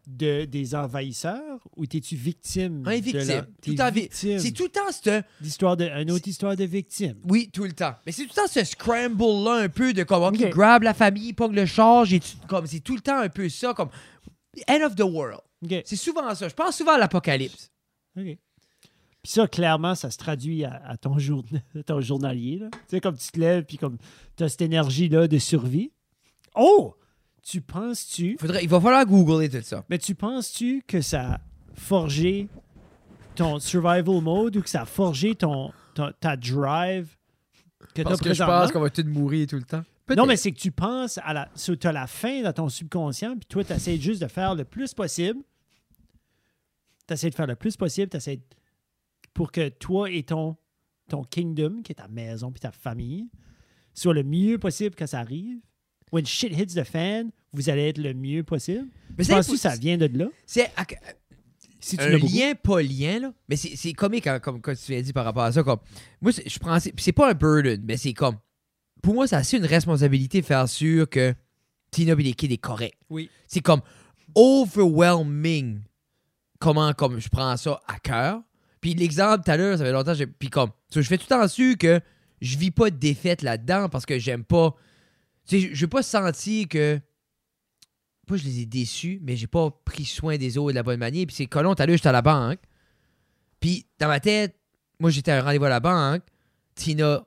De, 0.10 0.46
des 0.46 0.74
envahisseurs 0.74 1.60
ou 1.76 1.86
t'es-tu 1.86 2.16
victime? 2.16 2.82
De 2.84 2.92
victime. 2.92 3.28
la- 3.28 3.42
Tout 3.42 3.76
C'est 4.14 4.52
tout 4.54 4.64
le 4.64 4.70
temps 4.70 4.90
cette. 4.90 5.26
d'histoire 5.42 5.76
de, 5.76 5.84
une 6.02 6.12
autre 6.12 6.30
histoire 6.30 6.56
de 6.56 6.64
victime. 6.64 7.18
Oui, 7.26 7.50
tout 7.52 7.66
le 7.66 7.74
temps. 7.74 7.94
Mais 8.06 8.14
c'est 8.14 8.24
tout 8.24 8.30
le 8.38 8.42
temps 8.42 8.48
ce 8.48 8.64
scramble-là, 8.64 9.64
un 9.64 9.68
peu 9.70 9.92
de 9.92 10.04
comme, 10.04 10.24
OK, 10.24 10.40
Ok. 10.42 10.50
grab 10.50 10.84
la 10.84 10.94
famille, 10.94 11.34
pogne 11.34 11.54
le 11.56 11.66
char, 11.66 12.06
j'ai 12.06 12.22
comme, 12.48 12.66
c'est 12.68 12.80
tout 12.80 12.96
le 12.96 13.02
temps 13.02 13.18
un 13.20 13.28
peu 13.28 13.50
ça, 13.50 13.74
comme, 13.74 13.90
end 14.70 14.80
of 14.86 14.96
the 14.96 15.02
world. 15.02 15.42
C'est 15.84 15.98
souvent 15.98 16.34
ça. 16.34 16.48
Je 16.48 16.54
pense 16.54 16.78
souvent 16.78 16.94
à 16.94 16.98
l'apocalypse. 17.00 17.70
OK. 18.18 18.24
Puis 19.24 19.32
ça, 19.34 19.46
clairement, 19.46 19.94
ça 19.94 20.10
se 20.10 20.18
traduit 20.18 20.64
à, 20.64 20.82
à 20.88 20.96
ton, 20.96 21.20
jour, 21.20 21.44
à 21.78 21.84
ton 21.86 22.00
journalier. 22.00 22.60
là. 22.60 22.70
Tu 22.72 22.80
sais, 22.92 23.02
comme 23.02 23.18
tu 23.18 23.30
te 23.30 23.38
lèves, 23.42 23.66
puis 23.66 23.78
comme 23.78 23.98
tu 24.38 24.44
as 24.46 24.48
cette 24.48 24.62
énergie-là 24.62 25.28
de 25.28 25.38
survie. 25.38 25.92
Oh! 26.56 26.96
Tu 27.50 27.62
penses-tu... 27.62 28.36
Faudrait, 28.38 28.62
il 28.62 28.68
va 28.68 28.82
falloir 28.82 29.06
googler 29.06 29.48
tout 29.48 29.62
ça. 29.62 29.86
Mais 29.90 29.98
tu 29.98 30.16
penses-tu 30.16 30.84
que 30.86 31.00
ça 31.00 31.36
a 31.36 31.40
forgé 31.76 32.50
ton 33.36 33.58
survival 33.60 34.22
mode 34.22 34.58
ou 34.58 34.62
que 34.62 34.70
ça 34.70 34.82
a 34.82 34.86
forgé 34.86 35.34
ton, 35.34 35.72
ton- 35.94 36.12
ta 36.20 36.36
drive 36.36 37.16
que 37.94 38.02
tu 38.02 38.08
as 38.08 38.18
présentement? 38.18 38.68
qu'on 38.74 38.82
va 38.82 38.90
tous 38.90 39.06
mourir 39.06 39.48
tout 39.48 39.56
le 39.56 39.64
temps. 39.64 39.84
Non, 40.18 40.26
mais 40.26 40.36
c'est 40.36 40.52
que 40.52 40.60
tu 40.60 40.72
penses 40.72 41.20
à 41.24 41.34
la. 41.34 41.50
Tu 41.56 41.88
as 41.88 41.92
la 41.94 42.08
fin 42.08 42.42
dans 42.42 42.52
ton 42.52 42.68
subconscient, 42.68 43.38
puis 43.38 43.46
toi, 43.48 43.64
tu 43.64 43.72
essaies 43.72 43.98
juste 43.98 44.22
de 44.22 44.28
faire 44.28 44.54
le 44.54 44.66
plus 44.66 44.94
possible. 44.94 45.40
Tu 47.08 47.14
essaies 47.14 47.30
de 47.30 47.36
faire 47.36 47.48
le 47.48 47.56
plus 47.56 47.78
possible, 47.78 48.10
tu 48.10 48.18
essaies 48.18 48.42
pour 49.34 49.54
que 49.54 49.70
toi 49.70 50.10
et 50.12 50.24
ton, 50.24 50.58
ton 51.08 51.24
kingdom, 51.24 51.82
qui 51.82 51.94
est 51.94 51.96
ta 51.96 52.10
maison 52.10 52.52
puis 52.52 52.60
ta 52.60 52.72
famille, 52.72 53.30
soit 53.94 54.14
le 54.14 54.24
mieux 54.24 54.58
possible 54.58 54.96
que 54.96 55.06
ça 55.06 55.20
arrive. 55.20 55.60
When 56.12 56.26
shit 56.26 56.54
hits 56.58 56.74
the 56.76 56.84
fan, 56.84 57.32
vous 57.54 57.70
allez 57.70 57.90
être 57.90 57.98
le 57.98 58.14
mieux 58.14 58.44
possible. 58.44 58.86
Mais 59.18 59.24
Tu 59.24 59.26
c'est 59.26 59.34
penses 59.34 59.48
que 59.48 59.58
ça 59.58 59.76
vient 59.76 59.98
de 59.98 60.06
là? 60.18 60.28
C'est 60.46 60.72
à- 60.78 60.86
Si 61.80 61.96
tu 61.96 62.04
un 62.04 62.10
l'as 62.10 62.18
lien, 62.18 62.54
pas 62.56 62.82
lien, 62.82 63.20
là. 63.20 63.34
Mais 63.50 63.56
c'est 63.56 63.76
c'est 63.76 63.94
comique, 63.94 64.26
hein, 64.28 64.40
comme, 64.40 64.62
comme 64.62 64.76
tu 64.76 64.92
viens 64.92 65.02
dit 65.02 65.14
par 65.14 65.26
rapport 65.26 65.44
à 65.44 65.52
ça. 65.52 65.64
Comme, 65.64 65.80
moi, 66.22 66.32
c'est- 66.32 66.48
je 66.50 66.58
prends. 66.60 66.80
C'est 66.80 66.94
c'est 67.00 67.12
pas 67.12 67.30
un 67.32 67.34
burden, 67.34 67.82
mais 67.86 67.98
c'est 67.98 68.14
comme. 68.14 68.36
Pour 69.02 69.14
moi, 69.14 69.28
c'est 69.28 69.36
assez 69.36 69.58
une 69.58 69.66
responsabilité 69.66 70.42
de 70.42 70.46
faire 70.46 70.68
sûr 70.68 71.08
que 71.10 71.34
Tina 71.92 72.14
et 72.14 72.16
les 72.24 72.34
kids 72.34 72.52
est 72.52 72.58
correct. 72.58 72.96
Oui. 73.10 73.30
C'est 73.48 73.62
comme 73.62 73.82
overwhelming 74.36 75.82
comment 76.60 76.94
comme 76.94 77.20
je 77.20 77.30
prends 77.30 77.56
ça 77.58 77.80
à 77.88 78.00
cœur. 78.00 78.42
Puis 78.82 78.94
l'exemple 78.94 79.44
tout 79.44 79.52
à 79.52 79.58
l'heure, 79.58 79.78
ça 79.78 79.84
fait 79.84 79.92
longtemps, 79.92 80.14
j'ai- 80.14 80.28
puis 80.28 80.50
comme, 80.50 80.70
je 80.94 81.02
fais 81.02 81.18
tout 81.18 81.26
le 81.30 81.36
temps 81.36 81.48
sûr 81.48 81.78
que 81.78 82.00
je 82.42 82.58
vis 82.58 82.72
pas 82.72 82.90
de 82.90 82.96
défaite 82.98 83.42
là-dedans 83.42 83.90
parce 83.90 84.06
que 84.06 84.18
j'aime 84.20 84.44
pas. 84.44 84.76
Sais, 85.48 85.60
veux 85.60 85.88
pas 85.88 86.04
sentir 86.04 86.68
que. 86.68 87.00
Pas 88.28 88.36
je 88.36 88.44
les 88.44 88.60
ai 88.60 88.66
déçus, 88.66 89.20
mais 89.24 89.38
j'ai 89.38 89.48
pas 89.48 89.72
pris 89.86 90.04
soin 90.04 90.38
des 90.38 90.58
autres 90.58 90.72
de 90.72 90.76
la 90.76 90.84
bonne 90.84 91.00
manière. 91.00 91.26
Puis 91.26 91.36
c'est 91.36 91.46
colon, 91.46 91.74
à 91.74 91.86
l'heure, 91.86 91.96
j'étais 91.96 92.10
à 92.10 92.12
la 92.12 92.22
banque. 92.22 92.60
Puis 93.62 93.86
dans 94.00 94.08
ma 94.08 94.20
tête, 94.20 94.56
moi 95.00 95.10
j'étais 95.10 95.32
à 95.32 95.40
un 95.40 95.42
rendez-vous 95.42 95.66
à 95.66 95.70
la 95.70 95.80
banque. 95.80 96.24
Tina, 96.76 97.26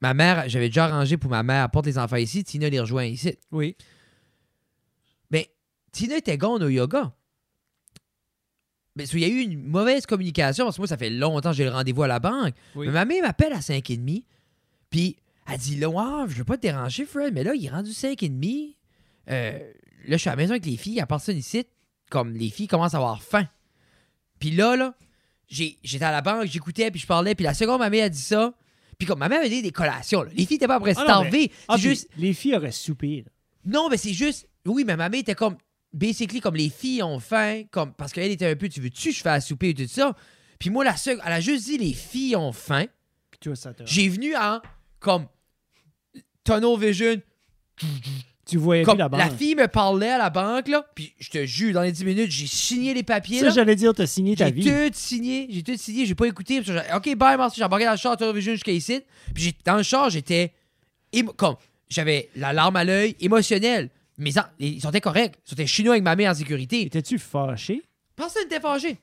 ma 0.00 0.14
mère, 0.14 0.48
j'avais 0.48 0.68
déjà 0.68 0.86
arrangé 0.86 1.18
pour 1.18 1.30
ma 1.30 1.42
mère 1.42 1.62
apporte 1.62 1.84
les 1.86 1.98
enfants 1.98 2.16
ici. 2.16 2.42
Tina 2.42 2.70
les 2.70 2.80
rejoint 2.80 3.04
ici. 3.04 3.36
Oui. 3.52 3.76
Mais 5.30 5.50
Tina 5.92 6.16
était 6.16 6.38
gone 6.38 6.62
au 6.62 6.68
yoga. 6.68 7.12
Mais 8.96 9.06
so, 9.06 9.16
il 9.16 9.20
y 9.20 9.24
a 9.24 9.28
eu 9.28 9.40
une 9.40 9.62
mauvaise 9.62 10.06
communication 10.06 10.64
parce 10.64 10.76
que 10.76 10.80
moi, 10.80 10.88
ça 10.88 10.96
fait 10.96 11.10
longtemps 11.10 11.50
que 11.50 11.56
j'ai 11.56 11.64
le 11.64 11.70
rendez-vous 11.70 12.04
à 12.04 12.08
la 12.08 12.20
banque. 12.20 12.54
Oui. 12.76 12.86
Mais 12.86 12.92
ma 12.92 13.04
mère 13.04 13.22
m'appelle 13.22 13.52
à 13.52 13.58
5h30. 13.58 14.24
Puis 14.88 15.16
elle 15.50 15.58
dit 15.58 15.76
Là, 15.76 15.88
ouais, 15.88 16.28
je 16.28 16.34
veux 16.34 16.44
pas 16.44 16.56
te 16.56 16.62
déranger, 16.62 17.04
Fred, 17.06 17.32
mais 17.34 17.44
là, 17.44 17.54
il 17.54 17.64
est 17.66 17.70
rendu 17.70 17.90
5h30. 17.92 18.76
Euh, 19.30 19.58
là, 20.06 20.16
je 20.16 20.16
suis 20.16 20.28
à 20.28 20.32
la 20.32 20.36
maison 20.36 20.50
avec 20.52 20.66
les 20.66 20.76
filles. 20.76 21.00
À 21.00 21.06
part 21.06 21.20
ça, 21.20 21.32
ici, 21.32 21.64
comme 22.10 22.32
les 22.34 22.50
filles 22.50 22.68
commencent 22.68 22.94
à 22.94 22.98
avoir 22.98 23.22
faim. 23.22 23.48
Puis 24.38 24.50
là, 24.50 24.76
là, 24.76 24.94
j'ai- 25.48 25.78
j'étais 25.82 26.04
à 26.04 26.10
la 26.10 26.20
banque, 26.22 26.46
j'écoutais, 26.46 26.90
puis 26.90 27.00
je 27.00 27.06
parlais. 27.06 27.34
Puis 27.34 27.44
la 27.44 27.54
seconde, 27.54 27.78
ma 27.80 27.90
mère 27.90 28.06
a 28.06 28.08
dit 28.08 28.20
ça. 28.20 28.54
Puis 28.98 29.06
comme 29.06 29.18
ma 29.18 29.28
mère 29.28 29.40
avait 29.40 29.48
dit 29.50 29.62
des 29.62 29.72
collations. 29.72 30.22
là. 30.22 30.30
Les 30.34 30.46
filles 30.46 30.56
étaient 30.56 30.66
pas 30.68 30.76
après 30.76 30.94
Ah 30.96 31.02
starvées. 31.02 31.50
Ah, 31.68 31.76
juste. 31.76 32.08
Les 32.16 32.32
filles 32.32 32.54
auraient 32.56 32.70
soupé. 32.72 33.24
là. 33.26 33.30
Non, 33.64 33.88
mais 33.90 33.96
c'est 33.96 34.12
juste. 34.12 34.48
Oui, 34.66 34.84
mais 34.86 34.96
ma 34.96 35.08
mère 35.08 35.20
était 35.20 35.34
comme. 35.34 35.56
Basically, 35.92 36.40
comme 36.40 36.56
les 36.56 36.70
filles 36.70 37.02
ont 37.04 37.20
faim, 37.20 37.62
comme 37.70 37.92
parce 37.94 38.12
qu'elle 38.12 38.30
était 38.32 38.46
un 38.50 38.56
peu, 38.56 38.68
tu 38.68 38.80
veux-tu, 38.80 39.12
je 39.12 39.20
fais 39.22 39.28
à 39.28 39.40
souper 39.40 39.68
et 39.70 39.74
tout 39.74 39.86
ça. 39.86 40.16
Puis 40.58 40.68
moi, 40.70 40.84
la 40.84 40.96
seule, 40.96 41.20
elle 41.24 41.32
a 41.32 41.40
juste 41.40 41.66
dit 41.66 41.78
les 41.78 41.92
filles 41.92 42.34
ont 42.36 42.52
faim. 42.52 42.86
J'ai 43.86 44.08
venu 44.08 44.34
en, 44.36 44.60
comme, 44.98 45.26
tunnel 46.44 46.78
vision. 46.78 47.20
Tu 48.46 48.58
voyais 48.58 48.82
Comme, 48.84 48.96
plus 48.96 48.98
la 48.98 49.08
la, 49.08 49.28
banque. 49.28 49.38
fille 49.38 49.54
me 49.54 49.66
parlait 49.68 50.10
à 50.10 50.18
la 50.18 50.28
banque, 50.28 50.68
là. 50.68 50.84
Puis 50.94 51.14
je 51.18 51.30
te 51.30 51.46
jure, 51.46 51.72
dans 51.72 51.80
les 51.80 51.92
10 51.92 52.04
minutes, 52.04 52.30
j'ai 52.30 52.46
signé 52.46 52.92
les 52.92 53.02
papiers. 53.02 53.38
Ça, 53.40 53.46
là. 53.46 53.50
j'allais 53.52 53.74
dire, 53.74 53.94
t'as 53.94 54.06
signé 54.06 54.36
ta 54.36 54.46
J'ai 54.46 54.52
vie. 54.52 54.64
tout 54.64 54.90
signé, 54.92 55.46
j'ai 55.48 55.62
tout 55.62 55.76
signé, 55.78 56.04
j'ai 56.04 56.14
pas 56.14 56.26
écouté. 56.26 56.60
Puis 56.60 56.70
j'ai- 56.72 56.94
ok, 56.94 57.16
bye, 57.16 57.38
merci. 57.38 57.56
J'ai 57.56 57.64
embarqué 57.64 57.86
dans 57.86 57.92
le 57.92 57.96
char, 57.96 58.16
tunnel 58.18 58.34
vision 58.36 58.52
jusqu'à 58.52 58.72
ici. 58.72 59.00
Puis 59.32 59.44
j'ai- 59.44 59.54
dans 59.64 59.76
le 59.78 59.82
char, 59.82 60.10
j'étais. 60.10 60.52
émo- 61.12 61.32
Comme, 61.34 61.56
j'avais 61.88 62.28
la 62.36 62.52
larme 62.52 62.76
à 62.76 62.84
l'œil, 62.84 63.16
émotionnelle. 63.18 63.88
Mais 64.18 64.30
ils 64.58 64.80
sont 64.80 64.90
corrects. 65.02 65.36
Ils 65.48 65.52
étaient 65.54 65.66
chinois 65.66 65.94
avec 65.94 66.04
ma 66.04 66.14
mère 66.14 66.30
en 66.30 66.34
sécurité. 66.34 66.82
Étais-tu 66.82 67.18
fâché? 67.18 67.82
Personne 68.14 68.42
n'était 68.44 68.60
fâché. 68.60 68.98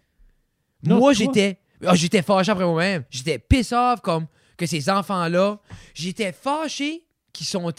Non, 0.83 0.97
Moi, 0.99 1.13
toi. 1.15 1.25
j'étais. 1.25 1.57
ah, 1.85 1.95
j'étais 1.95 2.21
fâché 2.21 2.51
après 2.51 2.63
moi-même. 2.65 3.03
J'étais 3.09 3.39
piss 3.39 3.71
off 3.71 4.01
comme 4.01 4.27
que 4.55 4.65
ces 4.67 4.87
enfants-là. 4.89 5.59
J'étais 5.95 6.31
fâché 6.31 7.03
qu'ils 7.33 7.47
sont 7.47 7.71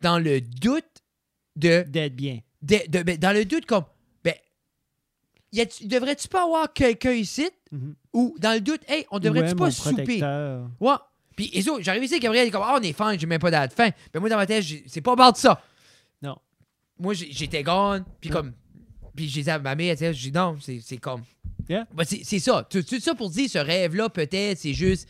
dans 0.00 0.18
le 0.18 0.40
doute 0.40 0.84
de. 1.56 1.84
D'être 1.88 2.14
bien. 2.16 2.40
de- 2.62 2.80
de- 2.88 3.02
ben, 3.02 3.16
dans 3.18 3.32
le 3.32 3.44
doute 3.44 3.66
comme. 3.66 3.84
Ben. 4.24 4.34
Devrais-tu 5.82 6.28
pas 6.28 6.44
avoir 6.44 6.72
quelqu'un 6.72 7.12
ici? 7.12 7.48
Mhm. 7.70 7.94
Ou 8.12 8.36
dans 8.38 8.52
le 8.54 8.60
doute, 8.60 8.80
hey, 8.88 9.06
on 9.10 9.18
devrait-tu 9.18 9.52
Ouais, 9.52 9.54
pas 9.54 9.70
souper? 9.70 10.22
Ouais. 10.80 10.94
Puis, 11.36 11.50
et 11.52 11.62
ça, 11.62 11.72
j'arrive 11.80 12.02
ici, 12.04 12.18
Gabriel 12.18 12.48
est 12.48 12.50
comme, 12.50 12.64
ah, 12.64 12.76
on 12.80 12.82
est 12.82 12.92
faim, 12.92 13.16
j'ai 13.16 13.26
même 13.26 13.38
pas 13.38 13.50
de 13.68 13.72
faim. 13.72 13.90
Mais 14.12 14.20
moi, 14.20 14.28
dans 14.28 14.36
ma 14.36 14.46
tête, 14.46 14.64
c'est 14.86 15.00
pas 15.00 15.14
bord 15.14 15.32
de 15.32 15.38
ça. 15.38 15.62
Non. 16.20 16.36
Moi, 16.98 17.14
j'étais 17.14 17.62
gone, 17.62 18.04
puis 18.20 18.28
comme. 18.30 18.52
Puis 19.14 19.28
j'ai 19.28 19.42
dit 19.42 19.50
à 19.50 19.58
ma 19.58 19.74
mère, 19.74 19.96
j'ai 19.98 20.12
dit 20.12 20.32
non, 20.32 20.56
c'est 20.60 20.80
c'est 20.80 20.96
comme. 20.98 21.22
Yeah. 21.68 21.86
Ben, 21.92 22.04
c'est 22.04 22.22
c'est 22.24 22.38
ça. 22.38 22.66
Tout, 22.68 22.82
tout 22.82 22.98
ça 23.00 23.14
pour 23.14 23.30
dire, 23.30 23.48
ce 23.48 23.58
rêve-là, 23.58 24.08
peut-être, 24.08 24.58
c'est 24.58 24.72
juste 24.74 25.08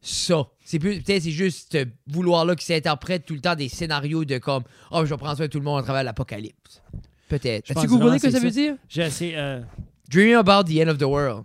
ça. 0.00 0.46
C'est 0.64 0.78
plus- 0.78 1.00
peut-être 1.02 1.22
c'est 1.22 1.30
juste 1.30 1.72
ce 1.72 1.84
vouloir-là 2.06 2.54
qui 2.56 2.64
s'interprète 2.64 3.24
tout 3.26 3.34
le 3.34 3.40
temps 3.40 3.54
des 3.54 3.68
scénarios 3.68 4.24
de 4.24 4.38
comme 4.38 4.62
Oh, 4.90 5.04
je 5.04 5.10
vais 5.10 5.16
prendre 5.16 5.36
soin 5.36 5.46
de 5.46 5.50
tout 5.50 5.58
le 5.58 5.64
monde 5.64 5.80
à 5.80 5.82
travers 5.82 6.04
l'apocalypse. 6.04 6.82
Peut-être. 7.28 7.70
As-tu 7.70 7.86
googlé 7.88 8.04
vraiment 8.06 8.18
que 8.18 8.30
ça 8.30 8.38
veut 8.40 8.50
dire? 8.50 8.76
J'ai 8.88 9.02
assez. 9.02 9.32
euh, 9.34 9.60
Dreaming 10.08 10.34
about 10.36 10.64
the 10.64 10.78
end 10.80 10.88
of 10.88 10.98
the 10.98 11.02
world. 11.02 11.44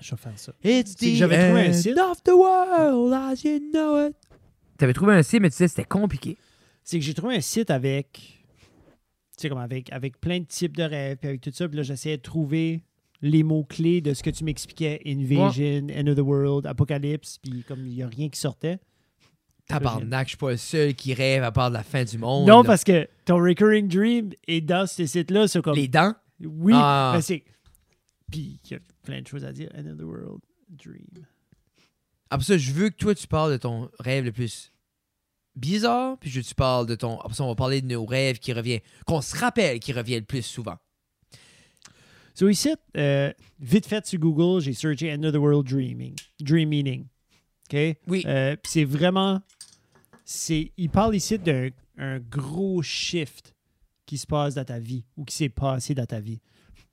je 0.00 0.10
vais 0.12 0.16
faire 0.16 0.38
ça. 0.38 0.52
It's 0.64 0.94
que 0.94 1.14
j'avais 1.14 1.46
trouvé 1.48 1.66
un 1.68 1.72
site. 1.72 1.98
of 1.98 2.22
the 2.22 2.30
world 2.32 3.12
as 3.12 3.44
you 3.44 3.58
know 3.72 4.06
it. 4.08 4.16
T'avais 4.78 4.94
trouvé 4.94 5.14
un 5.14 5.22
site, 5.22 5.42
mais 5.42 5.50
tu 5.50 5.56
sais, 5.56 5.68
c'était 5.68 5.84
compliqué. 5.84 6.38
C'est 6.82 6.98
que 6.98 7.04
j'ai 7.04 7.12
trouvé 7.12 7.36
un 7.36 7.40
site 7.42 7.70
avec. 7.70 8.12
Tu 8.12 9.42
sais, 9.42 9.48
comme 9.50 9.58
avec, 9.58 9.92
avec 9.92 10.18
plein 10.20 10.40
de 10.40 10.44
types 10.46 10.76
de 10.76 10.82
rêves, 10.82 11.18
puis 11.18 11.28
avec 11.28 11.40
tout 11.42 11.50
ça. 11.52 11.68
Puis 11.68 11.76
là, 11.76 11.82
j'essayais 11.82 12.16
de 12.16 12.22
trouver 12.22 12.80
les 13.22 13.42
mots-clés 13.42 14.00
de 14.00 14.14
ce 14.14 14.22
que 14.22 14.30
tu 14.30 14.44
m'expliquais 14.44 15.00
Invasion, 15.06 15.86
End 15.94 16.06
of 16.06 16.16
the 16.16 16.20
World, 16.20 16.66
Apocalypse, 16.66 17.38
puis 17.38 17.62
comme 17.64 17.86
il 17.86 17.94
n'y 17.94 18.02
a 18.02 18.08
rien 18.08 18.28
qui 18.28 18.38
sortait. 18.40 18.78
Tabarnak, 19.66 20.26
je 20.26 20.30
suis 20.30 20.36
pas 20.36 20.50
le 20.50 20.56
seul 20.56 20.94
qui 20.94 21.14
rêve 21.14 21.44
à 21.44 21.52
part 21.52 21.70
de 21.70 21.74
la 21.74 21.82
fin 21.84 22.02
du 22.04 22.18
monde. 22.18 22.48
non, 22.48 22.62
là. 22.62 22.66
parce 22.66 22.82
que 22.82 23.08
ton 23.24 23.36
recurring 23.36 23.86
dream 23.88 24.30
est 24.48 24.60
dans 24.62 24.86
ce 24.86 25.06
site-là. 25.06 25.46
C'est 25.46 25.62
comme. 25.62 25.76
Les 25.76 25.86
dents? 25.86 26.14
Oui, 26.40 26.72
Ah. 26.74 27.18
c'est. 27.22 27.44
Puis 28.32 28.58
il 28.64 28.70
y 28.70 28.74
a 28.74 28.78
plein 29.04 29.20
de 29.22 29.26
choses 29.26 29.44
à 29.44 29.52
dire. 29.52 29.68
End 29.76 29.86
of 29.90 29.96
the 29.98 30.02
World, 30.02 30.40
Dream. 30.68 31.24
Après 32.30 32.44
ça, 32.44 32.58
je 32.58 32.72
veux 32.72 32.90
que 32.90 32.96
toi, 32.96 33.14
tu 33.14 33.26
parles 33.26 33.52
de 33.52 33.56
ton 33.58 33.90
rêve 33.98 34.24
le 34.24 34.32
plus 34.32 34.72
bizarre, 35.56 36.16
puis 36.18 36.30
je 36.30 36.36
veux 36.36 36.42
que 36.42 36.48
tu 36.48 36.54
parles 36.54 36.86
de 36.86 36.94
ton... 36.94 37.18
Après 37.18 37.34
ça, 37.34 37.42
on 37.44 37.48
va 37.48 37.54
parler 37.56 37.82
de 37.82 37.88
nos 37.88 38.04
rêves 38.06 38.38
qui 38.38 38.52
reviennent... 38.52 38.80
Qu'on 39.04 39.20
se 39.20 39.36
rappelle 39.36 39.80
qui 39.80 39.92
reviennent 39.92 40.20
le 40.20 40.26
plus 40.26 40.42
souvent. 40.42 40.76
So 42.34 42.48
ici, 42.48 42.70
euh, 42.96 43.32
vite 43.60 43.86
fait 43.86 44.06
sur 44.06 44.18
Google, 44.18 44.60
j'ai 44.62 44.72
searché 44.72 45.16
the 45.18 45.36
World 45.36 45.66
Dreaming. 45.66 46.14
Dream 46.40 46.68
Meaning. 46.70 47.06
OK? 47.72 47.96
Oui. 48.06 48.22
Euh, 48.26 48.56
puis 48.56 48.72
c'est 48.72 48.84
vraiment. 48.84 49.40
c'est 50.24 50.72
Il 50.76 50.90
parle 50.90 51.14
ici 51.16 51.38
d'un 51.38 51.68
un 51.98 52.18
gros 52.18 52.82
shift 52.82 53.54
qui 54.06 54.16
se 54.16 54.26
passe 54.26 54.54
dans 54.54 54.64
ta 54.64 54.78
vie 54.78 55.04
ou 55.16 55.24
qui 55.24 55.36
s'est 55.36 55.50
passé 55.50 55.94
dans 55.94 56.06
ta 56.06 56.18
vie. 56.20 56.40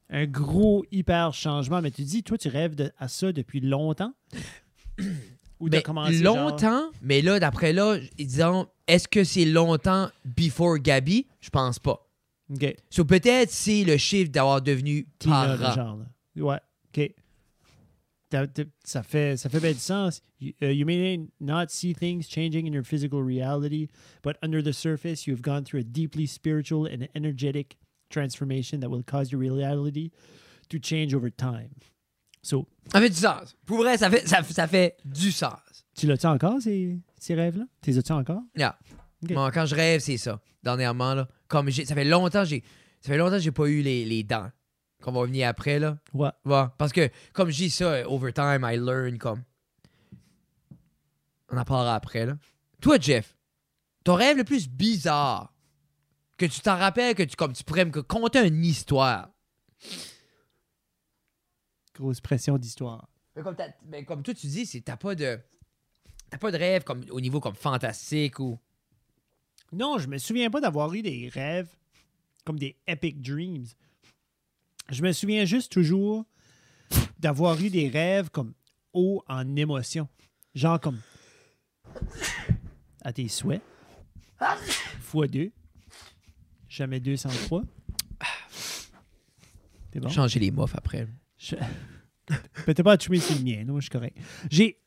Un 0.10 0.26
gros 0.26 0.86
hyper 0.92 1.34
changement. 1.34 1.82
Mais 1.82 1.92
tu 1.92 2.04
dis, 2.04 2.24
toi, 2.24 2.38
tu 2.38 2.48
rêves 2.50 2.76
de- 2.76 2.92
à 2.98 3.08
ça 3.08 3.32
depuis 3.32 3.60
longtemps? 3.60 4.14
ou 5.60 5.70
commencé 5.82 6.14
genre- 6.16 6.38
longtemps, 6.50 6.90
mais 7.02 7.22
là, 7.22 7.40
d'après 7.40 7.74
là, 7.74 7.98
disons, 8.18 8.68
est-ce 8.88 9.08
que 9.08 9.24
c'est 9.24 9.46
longtemps 9.46 10.10
before 10.26 10.78
Gabi? 10.78 11.26
Je 11.42 11.50
pense 11.50 11.80
pas. 11.80 12.07
OK. 12.54 12.76
So, 12.90 13.04
peut-être 13.06 13.52
c'est 13.52 13.84
le 13.84 13.98
chiffre 13.98 14.32
d'avoir 14.32 14.62
devenu 14.62 15.08
Tina, 15.20 15.58
parent. 15.58 15.74
genre. 15.76 15.98
là? 15.98 16.44
Ouais, 16.44 16.60
OK. 16.96 17.14
Ça 18.84 19.04
fait, 19.04 19.38
ça 19.38 19.50
fait 19.50 19.60
bien 19.62 19.72
du 19.72 19.80
sens. 19.80 20.22
You, 20.40 20.52
uh, 20.62 20.66
you 20.66 20.86
may 20.86 21.18
not 21.40 21.68
see 21.70 21.94
things 21.94 22.28
changing 22.28 22.68
in 22.68 22.74
your 22.74 22.84
physical 22.84 23.22
reality, 23.24 23.88
but 24.22 24.36
under 24.44 24.62
the 24.62 24.74
surface, 24.74 25.26
you 25.26 25.34
have 25.34 25.42
gone 25.42 25.64
through 25.64 25.80
a 25.80 25.84
deeply 25.84 26.28
spiritual 26.28 26.86
and 26.86 27.08
energetic 27.16 27.78
transformation 28.10 28.82
that 28.82 28.90
will 28.90 29.04
cause 29.04 29.32
your 29.32 29.40
reality 29.42 30.12
to 30.70 30.78
change 30.78 31.14
over 31.14 31.30
time. 31.30 31.70
So, 32.42 32.68
Ça 32.92 33.00
fait 33.00 33.10
du 33.10 33.16
sens. 33.16 33.56
Pour 33.66 33.78
vrai, 33.78 33.98
ça 33.98 34.10
fait, 34.10 34.28
ça, 34.28 34.44
ça 34.44 34.68
fait 34.68 34.98
du 35.06 35.32
sens. 35.32 35.86
tu 35.96 36.06
l'as-tu 36.06 36.28
encore, 36.28 36.62
ces, 36.62 37.00
ces 37.18 37.34
rêves-là? 37.34 37.66
T'es 37.82 37.98
as-tu 37.98 38.12
encore? 38.12 38.44
Yeah. 38.58 38.78
Moi, 39.30 39.52
quand 39.52 39.66
je 39.66 39.76
rêve, 39.76 40.02
c'est 40.02 40.18
ça. 40.18 40.40
Dernièrement, 40.64 41.14
là. 41.14 41.28
Comme 41.48 41.70
j'ai- 41.70 41.86
ça 41.86 41.96
fait 41.96 42.04
longtemps, 42.06 42.44
j'ai. 42.46 42.64
Ça 43.02 43.10
fait 43.12 43.18
longtemps 43.18 43.36
que 43.38 43.42
j'ai 43.42 43.52
pas 43.52 43.68
eu 43.68 43.82
les, 43.82 44.06
les 44.06 44.24
dents. 44.24 44.50
Qu'on 45.02 45.12
va 45.12 45.26
venir 45.26 45.48
après, 45.48 45.78
là. 45.80 45.98
Ouais. 46.14 46.30
Ouais. 46.46 46.64
Parce 46.78 46.92
que, 46.92 47.10
comme 47.34 47.50
je 47.52 47.56
dis 47.58 47.70
ça, 47.70 48.10
over 48.10 48.34
time, 48.34 48.62
I 48.64 48.78
learn, 48.78 49.18
comme. 49.18 49.44
On 51.50 51.58
en 51.58 51.64
parlera 51.64 51.96
après, 51.96 52.26
là. 52.26 52.38
Toi, 52.82 52.98
Jeff, 53.00 53.38
ton 54.04 54.16
rêve 54.16 54.38
le 54.38 54.44
plus 54.44 54.68
bizarre, 54.68 55.54
que 56.38 56.46
tu 56.46 56.60
t'en 56.62 56.78
rappelles, 56.78 57.16
que 57.16 57.24
tu, 57.24 57.36
comme 57.36 57.54
tu 57.54 57.64
pourrais 57.64 57.86
me 57.86 58.02
conter 58.04 58.46
une 58.46 58.64
histoire? 58.66 59.30
Grosse 61.96 62.22
pression 62.22 62.58
d'histoire. 62.58 63.08
Mais 63.36 63.44
comme, 63.44 63.56
t'as- 63.56 63.74
mais 63.86 64.04
comme 64.04 64.24
toi, 64.24 64.34
tu 64.34 64.48
dis, 64.48 64.66
c'est 64.66 64.82
t'as 64.82 64.98
pas 64.98 65.16
de. 65.16 65.40
T'as 66.30 66.38
pas 66.38 66.52
de 66.52 66.58
rêve 66.58 66.84
comme, 66.84 67.06
au 67.12 67.22
niveau 67.22 67.40
comme 67.40 67.56
fantastique 67.56 68.40
ou. 68.40 68.60
Non, 69.72 69.98
je 69.98 70.08
me 70.08 70.18
souviens 70.18 70.50
pas 70.50 70.62
d'avoir 70.62 70.94
eu 70.94 71.02
des 71.02 71.30
rêves 71.30 71.70
comme 72.46 72.58
des 72.58 72.78
epic 72.88 73.22
dreams. 73.22 73.66
Je 74.90 75.02
me 75.04 75.12
souviens 75.12 75.46
juste 75.46 75.72
toujours 75.72 76.26
d'avoir 77.20 77.60
eu 77.62 77.70
des 77.70 77.90
rêves 77.90 78.30
comme 78.30 78.54
haut 78.94 79.24
en 79.28 79.56
émotion. 79.56 80.08
Genre 80.56 80.80
comme 80.80 81.00
à 83.02 83.12
tes 83.12 83.28
souhaits. 83.28 83.62
Fois 85.02 85.28
deux. 85.28 85.52
Jamais 86.70 87.00
203. 87.00 87.64
C'est 89.94 90.00
bon? 90.00 90.10
Changer 90.10 90.40
les 90.40 90.52
muffs 90.52 90.76
après. 90.76 91.08
Je... 91.38 91.56
Peut-être 92.66 92.84
pas 92.84 92.94
à 92.94 92.98
tuer 92.98 93.20
sur 93.20 93.36
le 93.36 93.44
mien, 93.44 93.64
non, 93.66 93.80
je 93.80 93.86
suis 93.86 93.90
correct. 93.90 94.18
J'ai, 94.52 94.78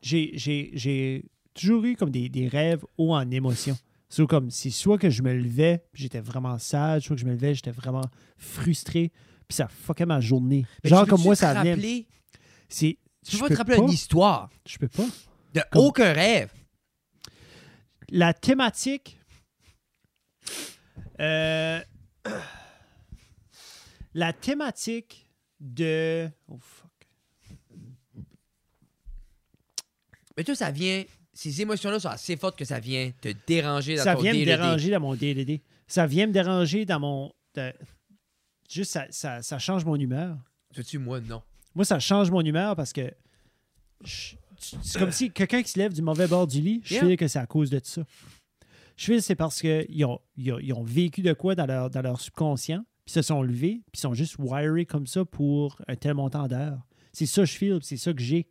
j'ai, 0.00 0.32
j'ai, 0.34 0.70
j'ai 0.72 1.24
toujours 1.52 1.84
eu 1.84 1.94
comme 1.96 2.10
des, 2.10 2.28
des 2.28 2.48
rêves 2.48 2.84
hauts 2.96 3.14
en 3.14 3.30
émotion. 3.30 3.76
C'est 4.08 4.26
comme 4.26 4.50
si 4.50 4.70
soit 4.70 4.98
que 4.98 5.10
je 5.10 5.22
me 5.22 5.34
levais, 5.34 5.84
j'étais 5.92 6.20
vraiment 6.20 6.58
sage, 6.58 7.02
soit 7.06 7.16
que 7.16 7.20
je 7.22 7.26
me 7.26 7.32
levais, 7.32 7.54
j'étais 7.54 7.72
vraiment 7.72 8.04
frustré, 8.38 9.10
puis 9.48 9.56
ça 9.56 9.66
fuckait 9.68 10.06
ma 10.06 10.20
journée. 10.20 10.64
Mais 10.84 10.90
Genre 10.90 11.06
comme 11.06 11.22
moi, 11.22 11.34
te 11.34 11.40
ça 11.40 11.54
venait. 11.54 11.70
rappeler- 11.74 12.06
C'est, 12.68 12.98
Tu 13.24 13.32
je 13.36 13.36
peux 13.36 13.42
pas 13.42 13.48
peux 13.48 13.54
te 13.54 13.58
rappeler 13.58 13.76
pas. 13.76 13.82
une 13.82 13.88
histoire? 13.90 14.50
Je 14.66 14.78
peux 14.78 14.88
pas. 14.88 15.06
de 15.54 15.60
Comme- 15.72 15.82
aucun 15.86 16.12
rêve. 16.12 16.52
La 18.10 18.32
thématique. 18.34 19.18
euh, 21.20 21.80
la 24.14 24.32
thématique 24.32 25.28
de. 25.58 26.28
Oh 26.48 26.58
fuck. 26.60 26.90
Mais 30.36 30.44
toi, 30.44 30.54
ça 30.54 30.70
vient. 30.70 31.04
Ces 31.38 31.60
émotions-là 31.60 32.00
sont 32.00 32.08
assez 32.08 32.34
fortes 32.36 32.58
que 32.58 32.64
ça 32.64 32.80
vient 32.80 33.12
te 33.20 33.28
déranger 33.46 33.96
dans 33.96 34.04
ça 34.04 34.14
ton 34.14 34.22
vient 34.22 34.32
me 34.32 34.44
déranger 34.44 34.90
dans 34.90 35.00
mon 35.00 35.14
DLD. 35.14 35.60
Ça 35.86 36.06
vient 36.06 36.26
me 36.26 36.32
déranger 36.32 36.86
dans 36.86 36.98
mon. 36.98 37.32
de- 37.54 37.72
juste, 38.70 38.92
ça, 38.92 39.06
ça, 39.10 39.42
ça 39.42 39.58
change 39.58 39.84
mon 39.84 39.96
humeur. 39.96 40.38
Vois-tu, 40.74 40.98
moi, 40.98 41.20
non? 41.20 41.42
Moi, 41.74 41.84
ça 41.84 41.98
change 42.00 42.30
mon 42.30 42.40
humeur 42.40 42.74
parce 42.74 42.92
que. 42.92 43.12
je- 44.02 44.34
C'est 44.58 44.98
comme 44.98 45.12
si 45.12 45.30
quelqu'un 45.30 45.62
qui 45.62 45.68
se 45.70 45.78
lève 45.78 45.92
du 45.92 46.00
mauvais 46.00 46.26
bord 46.26 46.46
du 46.46 46.60
lit, 46.62 46.80
je 46.84 46.94
Yeah. 46.94 47.04
fais 47.06 47.16
que 47.18 47.28
c'est 47.28 47.38
à 47.38 47.46
cause 47.46 47.68
de 47.68 47.80
ça. 47.84 48.02
Je 48.96 49.04
fais 49.04 49.20
c'est 49.20 49.34
parce 49.34 49.60
qu'ils 49.60 50.04
ont, 50.06 50.18
ils 50.38 50.52
ont, 50.52 50.58
ils 50.58 50.72
ont 50.72 50.82
vécu 50.82 51.20
de 51.20 51.34
quoi 51.34 51.54
dans 51.54 51.66
leur, 51.66 51.90
dans 51.90 52.00
leur 52.00 52.18
subconscient, 52.18 52.82
puis 53.04 53.12
se 53.12 53.20
sont 53.20 53.42
levés, 53.42 53.82
puis 53.92 53.98
ils 53.98 54.00
sont 54.00 54.14
juste 54.14 54.36
wirés 54.38 54.86
comme 54.86 55.06
ça 55.06 55.26
pour 55.26 55.78
un 55.86 55.96
tel 55.96 56.14
montant 56.14 56.48
d'heures. 56.48 56.80
C'est 57.12 57.26
ça 57.26 57.42
que 57.42 57.46
je 57.48 57.56
feel, 57.56 57.78
puis 57.78 57.86
c'est 57.88 57.98
ça 57.98 58.14
que 58.14 58.22
j'ai. 58.22 58.48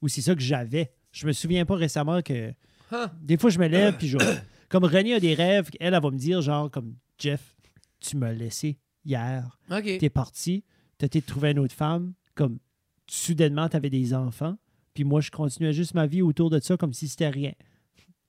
Ou 0.00 0.06
c'est 0.08 0.22
ça 0.22 0.36
que 0.36 0.40
j'avais. 0.40 0.92
Je 1.12 1.26
me 1.26 1.32
souviens 1.32 1.64
pas 1.64 1.76
récemment 1.76 2.22
que. 2.22 2.50
Huh? 2.90 3.06
Des 3.20 3.36
fois, 3.36 3.50
je 3.50 3.58
me 3.58 3.66
lève, 3.68 3.96
puis 3.96 4.08
je. 4.08 4.18
Comme 4.68 4.84
René 4.84 5.14
a 5.14 5.20
des 5.20 5.34
rêves, 5.34 5.68
elle, 5.80 5.92
elle 5.94 6.00
va 6.02 6.10
me 6.10 6.16
dire, 6.16 6.40
genre, 6.40 6.70
comme 6.70 6.94
Jeff, 7.18 7.54
tu 8.00 8.16
m'as 8.16 8.32
laissé 8.32 8.78
hier. 9.04 9.58
T'es 9.98 10.08
parti, 10.08 10.64
t'as 10.96 11.06
été 11.06 11.20
trouver 11.20 11.50
une 11.50 11.58
autre 11.58 11.74
femme, 11.74 12.14
comme 12.34 12.58
soudainement, 13.06 13.68
t'avais 13.68 13.90
des 13.90 14.14
enfants, 14.14 14.56
puis 14.94 15.04
moi, 15.04 15.20
je 15.20 15.30
continuais 15.30 15.74
juste 15.74 15.92
ma 15.92 16.06
vie 16.06 16.22
autour 16.22 16.48
de 16.48 16.58
ça 16.58 16.78
comme 16.78 16.94
si 16.94 17.06
c'était 17.08 17.28
rien. 17.28 17.52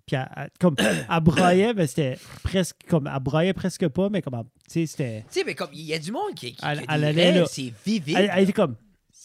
Puis 0.06 0.17
elle, 0.17 0.28
elle- 0.36 0.50
comme, 0.60 0.76
elle 1.10 1.19
braillait, 1.22 1.74
mais 1.74 1.88
c'était 1.88 2.17
presque 2.43 2.76
comme, 2.89 3.08
elle 3.08 3.54
presque 3.54 3.88
pas, 3.88 4.10
mais 4.10 4.22
comme, 4.22 4.43
tu 4.43 4.50
sais, 4.67 4.86
c'était. 4.86 5.22
Tu 5.32 5.39
sais, 5.39 5.43
mais 5.46 5.56
comme 5.56 5.69
il 5.72 5.82
y 5.86 5.93
a 5.93 6.00
du 6.00 6.12
monde 6.12 6.34
qui, 6.36 6.54
qui, 6.56 6.65
Elle- 6.65 6.84
a 6.89 6.98
des 7.00 7.22
rêves, 7.22 7.46
c'est 7.50 7.74
vivide. 7.86 8.17
Elle, 8.17 8.32
elle 8.34 8.43
était 8.43 8.52
comme, 8.52 8.76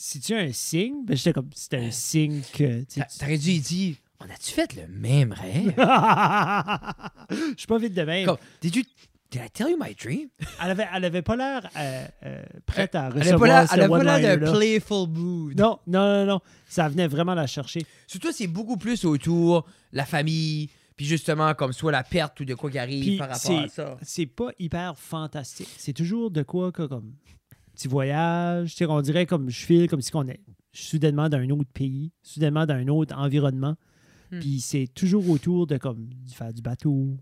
si 0.01 0.21
tu 0.21 0.33
as 0.33 0.39
un 0.39 0.53
signe, 0.53 1.05
ben 1.05 1.17
j'étais 1.17 1.33
comme, 1.33 1.51
c'était 1.53 1.79
un 1.79 1.91
signe 1.91 2.43
que. 2.55 2.85
T'aurais 3.19 3.37
dû 3.37 3.51
lui 3.51 3.59
dire 3.59 3.97
On 4.21 4.27
a-tu 4.27 4.53
fait 4.53 4.77
le 4.77 4.87
même 4.87 5.33
rêve 5.33 5.75
Je 7.31 7.55
suis 7.57 7.67
pas 7.67 7.79
vite 7.79 7.95
de 7.95 8.03
même. 8.03 8.27
Comme, 8.27 8.39
Did 8.61 8.77
you. 8.77 8.83
Did 9.31 9.43
I 9.45 9.51
tell 9.51 9.69
you 9.69 9.77
my 9.79 9.95
dream? 9.95 10.29
Elle 10.63 10.71
avait, 10.71 10.87
elle 10.95 11.05
avait 11.05 11.21
pas 11.21 11.37
l'air 11.37 11.69
euh, 11.77 12.07
euh, 12.25 12.43
prête 12.65 12.95
à 12.95 13.09
Elle 13.09 13.19
recevoir 13.19 13.69
ce 13.69 13.75
elle 13.75 13.81
avait 13.83 14.05
pas 14.05 14.19
l'air 14.19 14.39
d'un 14.39 14.53
playful 14.53 15.09
mood. 15.09 15.59
Non, 15.59 15.81
non, 15.87 16.25
non, 16.25 16.27
non. 16.27 16.41
Ça 16.67 16.89
venait 16.89 17.09
vraiment 17.09 17.35
la 17.35 17.47
chercher. 17.47 17.85
Sur 18.07 18.21
toi, 18.21 18.31
c'est 18.33 18.47
beaucoup 18.47 18.79
plus 18.79 19.05
autour 19.05 19.67
la 19.93 20.07
famille, 20.07 20.71
puis 20.97 21.05
justement, 21.05 21.53
comme 21.53 21.75
soit 21.75 21.93
la 21.93 22.05
perte 22.05 22.41
ou 22.41 22.47
de 22.47 22.55
quoi 22.55 22.71
qui 22.71 22.79
arrive 22.79 23.05
Puis 23.05 23.19
par 23.19 23.29
rapport 23.29 23.61
à 23.61 23.69
ça. 23.69 23.99
C'est 24.01 24.27
pas 24.27 24.49
hyper 24.59 24.97
fantastique. 24.97 25.69
C'est 25.77 25.93
toujours 25.93 26.31
de 26.31 26.43
quoi 26.43 26.73
que, 26.73 26.85
comme 26.85 27.13
petit 27.79 27.89
voyage. 27.89 28.71
Tu 28.73 28.77
sais, 28.79 28.87
on 28.87 29.01
dirait 29.01 29.27
comme 29.27 29.49
je 29.49 29.65
file 29.65 29.89
comme 29.89 30.01
si 30.01 30.11
on 30.15 30.27
est 30.27 30.41
soudainement 30.73 31.29
d'un 31.29 31.49
autre 31.51 31.71
pays, 31.73 32.13
soudainement 32.23 32.67
d'un 32.67 32.87
autre 32.89 33.17
environnement. 33.17 33.77
Hmm. 34.31 34.41
Puis 34.41 34.61
c'est 34.61 34.89
toujours 34.95 35.29
autour 35.31 35.67
de 35.67 35.77
comme 35.79 36.07
du- 36.09 36.35
faire 36.35 36.53
du 36.53 36.61
bateau, 36.61 37.17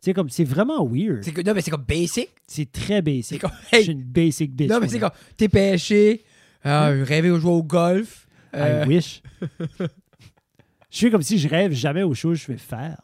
C'est 0.00 0.14
comme, 0.14 0.28
c'est 0.30 0.44
vraiment 0.44 0.86
weird. 0.86 1.22
C'est 1.24 1.36
non, 1.44 1.52
mais 1.54 1.60
c'est 1.62 1.70
comme 1.70 1.84
basic. 1.84 2.28
C'est 2.46 2.70
très 2.70 2.96
C'est 2.96 3.02
basic. 3.02 3.40
comme, 3.40 3.50
Je 3.72 3.76
hey, 3.76 3.82
suis 3.82 3.92
une 3.92 4.04
basic 4.04 4.54
bitch. 4.54 4.68
non, 4.70 4.76
mais 4.76 4.86
moi. 4.86 4.88
c'est 4.88 5.00
comme, 5.00 5.10
t'es 5.36 5.48
pêché, 5.48 6.24
euh, 6.64 7.04
rêver 7.04 7.28
de 7.30 7.38
jouer 7.38 7.50
au 7.52 7.62
golf. 7.62 8.26
euh, 8.54 8.84
I 8.84 8.88
wish. 8.88 9.22
je 9.80 10.96
suis 10.96 11.10
comme 11.10 11.22
si 11.22 11.38
je 11.38 11.48
rêve 11.48 11.72
jamais 11.72 12.02
aux 12.02 12.14
choses 12.14 12.38
que 12.38 12.46
je 12.46 12.52
vais 12.52 12.58
faire. 12.58 13.00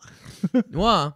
ouais, 0.54 0.62
hein. 0.84 1.14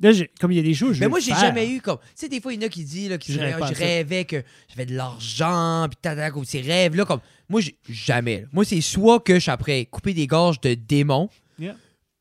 Là, 0.00 0.10
comme 0.40 0.50
il 0.52 0.56
y 0.56 0.60
a 0.60 0.62
des 0.62 0.74
choses, 0.74 0.96
je 0.96 1.00
Mais 1.00 1.08
moi, 1.08 1.20
j'ai 1.20 1.34
jamais 1.34 1.70
eu 1.70 1.80
comme. 1.80 1.98
Tu 1.98 2.04
sais, 2.14 2.28
des 2.28 2.40
fois, 2.40 2.52
il 2.52 2.60
y 2.60 2.64
en 2.64 2.66
a 2.66 2.70
qui 2.70 2.84
disent 2.84 3.10
là, 3.10 3.18
qui 3.18 3.32
Je 3.32 3.38
rêve 3.38 3.60
rêvais 3.62 4.24
que 4.24 4.42
j'avais 4.68 4.86
de 4.86 4.94
l'argent, 4.96 5.86
puis 5.88 5.98
tata, 6.00 6.30
comme 6.30 6.44
ces 6.44 6.60
rêves-là. 6.60 7.04
Comme... 7.04 7.20
Moi, 7.48 7.60
jamais. 7.88 8.40
là. 8.40 8.46
Moi, 8.52 8.64
c'est 8.64 8.80
soit 8.80 9.20
que 9.20 9.34
je 9.34 9.40
suis 9.40 9.50
après 9.50 9.84
couper 9.86 10.14
des 10.14 10.26
gorges 10.26 10.60
de 10.60 10.74
démons 10.74 11.28
Yeah. 11.58 11.76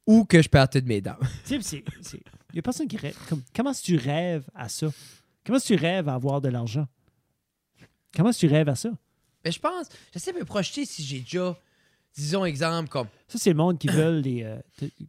ou 0.06 0.26
que 0.26 0.42
je 0.42 0.50
perds 0.50 0.70
toutes 0.70 0.86
mes 0.86 1.00
dents. 1.02 1.16
Tu 1.48 1.60
sais, 1.62 1.84
Il 2.52 2.56
y 2.58 2.60
a 2.60 2.62
personne 2.62 2.88
qui 2.88 2.98
rêve. 2.98 3.16
Comme, 3.30 3.42
comment 3.56 3.72
est-ce 3.72 3.82
que 3.82 3.86
tu 3.88 3.96
rêves 3.98 4.44
à 4.54 4.68
ça? 4.70 4.88
Comment 5.46 5.58
est-ce 5.58 5.70
que 5.70 5.80
tu 5.80 5.82
rêves 5.82 6.10
à 6.10 6.14
avoir 6.16 6.42
de 6.42 6.50
l'argent? 6.50 6.86
Comment 8.16 8.30
est-ce 8.30 8.42
que 8.42 8.48
tu 8.48 8.54
rêves 8.54 8.70
à 8.70 8.76
ça? 8.76 8.92
Mais 9.44 9.52
je 9.52 9.60
pense, 9.60 9.88
j'essaie 10.14 10.34
de 10.34 10.38
me 10.40 10.46
projeter 10.46 10.86
si 10.86 11.02
j'ai 11.04 11.20
déjà, 11.20 11.58
disons, 12.16 12.46
exemple, 12.46 12.90
comme. 12.90 13.08
Ça, 13.28 13.38
c'est 13.38 13.52
le 13.52 13.56
monde 13.58 13.78
qui 13.80 13.88
veulent 13.88 14.22
des. 14.22 14.44
euh, 14.44 14.58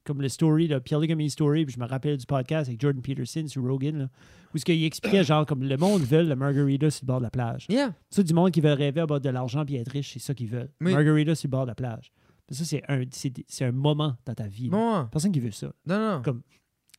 comme 0.05 0.21
le 0.23 0.29
story, 0.29 0.69
le 0.69 0.81
Polygamy 0.81 1.29
Story, 1.31 1.65
puis 1.65 1.75
je 1.75 1.81
me 1.81 1.87
rappelle 1.87 2.17
du 2.17 2.27
podcast 2.27 2.69
avec 2.69 2.81
Jordan 2.81 3.03
Peterson 3.03 3.47
sur 3.49 3.63
Rogan, 3.63 3.99
là, 3.99 4.09
où 4.55 4.59
ce 4.59 4.65
qu'il 4.65 4.85
expliquait, 4.85 5.25
genre, 5.25 5.45
comme 5.47 5.63
le 5.65 5.77
monde 5.77 6.03
veut 6.03 6.23
le 6.23 6.37
margarita 6.37 6.91
sur 6.91 7.05
le 7.05 7.07
bord 7.09 7.19
de 7.19 7.25
la 7.25 7.31
plage. 7.31 7.67
Yeah. 7.69 7.95
Ça, 8.11 8.23
du 8.23 8.33
monde 8.35 8.51
qui 8.51 8.61
veut 8.61 8.73
rêver 8.73 9.01
à 9.01 9.05
avoir 9.05 9.21
de 9.21 9.29
l'argent 9.31 9.65
puis 9.65 9.77
être 9.77 9.91
riche, 9.91 10.13
c'est 10.13 10.19
ça 10.21 10.35
qu'ils 10.35 10.49
veulent. 10.49 10.71
Oui. 10.81 10.93
Margarita 10.93 11.35
sur 11.35 11.49
le 11.49 11.51
bord 11.53 11.63
de 11.65 11.71
la 11.71 11.75
plage. 11.75 12.13
Mais 12.51 12.57
ça, 12.57 12.65
c'est 12.65 12.83
un, 12.89 13.03
c'est, 13.11 13.65
un 13.65 13.73
moment 13.73 14.17
dans 14.27 14.35
ta 14.35 14.47
vie. 14.47 14.69
là. 14.69 14.71
Bon, 14.77 15.09
Personne 15.11 15.33
qui 15.33 15.41
veut 15.41 15.51
ça. 15.53 15.73
non, 15.87 15.99
non. 16.17 16.23
Comme- 16.23 16.43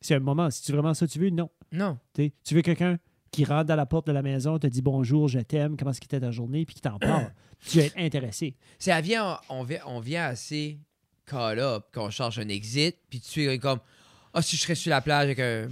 C'est 0.00 0.14
un 0.16 0.20
moment. 0.20 0.50
Si 0.50 0.62
tu 0.62 0.72
vraiment 0.72 0.94
ça 0.94 1.06
tu 1.06 1.18
veux, 1.18 1.30
non. 1.30 1.48
Non. 1.72 1.98
T'sais, 2.12 2.32
tu 2.44 2.54
veux 2.54 2.62
quelqu'un 2.62 2.98
qui 3.34 3.44
rentre 3.44 3.66
dans 3.66 3.76
la 3.76 3.86
porte 3.86 4.06
de 4.06 4.12
la 4.12 4.22
maison, 4.22 4.58
te 4.58 4.66
dit 4.66 4.80
bonjour, 4.82 5.28
je 5.28 5.40
t'aime, 5.40 5.76
comment 5.76 5.90
est-ce 5.90 6.00
qu'il 6.00 6.06
était 6.06 6.20
ta 6.20 6.30
journée, 6.30 6.64
puis 6.64 6.76
qui 6.76 6.80
t'en 6.80 6.98
parle. 6.98 7.32
tu 7.66 7.78
vas 7.78 7.86
être 7.86 7.98
intéressé. 7.98 8.56
Elle 8.86 9.04
vient, 9.04 9.40
on, 9.48 9.64
vient, 9.64 9.80
on 9.86 9.98
vient 9.98 10.24
assez 10.26 10.78
call 11.26 11.58
up 11.58 11.86
qu'on 11.92 12.10
cherche 12.10 12.38
un 12.38 12.48
exit, 12.48 12.96
puis 13.10 13.20
tu 13.20 13.48
es 13.48 13.58
comme. 13.58 13.80
Ah, 14.32 14.42
si 14.42 14.56
je 14.56 14.62
serais 14.62 14.74
sur 14.74 14.90
la 14.90 15.00
plage 15.00 15.24
avec 15.24 15.40
un. 15.40 15.68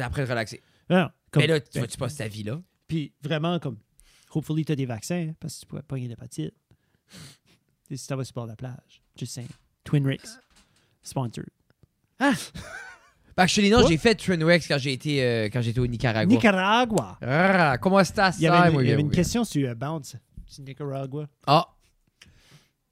Après 0.00 0.24
relaxer. 0.24 0.62
Non, 0.88 1.10
comme- 1.30 1.42
Mais 1.42 1.46
là, 1.46 1.60
tu 1.60 1.80
ben, 1.80 1.86
passes 1.98 2.16
ta 2.16 2.28
vie 2.28 2.44
là? 2.44 2.60
Puis 2.88 3.12
vraiment, 3.22 3.58
comme, 3.58 3.76
hopefully, 4.34 4.64
tu 4.64 4.72
as 4.72 4.76
des 4.76 4.86
vaccins, 4.86 5.28
hein, 5.28 5.34
parce 5.38 5.56
que 5.56 5.60
tu 5.60 5.66
pourrais 5.66 5.82
pas 5.82 5.96
gagner 5.96 6.08
l'hépatite. 6.08 6.54
Et 7.90 7.96
si 7.98 8.06
tu 8.06 8.14
vas 8.14 8.24
sur 8.24 8.32
le 8.32 8.34
bord 8.34 8.44
de 8.46 8.52
la 8.52 8.56
plage. 8.56 9.02
Just 9.16 9.34
saying. 9.34 9.48
Twin 9.84 10.06
Ricks. 10.06 10.28
Sponsored. 11.02 11.50
Bah, 13.36 13.46
chez 13.46 13.62
les 13.62 13.70
non, 13.70 13.80
Quoi? 13.80 13.88
j'ai 13.88 13.96
fait 13.96 14.14
Twinwex 14.14 14.68
quand 14.68 14.78
j'ai 14.78 14.92
été, 14.92 15.22
euh, 15.24 15.48
quand 15.50 15.62
j'étais 15.62 15.80
au 15.80 15.86
Nicaragua. 15.86 16.26
Nicaragua. 16.34 17.18
Ah, 17.22 17.78
comment 17.80 18.00
estás, 18.00 18.36
Il 18.38 18.42
y 18.42 18.46
avait, 18.46 18.70
une, 18.74 18.80
il 18.80 18.88
y 18.88 18.92
avait 18.92 19.00
une 19.00 19.10
question 19.10 19.44
sur 19.44 19.68
euh, 19.68 19.74
Bounce. 19.74 20.16
Sur 20.46 20.64
Nicaragua. 20.64 21.26
Ah! 21.46 21.66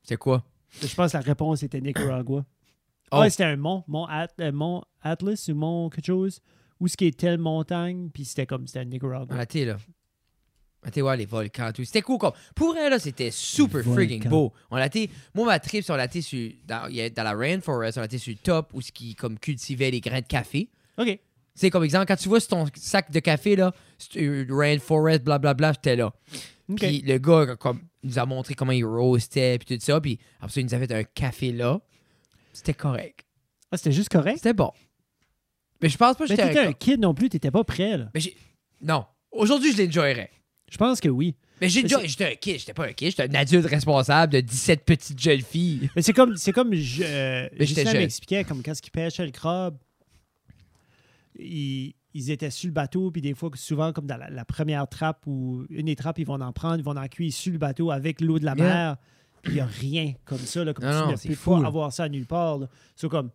C'est 0.03 0.16
quoi? 0.16 0.43
Je 0.82 0.95
pense 0.95 1.12
que 1.12 1.16
la 1.18 1.22
réponse 1.22 1.62
était 1.62 1.80
Nicaragua. 1.80 2.45
Oh. 3.12 3.18
Ouais, 3.20 3.28
c'était 3.30 3.45
un 3.45 3.57
mont, 3.57 3.84
mont, 3.88 4.07
At- 4.07 4.28
euh, 4.41 4.53
mont 4.53 4.82
Atlas 5.03 5.49
ou 5.49 5.55
mont 5.55 5.91
quelque 5.91 6.07
chose, 6.07 6.41
où 6.78 6.88
ce 6.88 6.97
qui 6.97 7.07
est 7.07 7.18
telle 7.18 7.38
montagne, 7.38 8.09
puis 8.12 8.24
c'était 8.24 8.47
comme, 8.47 8.66
c'était 8.66 8.84
Nicaragua. 8.84 9.34
On 9.34 9.38
a 9.38 9.43
été 9.43 9.64
là. 9.64 9.76
On 10.83 10.87
a 10.87 10.89
été 10.89 11.03
voir 11.03 11.16
les 11.16 11.26
volcans, 11.26 11.72
tout. 11.72 11.85
C'était 11.85 12.01
cool. 12.03 12.16
Comme, 12.18 12.33
pour 12.55 12.76
elle, 12.76 12.91
là, 12.91 12.99
c'était 12.99 13.31
super 13.31 13.83
freaking 13.85 14.28
beau. 14.28 14.53
On 14.70 14.76
a 14.76 14.87
été, 14.87 15.11
moi, 15.35 15.47
ma 15.47 15.59
trip, 15.61 15.85
c'est 15.85 15.93
on 15.93 15.97
a 15.97 16.05
été 16.07 16.22
sur, 16.22 16.51
dans, 16.66 16.87
il 16.89 16.97
y 16.97 17.01
a- 17.03 17.11
dans 17.11 17.22
la 17.22 17.35
rainforest, 17.35 17.99
on 17.99 18.03
a 18.03 18.07
été 18.07 18.16
sur 18.18 18.33
le 18.33 18.39
top 18.39 18.70
où 18.72 18.81
ce 18.81 18.91
qui 18.91 19.14
comme 19.14 19.39
cultivait 19.39 19.91
les 19.91 20.01
grains 20.01 20.20
de 20.22 20.26
café. 20.26 20.70
OK. 20.97 21.18
C'est 21.55 21.68
comme 21.68 21.85
exemple, 21.85 22.07
quand 22.07 22.16
tu 22.16 22.28
vois 22.31 22.41
sur 22.41 22.49
ton 22.51 22.66
sac 22.76 23.11
de 23.11 23.20
café, 23.20 23.57
là, 23.57 23.74
c'est, 23.99 24.22
euh, 24.22 24.47
rainforest, 24.49 25.22
blablabla, 25.22 25.72
j'étais 25.72 25.97
là. 25.97 26.12
Puis 26.76 27.03
le 27.03 27.18
gars 27.18 27.57
comme, 27.57 27.83
nous 28.03 28.18
a 28.18 28.24
montré 28.24 28.55
comment 28.55 28.72
il 28.72 28.85
roastait, 28.85 29.59
puis 29.59 29.76
tout 29.76 29.85
ça. 29.85 30.01
Puis 30.01 30.18
après 30.39 30.53
ça, 30.55 30.61
il 30.61 30.64
nous 30.66 30.74
a 30.74 30.78
fait 30.78 30.93
un 30.93 31.05
café 31.05 31.53
là. 31.53 31.81
C'était 32.55 32.74
correct. 32.74 33.26
Ah, 33.70 33.76
c'était 33.76 33.93
juste 33.93 34.09
correct? 34.09 34.37
C'était 34.39 34.55
bon. 34.55 34.70
Mais 35.83 35.89
je 35.89 35.99
pense 35.99 36.16
pas 36.16 36.24
que 36.24 36.31
Mais 36.31 36.37
j'étais 36.37 36.49
t'étais 36.49 36.61
un... 36.66 36.68
un 36.68 36.72
kid 36.72 37.01
non 37.01 37.12
plus, 37.12 37.28
t'étais 37.28 37.51
pas 37.51 37.64
prêt, 37.64 37.97
là. 37.99 38.09
Mais 38.14 38.20
j'ai... 38.20 38.37
Non. 38.81 39.05
Aujourd'hui, 39.33 39.72
je 39.72 39.83
l'enjoyerais. 39.83 40.31
Je 40.71 40.79
pense 40.79 41.01
que 41.01 41.09
oui. 41.09 41.35
Mais 41.61 41.68
j'ai 41.68 41.83
déjà... 41.83 42.03
J'étais 42.05 42.25
un 42.33 42.35
kid. 42.37 42.59
J'étais 42.59 42.73
pas 42.73 42.87
un 42.87 42.93
kid. 42.93 43.11
J'étais 43.11 43.25
un 43.29 43.39
adulte 43.39 43.66
responsable 43.66 44.33
de 44.33 44.41
17 44.41 44.85
petites 44.85 45.21
jeunes 45.21 45.43
filles. 45.43 45.91
Mais 45.95 46.01
c'est 46.03 46.12
comme, 46.14 46.37
c'est 46.37 46.53
comme 46.53 46.73
je, 46.75 47.03
euh, 47.05 47.49
Justin 47.59 47.93
m'expliquait, 47.93 48.45
comme 48.45 48.62
quand 48.62 48.73
ils 48.83 48.91
pêchaient 48.91 49.27
le 49.27 49.33
crabe, 49.33 49.77
ils, 51.39 51.95
ils 52.14 52.31
étaient 52.31 52.51
sur 52.51 52.68
le 52.68 52.73
bateau, 52.73 53.11
puis 53.11 53.23
des 53.23 53.35
fois, 53.35 53.51
souvent, 53.55 53.93
comme 53.93 54.07
dans 54.07 54.16
la, 54.16 54.31
la 54.31 54.45
première 54.45 54.89
trappe 54.89 55.27
ou 55.27 55.64
une 55.71 55.87
des 55.87 55.97
trappes, 55.97 56.18
ils 56.18 56.27
vont 56.27 56.41
en 56.41 56.53
prendre, 56.53 56.79
ils 56.79 56.85
vont 56.85 56.97
en 56.97 57.09
cuire 57.09 57.33
sur 57.33 57.53
le 57.53 57.59
bateau 57.59 57.91
avec 57.91 58.21
l'eau 58.21 58.39
de 58.39 58.45
la 58.45 58.55
Yeah. 58.57 58.64
mer. 58.64 58.97
Puis 59.43 59.53
il 59.53 59.55
n'y 59.55 59.61
a 59.61 59.66
rien 59.66 60.12
comme 60.27 60.39
ça, 60.39 60.64
là, 60.64 60.75
comme 60.75 60.85
Non, 60.85 60.91
tu 60.91 60.99
non, 61.07 61.12
ne 61.12 61.16
peux 61.29 61.35
fou, 61.35 61.51
pas 61.57 61.61
là. 61.62 61.66
avoir 61.68 61.93
ça 61.93 62.09
nulle 62.11 62.27
part. 62.27 62.59
C'est 62.95 63.09
comme 63.09 63.31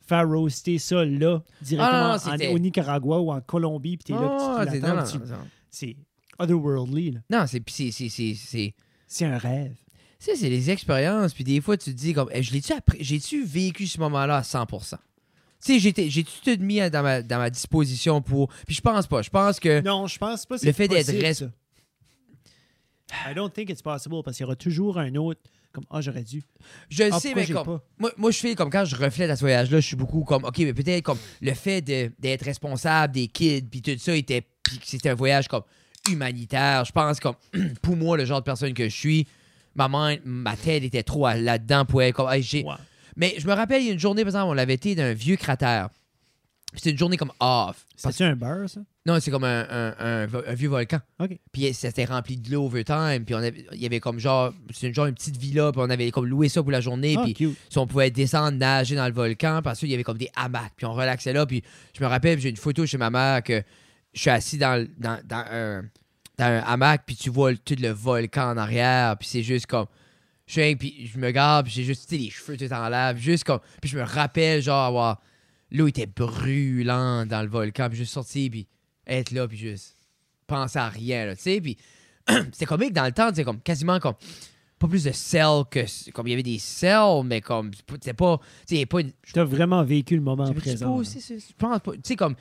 faire 0.00 0.28
roaster 0.28 0.78
ça 0.78 1.04
là, 1.04 1.42
directement 1.60 1.92
Ah, 1.96 2.02
non, 2.02 2.08
non, 2.08 2.14
en- 2.14 2.32
c'était- 2.38 2.52
au 2.52 2.58
Nicaragua 2.58 3.20
ou 3.20 3.30
en 3.30 3.40
Colombie, 3.40 3.96
puis 3.98 4.04
t'es 4.04 4.12
là, 4.14 4.64
puis 4.64 4.66
tu 4.66 4.80
c'est- 4.80 4.80
l'attends, 4.86 5.04
tu- 5.10 5.18
c'est 5.70 5.96
otherworldly. 6.42 7.12
là. 7.12 7.20
Non, 7.30 7.46
c'est... 7.46 7.62
c'est... 7.68 9.24
un 9.24 9.38
rêve. 9.38 9.74
Tu 10.18 10.26
sais, 10.26 10.36
c'est 10.36 10.48
les 10.50 10.70
expériences, 10.70 11.34
puis 11.34 11.42
des 11.44 11.60
fois, 11.60 11.76
tu 11.76 11.92
te 11.92 11.96
dis 11.98 12.14
comme, 12.14 12.28
je 12.38 12.52
l'ai-tu 12.52 12.72
j'ai-tu 13.00 13.44
vécu 13.44 13.86
ce 13.86 13.98
moment-là 14.00 14.36
à 14.38 14.42
100%? 14.42 14.96
Tu 15.64 15.78
sais, 15.80 16.08
j'ai-tu 16.08 16.24
tout 16.44 16.62
mis 16.62 16.78
dans 16.90 17.02
ma, 17.02 17.22
dans 17.22 17.38
ma 17.38 17.50
disposition 17.50 18.20
pour... 18.22 18.48
Puis 18.66 18.74
je 18.76 18.80
pense 18.80 19.06
pas. 19.06 19.22
Je 19.22 19.30
pense 19.30 19.58
que... 19.60 19.80
Non, 19.80 20.06
je 20.06 20.18
pense 20.18 20.44
pas 20.46 20.56
Le 20.62 20.72
fait 20.72 20.88
d'être 20.88 21.06
possible, 21.06 21.24
res- 21.24 21.34
ça. 21.34 21.46
I 23.30 23.34
don't 23.34 23.50
think 23.52 23.68
it's 23.70 23.82
possible 23.82 24.22
parce 24.24 24.36
qu'il 24.36 24.44
y 24.44 24.46
aura 24.46 24.56
toujours 24.56 24.98
un 24.98 25.14
autre 25.16 25.40
comme 25.72 25.84
ah 25.90 26.00
j'aurais 26.02 26.22
dû. 26.22 26.42
Je 26.90 27.04
le 27.04 27.10
Ah, 27.14 27.18
sais, 27.20 27.32
mais 27.34 27.44
j'ai 27.46 27.54
comme... 27.54 27.64
pas? 27.64 27.82
Moi, 27.98 28.12
moi, 28.18 28.30
je 28.30 28.38
fais 28.38 28.54
comme 28.54 28.68
quand 28.70 28.84
je 28.84 28.94
reflète 28.94 29.30
à 29.30 29.36
ce 29.36 29.40
voyage-là, 29.40 29.80
je 29.80 29.86
suis 29.86 29.96
beaucoup 29.96 30.22
comme, 30.22 30.44
OK, 30.44 30.58
mais 30.58 30.74
peut-être 30.74 31.02
comme 31.02 31.18
le 31.40 31.54
fait 31.54 31.80
d'être 31.80 32.44
responsable 32.44 33.14
des 33.14 33.26
kids, 33.28 33.62
puis 33.62 33.80
tout 33.80 33.96
ça, 33.98 34.14
était, 34.14 34.46
c'était 34.84 35.08
un 35.10 35.14
voyage 35.14 35.48
comme 35.48 35.62
humanitaire. 36.10 36.84
Je 36.84 36.92
pense 36.92 37.20
comme, 37.20 37.36
pour 37.82 37.96
moi, 37.96 38.16
le 38.16 38.24
genre 38.24 38.40
de 38.40 38.44
personne 38.44 38.74
que 38.74 38.84
je 38.88 38.96
suis, 38.96 39.26
ma, 39.74 39.88
main, 39.88 40.16
ma 40.24 40.56
tête 40.56 40.82
était 40.84 41.02
trop 41.02 41.28
là-dedans 41.28 41.84
pour 41.84 42.02
être 42.02 42.14
comme, 42.16 42.30
Hey, 42.30 42.42
j'ai- 42.42 42.64
Ouais. 42.64 42.74
Mais 43.16 43.34
je 43.38 43.46
me 43.46 43.52
rappelle, 43.52 43.82
il 43.82 43.86
y 43.88 43.90
a 43.90 43.92
une 43.92 43.98
journée, 43.98 44.22
par 44.22 44.28
exemple, 44.30 44.46
on 44.50 44.54
l'avait 44.54 44.74
été 44.74 44.94
d'un 44.94 45.12
vieux 45.12 45.36
cratère. 45.36 45.90
C'était 46.74 46.92
une 46.92 46.98
journée 46.98 47.18
comme 47.18 47.32
off. 47.40 47.84
Parce- 48.02 48.14
C'était 48.16 48.24
un 48.30 48.34
beurre 48.36 48.70
ça? 48.70 48.80
Non, 49.04 49.18
c'est 49.20 49.30
comme 49.30 49.44
un, 49.44 49.66
un- 49.68 49.94
un 49.98 50.26
vo- 50.26 50.40
un 50.46 50.54
vieux 50.54 50.70
volcan. 50.70 51.00
OK. 51.20 51.36
Puis 51.52 51.74
c'était 51.74 52.06
rempli 52.06 52.38
de 52.38 52.50
l'eau 52.50 52.64
overtime. 52.64 53.24
Puis 53.26 53.34
on 53.34 53.38
avait, 53.38 53.66
il 53.72 53.82
y 53.82 53.84
avait 53.84 54.00
comme 54.00 54.18
genre, 54.18 54.54
c'est 54.72 54.86
une 54.86 54.94
genre 54.94 55.04
une 55.06 55.14
petite 55.14 55.36
villa. 55.36 55.70
Puis 55.72 55.82
on 55.84 55.90
avait 55.90 56.10
comme 56.10 56.24
loué 56.24 56.48
ça 56.48 56.62
pour 56.62 56.70
la 56.72 56.80
journée. 56.80 57.16
Ah, 57.18 57.24
puis 57.24 57.34
cute. 57.34 57.56
si 57.68 57.76
on 57.76 57.86
pouvait 57.86 58.10
descendre, 58.10 58.56
nager 58.56 58.94
dans 58.96 59.06
le 59.06 59.12
volcan. 59.12 59.60
Parce 59.62 59.80
qu'il 59.80 59.90
y 59.90 59.94
avait 59.94 60.04
comme 60.04 60.16
des 60.16 60.30
hamacs. 60.34 60.72
Puis 60.76 60.86
on 60.86 60.94
relaxait 60.94 61.34
là. 61.34 61.44
Puis 61.44 61.62
je 61.94 62.02
me 62.02 62.08
rappelle, 62.08 62.38
j'ai 62.40 62.48
une 62.48 62.56
photo 62.56 62.86
chez 62.86 62.96
ma 62.96 63.10
mère 63.10 63.42
que 63.42 63.62
je 64.12 64.20
suis 64.20 64.30
assis 64.30 64.58
dans, 64.58 64.86
dans, 64.98 65.20
dans 65.24 65.44
un, 65.50 65.82
dans 66.38 66.44
un 66.44 66.60
hamac. 66.60 67.04
Puis 67.06 67.16
tu 67.16 67.30
vois 67.30 67.54
tout 67.54 67.76
le 67.78 67.90
volcan 67.90 68.50
en 68.50 68.56
arrière. 68.56 69.16
Puis 69.18 69.28
c'est 69.28 69.42
juste 69.42 69.66
comme. 69.66 69.86
Je 70.46 70.60
suis, 70.60 70.76
puis 70.76 71.06
je 71.06 71.18
me 71.18 71.30
garde. 71.30 71.66
Puis 71.66 71.74
j'ai 71.74 71.84
juste 71.84 72.10
les 72.10 72.30
cheveux 72.30 72.56
tout 72.56 72.72
en 72.72 72.88
lave. 72.88 73.18
Juste 73.18 73.44
comme. 73.44 73.60
Puis 73.80 73.90
je 73.90 73.98
me 73.98 74.04
rappelle, 74.04 74.62
genre, 74.62 74.84
avoir. 74.84 75.20
L'eau 75.70 75.86
était 75.86 76.06
brûlante 76.06 77.28
dans 77.28 77.42
le 77.42 77.48
volcan. 77.48 77.88
Puis 77.88 77.98
juste 77.98 78.12
sorti. 78.12 78.50
Puis 78.50 78.66
être 79.06 79.30
là. 79.30 79.48
Puis 79.48 79.58
juste 79.58 79.96
penser 80.52 80.78
à 80.78 80.88
rien, 80.88 81.26
là, 81.26 81.36
tu 81.36 81.42
sais. 81.42 81.60
Puis 81.60 81.76
c'était 82.52 82.66
comique 82.66 82.92
dans 82.92 83.04
le 83.04 83.12
temps, 83.12 83.30
c'est 83.34 83.44
comme 83.44 83.60
quasiment 83.60 83.98
comme 83.98 84.14
pas 84.78 84.88
plus 84.88 85.04
de 85.04 85.12
sel 85.12 85.62
que 85.70 86.10
comme 86.10 86.26
il 86.26 86.30
y 86.30 86.32
avait 86.34 86.42
des 86.42 86.58
sels, 86.58 87.22
mais 87.24 87.40
comme 87.40 87.70
c'était 87.92 88.14
pas, 88.14 88.40
tu 88.66 88.84
pas 88.86 89.00
une. 89.00 89.12
Tu 89.22 89.38
as 89.38 89.44
vraiment 89.44 89.82
vécu 89.84 90.16
le 90.16 90.22
moment 90.22 90.52
présent. 90.52 91.02
Je 91.02 91.52
pense 91.56 91.80
pas. 91.80 91.92
Tu 91.92 92.00
sais, 92.02 92.16
comme, 92.16 92.34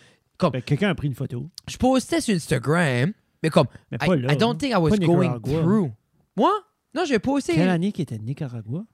Ben, 0.50 0.62
Quelqu'un 0.62 0.90
a 0.90 0.96
pris 0.96 1.08
une 1.08 1.16
photo, 1.16 1.50
je 1.68 1.78
postais 1.78 2.22
sur 2.22 2.34
Instagram, 2.36 3.14
mais 3.44 3.50
comme, 3.50 3.68
mais 3.92 3.98
I, 4.02 4.06
pas 4.08 4.16
là. 4.16 4.34
I 4.34 4.38
don't 4.38 4.58
think 4.58 4.72
I 4.74 4.78
was 4.78 4.98
going 4.98 5.40
through. 5.42 5.92
Moi? 6.36 6.52
Non, 6.94 7.06
j'ai 7.06 7.20
posté. 7.20 7.54
Quelle 7.54 7.70
année 7.70 7.92
qui 7.92 8.02
était 8.02 8.18
Nicaragua 8.18 8.86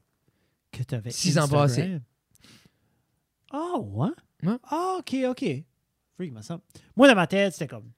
que 0.71 0.83
tu 0.83 0.95
avais 0.95 1.11
Six 1.11 1.37
ans 1.37 1.47
passés. 1.47 1.99
Ah 3.51 3.79
ouais? 3.79 4.09
Ah 4.63 4.97
ok 4.99 5.15
ok. 5.29 5.45
Freak 6.15 6.33
me 6.33 6.41
semble. 6.41 6.61
Moi 6.95 7.07
dans 7.07 7.15
ma 7.15 7.27
tête 7.27 7.53
c'était 7.53 7.67
comme 7.67 7.89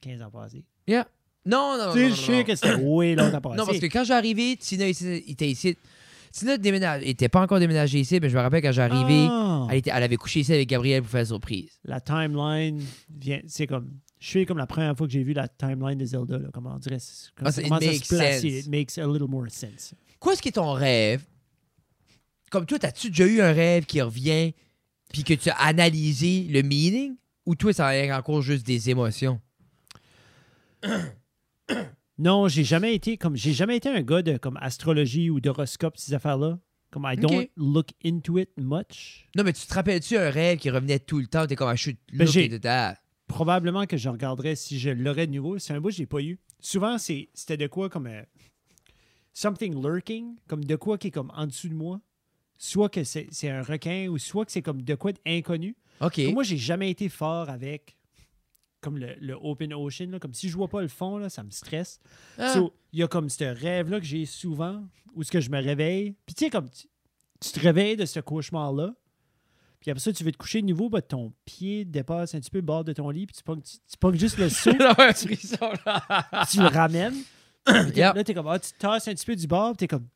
15 0.00 0.22
ans 0.22 0.30
passés. 0.30 0.64
Yeah. 0.86 1.06
Non, 1.44 1.76
non, 1.78 1.86
non. 1.86 1.92
Tu 1.92 2.10
sais, 2.10 2.10
je 2.10 2.42
que 2.42 2.54
c'était 2.56 2.74
way 2.74 3.14
longtemps 3.14 3.40
passé. 3.40 3.56
Non, 3.56 3.66
parce 3.66 3.78
que 3.78 3.86
quand 3.86 4.02
j'arrivais, 4.02 4.56
Tina 4.56 4.86
était 4.88 5.48
ici. 5.48 5.76
Tina 6.38 6.58
déménage, 6.58 7.02
il 7.02 7.08
était 7.10 7.28
pas 7.30 7.40
encore 7.40 7.58
déménagé 7.58 7.98
ici, 8.00 8.18
mais 8.20 8.28
je 8.28 8.36
me 8.36 8.42
rappelle 8.42 8.60
quand 8.62 8.72
j'arrivais, 8.72 9.26
Ah. 9.30 9.66
elle, 9.70 9.78
était- 9.78 9.90
elle 9.94 10.02
avait 10.02 10.16
couché 10.16 10.40
ici 10.40 10.52
avec 10.52 10.68
Gabriel 10.68 11.00
pour 11.02 11.10
faire 11.10 11.20
la 11.20 11.24
surprise. 11.26 11.70
la 11.84 12.00
timeline 12.00 12.82
vient. 13.18 13.40
C'est 13.46 13.66
comme. 13.66 13.90
Je 14.18 14.26
suis 14.28 14.46
comme 14.46 14.58
la 14.58 14.66
première 14.66 14.96
fois 14.96 15.06
que 15.06 15.12
j'ai 15.12 15.22
vu 15.22 15.32
la 15.34 15.46
timeline 15.48 15.98
de 15.98 16.04
Zelda. 16.06 16.38
Là, 16.38 16.48
comment 16.52 16.74
on 16.74 16.78
dirait. 16.78 16.98
Comment 17.36 17.48
Ah, 17.48 17.52
ça 17.52 17.60
ça- 17.62 17.74
à 17.74 17.78
makes 17.80 18.04
se 18.04 18.14
placer. 18.14 18.50
sense. 18.50 18.64
It 18.64 18.68
makes 18.68 18.98
a 18.98 19.06
little 19.06 19.28
more 19.28 19.46
sense. 19.50 19.94
Quoi, 20.18 20.34
ce 20.36 20.42
qui 20.42 20.48
est 20.48 20.52
ton 20.52 20.72
rêve? 20.72 21.24
Comme 22.50 22.64
toi, 22.66 22.78
as-tu 22.82 23.08
déjà 23.10 23.26
eu 23.26 23.40
un 23.40 23.52
rêve 23.52 23.84
qui 23.86 24.00
revient 24.00 24.52
puis 25.12 25.22
que 25.24 25.34
tu 25.34 25.50
as 25.50 25.54
analysé 25.56 26.46
le 26.50 26.62
meaning, 26.62 27.14
ou 27.44 27.54
toi, 27.54 27.72
ça 27.72 27.96
est 27.96 28.10
encore 28.12 28.40
juste 28.42 28.66
des 28.66 28.88
émotions? 28.90 29.40
Non, 32.18 32.48
j'ai 32.48 32.64
jamais 32.64 32.94
été 32.94 33.16
comme 33.18 33.36
j'ai 33.36 33.52
jamais 33.52 33.76
été 33.76 33.88
un 33.88 34.02
gars 34.02 34.22
de 34.22 34.36
comme 34.38 34.56
astrologie 34.60 35.28
ou 35.30 35.40
d'horoscope 35.40 35.96
ces 35.98 36.14
affaires-là. 36.14 36.58
Comme 36.90 37.06
I 37.10 37.16
don't 37.16 37.40
Ok. 37.42 37.50
look 37.56 37.88
into 38.04 38.38
it 38.38 38.50
much. 38.56 39.28
Non, 39.36 39.44
mais 39.44 39.52
tu 39.52 39.66
te 39.66 39.74
rappelles-tu 39.74 40.16
un 40.16 40.30
rêve 40.30 40.58
qui 40.58 40.70
revenait 40.70 40.98
tout 41.00 41.18
le 41.18 41.26
temps? 41.26 41.46
T'es 41.46 41.56
comme, 41.56 41.72
I 41.74 41.76
should 41.76 41.96
Ben, 42.12 42.26
j'ai- 42.26 42.46
into 42.46 42.58
that. 42.60 42.96
Probablement 43.26 43.86
que 43.86 43.96
je 43.96 44.08
regarderais 44.08 44.54
si 44.54 44.78
je 44.78 44.90
l'aurais 44.90 45.26
de 45.26 45.32
nouveau. 45.32 45.58
C'est 45.58 45.74
un 45.74 45.80
bout 45.80 45.88
que 45.88 45.94
j'ai 45.94 46.06
pas 46.06 46.20
eu. 46.22 46.38
Souvent 46.60 46.96
c'est 46.96 47.28
c'était 47.34 47.56
de 47.56 47.66
quoi 47.66 47.90
comme 47.90 48.06
euh, 48.06 48.22
something 49.34 49.74
lurking, 49.82 50.36
comme 50.48 50.64
de 50.64 50.76
quoi 50.76 50.96
qui 50.98 51.08
est 51.08 51.10
comme 51.10 51.32
en 51.34 51.46
dessous 51.46 51.68
de 51.68 51.74
moi. 51.74 52.00
Soit 52.58 52.88
que 52.88 53.04
c'est 53.04 53.26
c'est 53.30 53.50
un 53.50 53.62
requin 53.62 54.08
ou 54.08 54.16
soit 54.16 54.46
que 54.46 54.52
c'est 54.52 54.62
comme 54.62 54.80
de 54.80 54.94
quoi 54.94 55.12
d'inconnu. 55.12 55.76
OK. 56.00 56.18
Moi, 56.32 56.42
j'ai 56.44 56.56
jamais 56.56 56.90
été 56.90 57.08
fort 57.08 57.48
avec 57.50 57.96
comme 58.86 58.98
le, 58.98 59.14
le 59.20 59.34
open 59.40 59.74
ocean. 59.74 60.10
là. 60.10 60.18
Comme 60.18 60.32
si 60.34 60.48
je 60.48 60.56
vois 60.56 60.68
pas 60.68 60.80
le 60.80 60.88
fond, 60.88 61.18
là, 61.18 61.28
ça 61.28 61.42
me 61.42 61.50
stresse. 61.50 61.98
Ah. 62.38 62.52
So, 62.54 62.72
il 62.92 63.00
y 63.00 63.02
a 63.02 63.08
comme 63.08 63.28
ce 63.28 63.44
rêve-là 63.44 64.00
que 64.00 64.06
j'ai 64.06 64.24
souvent, 64.26 64.82
où 65.14 65.22
ce 65.22 65.30
que 65.30 65.40
je 65.40 65.50
me 65.50 65.60
réveille. 65.62 66.14
Puis 66.24 66.34
tu 66.34 66.44
sais, 66.44 66.50
comme 66.50 66.70
tu, 66.70 66.86
tu 67.40 67.50
te 67.52 67.60
réveilles 67.60 67.96
de 67.96 68.06
ce 68.06 68.20
cauchemar-là. 68.20 68.94
Puis 69.80 69.90
après 69.90 70.00
ça, 70.00 70.12
tu 70.12 70.24
veux 70.24 70.32
te 70.32 70.38
coucher 70.38 70.62
de 70.62 70.66
nouveau, 70.66 70.88
bah, 70.88 71.02
ton 71.02 71.32
pied 71.44 71.84
dépasse 71.84 72.34
un 72.34 72.40
petit 72.40 72.50
peu 72.50 72.58
le 72.58 72.62
bord 72.62 72.82
de 72.82 72.92
ton 72.92 73.10
lit, 73.10 73.26
puis 73.26 73.36
tu 73.36 73.42
pognes, 73.42 73.60
tu, 73.60 73.76
tu 73.88 73.96
pognes 74.00 74.18
juste 74.18 74.38
le 74.38 74.48
saut, 74.50 74.70
là. 74.78 75.12
tu 75.12 76.60
le 76.60 76.68
ramènes. 76.68 77.14
Yep. 77.68 78.14
Là, 78.14 78.22
t'es 78.24 78.32
comme, 78.32 78.46
ah, 78.46 78.58
tu 78.60 78.70
tasses 78.78 79.08
un 79.08 79.14
petit 79.14 79.26
peu 79.26 79.34
du 79.34 79.46
bord, 79.48 79.72
puis 79.72 79.78
t'es 79.78 79.88
comme, 79.88 80.06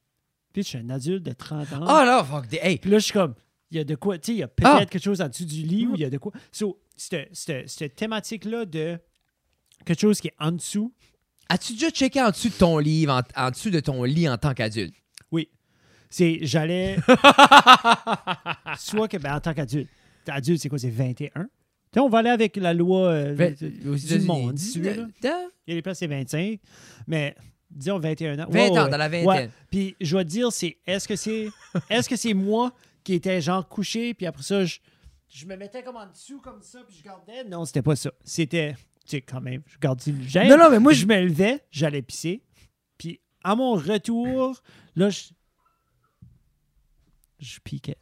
puis 0.53 0.63
je 0.63 0.69
suis 0.69 0.79
un 0.79 0.89
adulte 0.89 1.25
de 1.25 1.33
30 1.33 1.73
ans. 1.73 1.85
Ah 1.87 2.05
non, 2.07 2.25
fuck. 2.25 2.47
Hey, 2.53 2.79
Puis 2.79 2.89
là, 2.91 2.99
je 3.01 3.05
suis 3.05 3.13
comme, 3.13 3.35
il 3.73 3.77
y 3.77 3.81
a 3.81 3.85
de 3.85 3.97
quoi, 3.97 4.19
tu 4.19 4.27
sais, 4.27 4.33
il 4.37 4.39
y 4.39 4.43
a 4.45 4.49
peut-être 4.49 4.71
Ah! 4.83 4.87
quelque 4.87 5.03
chose 5.03 5.21
en 5.21 5.29
dessous 5.29 5.45
du 5.45 5.63
lit 5.63 5.85
ou 5.87 5.95
il 5.95 6.01
y 6.01 6.05
a 6.05 6.11
de 6.11 6.19
quoi. 6.19 6.31
So, 6.53 6.81
cette, 7.01 7.95
thématique-là 7.97 8.65
de 8.65 8.99
quelque 9.85 10.01
chose 10.01 10.21
qui 10.21 10.29
est 10.29 10.35
en 10.39 10.53
dessous, 10.53 10.93
as-tu 11.49 11.73
déjà 11.75 11.91
checké 11.91 12.21
en 12.23 12.31
dessous 12.31 12.49
de 12.49 12.55
ton 12.55 12.79
livre, 12.79 13.13
en, 13.13 13.23
en 13.47 13.51
dessous 13.51 13.71
de 13.71 13.81
ton 13.81 14.05
lit 14.05 14.29
en 14.29 14.37
tant 14.39 14.55
qu'adulte? 14.55 14.95
oui. 15.31 15.49
C'est, 16.13 16.41
j'allais. 16.43 16.97
soit 18.79 19.07
que, 19.07 19.17
ben, 19.17 19.37
en 19.37 19.41
tant 19.41 19.55
qu'adulte, 19.55 19.89
adulte, 20.27 20.61
c'est 20.61 20.69
quoi, 20.69 20.79
c'est 20.79 20.91
21? 20.91 21.29
Tu 21.31 21.49
sais, 21.95 22.01
on 22.01 22.09
va 22.09 22.19
aller 22.19 22.31
avec 22.31 22.57
la 22.57 22.75
loi 22.75 23.11
euh, 23.11 23.51
du 23.55 24.19
monde, 24.21 24.59
si 24.59 24.73
tu 24.73 24.81
veux, 24.81 24.95
là. 24.95 25.07
19 25.23 25.49
Il 25.67 25.71
y 25.71 25.73
a 25.73 25.77
des 25.77 25.83
places, 25.83 25.99
c'est 25.99 26.09
25, 26.09 26.59
mais 27.07 27.37
disons 27.71 28.01
21 28.01 28.41
ans. 28.41 28.47
20 28.49 28.53
Ouais, 28.53 28.71
ans, 28.71 28.85
ouais, 28.85 28.91
dans 28.91 28.97
la 28.97 29.09
ouais. 29.09 29.25
vingtaine. 29.25 29.51
Puis 29.71 29.95
je 30.01 30.11
dois 30.11 30.25
te 30.25 30.29
dire, 30.31 30.51
c'est 30.53 30.79
est-ce 30.87 31.07
que 31.07 31.15
c'est 31.17 31.49
est-ce 31.89 32.09
que 32.09 32.17
c'est 32.17 32.35
moi 32.35 32.73
qui 33.05 33.15
étais 33.15 33.41
genre 33.41 33.69
couché, 33.69 34.13
puis 34.15 34.27
après 34.27 34.43
ça, 34.43 34.65
je, 34.65 34.79
je 35.31 35.47
me 35.47 35.57
mettais 35.57 35.83
comme 35.83 35.97
en 35.97 36.07
dessous, 36.07 36.41
comme 36.41 36.61
ça, 36.61 36.81
puis 36.87 36.97
je 36.97 37.05
gardais. 37.05 37.45
Non, 37.45 37.65
c'était 37.65 37.83
pas 37.83 37.97
ça. 37.97 38.11
C'était, 38.25 38.75
tu 39.05 39.11
sais, 39.11 39.21
quand 39.23 39.41
même, 39.41 39.63
je 39.67 39.79
gardais 39.79 40.11
une 40.11 40.23
gêne. 40.23 40.49
Non, 40.49 40.59
non, 40.59 40.71
mais 40.71 40.81
moi, 40.81 40.93
je 40.93 41.07
me 41.07 41.21
levais, 41.21 41.65
j'allais 41.71 42.03
pisser, 42.03 42.43
puis 42.99 43.21
à 43.43 43.55
mon 43.55 43.75
retour, 43.75 44.61
là, 44.97 45.09
je. 45.09 45.23
Je 47.39 47.59
piquais. 47.61 47.97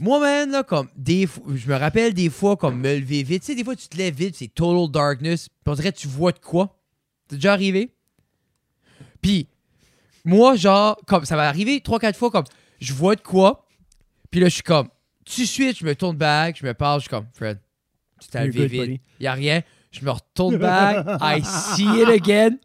Moi, 0.00 0.18
man, 0.18 0.50
là, 0.50 0.64
comme, 0.64 0.88
des 0.96 1.28
fois, 1.28 1.44
je 1.54 1.68
me 1.68 1.76
rappelle 1.76 2.12
des 2.12 2.28
fois, 2.28 2.56
comme, 2.56 2.80
me 2.80 2.96
lever 2.96 3.22
vite. 3.22 3.42
Tu 3.42 3.46
sais, 3.46 3.54
des 3.54 3.62
fois, 3.62 3.76
tu 3.76 3.86
te 3.86 3.96
lèves 3.96 4.16
vite, 4.16 4.34
c'est 4.34 4.48
total 4.48 4.90
darkness, 4.90 5.48
puis 5.48 5.56
on 5.66 5.74
dirait 5.74 5.92
tu 5.92 6.08
vois 6.08 6.32
de 6.32 6.40
quoi. 6.40 6.80
C'est 7.28 7.36
déjà 7.36 7.52
arrivé? 7.52 7.94
Puis, 9.20 9.46
moi, 10.24 10.56
genre, 10.56 11.00
comme, 11.06 11.24
ça 11.24 11.36
va 11.36 11.46
arriver 11.46 11.80
trois, 11.80 12.00
quatre 12.00 12.18
fois, 12.18 12.32
comme, 12.32 12.46
je 12.80 12.92
vois 12.92 13.14
de 13.14 13.20
quoi, 13.20 13.68
puis 14.32 14.40
là, 14.40 14.48
je 14.48 14.54
suis 14.54 14.62
comme, 14.64 14.88
de 15.24 15.46
suite, 15.46 15.78
je 15.78 15.84
me 15.84 15.94
tourne 15.94 16.16
back, 16.16 16.58
je 16.58 16.66
me 16.66 16.74
parle, 16.74 17.00
je 17.00 17.04
suis 17.04 17.10
comme, 17.10 17.26
Fred, 17.32 17.58
tu 18.20 18.50
vite, 18.50 18.70
buddy. 18.70 19.00
y 19.20 19.26
a 19.26 19.32
rien. 19.32 19.62
Je 19.90 20.04
me 20.04 20.10
retourne 20.10 20.56
back, 20.58 21.06
I 21.20 21.42
see 21.42 22.02
it 22.02 22.08
again. 22.08 22.58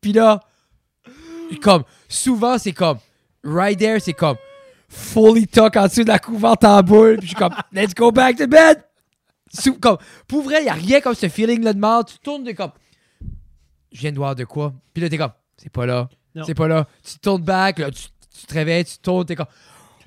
Puis 0.00 0.12
là, 0.12 0.40
comme, 1.60 1.84
souvent, 2.08 2.58
c'est 2.58 2.72
comme, 2.72 2.98
right 3.42 3.78
there, 3.78 4.00
c'est 4.00 4.12
comme, 4.12 4.36
fully 4.88 5.46
tuck 5.46 5.76
en 5.76 5.86
dessous 5.86 6.04
de 6.04 6.08
la 6.08 6.18
couverte 6.18 6.64
en 6.64 6.82
boule. 6.82 7.18
Puis 7.18 7.28
je 7.28 7.34
suis 7.34 7.36
comme, 7.36 7.54
let's 7.72 7.94
go 7.94 8.10
back 8.10 8.36
to 8.36 8.46
bed. 8.46 8.82
Comme, 9.80 9.98
pour 10.28 10.42
vrai, 10.42 10.62
il 10.64 10.68
a 10.68 10.74
rien 10.74 11.00
comme 11.00 11.14
ce 11.14 11.28
feeling-là 11.28 11.72
de 11.72 11.78
mort. 11.78 12.04
Tu 12.04 12.18
tournes 12.18 12.44
de 12.44 12.52
comme, 12.52 12.72
je 13.92 14.00
viens 14.00 14.12
de 14.12 14.16
voir 14.16 14.34
de 14.34 14.44
quoi. 14.44 14.74
Puis 14.92 15.02
là, 15.02 15.08
t'es 15.08 15.18
comme, 15.18 15.32
c'est 15.56 15.72
pas 15.72 15.86
là. 15.86 16.08
C'est 16.44 16.54
pas 16.54 16.68
là. 16.68 16.86
Tu 17.02 17.18
tournes 17.18 17.42
back, 17.42 17.78
là, 17.78 17.90
tu, 17.90 18.02
tu 18.38 18.46
te 18.46 18.52
réveilles, 18.54 18.84
tu 18.84 18.98
tournes, 18.98 19.24
t'es 19.24 19.34
comme, 19.36 19.46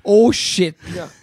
oh 0.04 0.32
shit. 0.32 0.76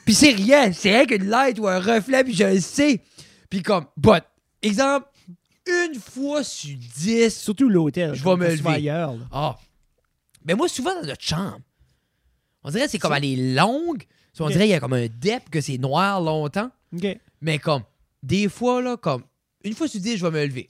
Puis 0.05 0.13
c'est 0.13 0.31
rien. 0.31 0.71
C'est 0.73 0.89
rien 0.91 1.05
qu'une 1.05 1.29
light 1.29 1.59
ou 1.59 1.67
un 1.67 1.79
reflet, 1.79 2.23
puis 2.23 2.33
je 2.33 2.43
le 2.43 2.59
sais. 2.59 3.01
Puis 3.49 3.61
comme, 3.63 3.85
but, 3.95 4.23
exemple, 4.61 5.07
une 5.65 5.99
fois 5.99 6.43
sur 6.43 6.75
dix, 6.95 7.29
Surtout 7.35 7.69
l'hôtel. 7.69 8.13
Je 8.13 8.23
vais 8.23 8.35
me 8.35 8.47
lever. 8.49 8.69
ailleurs. 8.69 9.13
là. 9.13 9.25
ah. 9.31 9.57
Mais 10.45 10.53
moi, 10.55 10.67
souvent 10.69 10.93
dans 11.01 11.05
notre 11.07 11.23
chambre, 11.23 11.59
on 12.63 12.69
dirait 12.71 12.85
que 12.85 12.91
c'est 12.91 12.99
comme 12.99 13.13
elle 13.13 13.25
est 13.25 13.53
longue. 13.55 14.03
On 14.39 14.45
Ok. 14.45 14.51
dirait 14.51 14.65
qu'il 14.65 14.71
y 14.71 14.75
a 14.75 14.79
comme 14.79 14.93
un 14.93 15.07
depth, 15.07 15.49
que 15.49 15.59
c'est 15.61 15.77
noir 15.77 16.21
longtemps. 16.21 16.69
OK. 16.95 17.17
Mais 17.41 17.57
comme, 17.59 17.81
des 18.23 18.47
fois, 18.49 18.81
là, 18.81 18.95
comme, 18.95 19.23
une 19.63 19.73
fois 19.73 19.87
sur 19.87 19.99
dix, 19.99 20.15
je 20.17 20.25
vais 20.25 20.31
me 20.39 20.45
lever. 20.45 20.69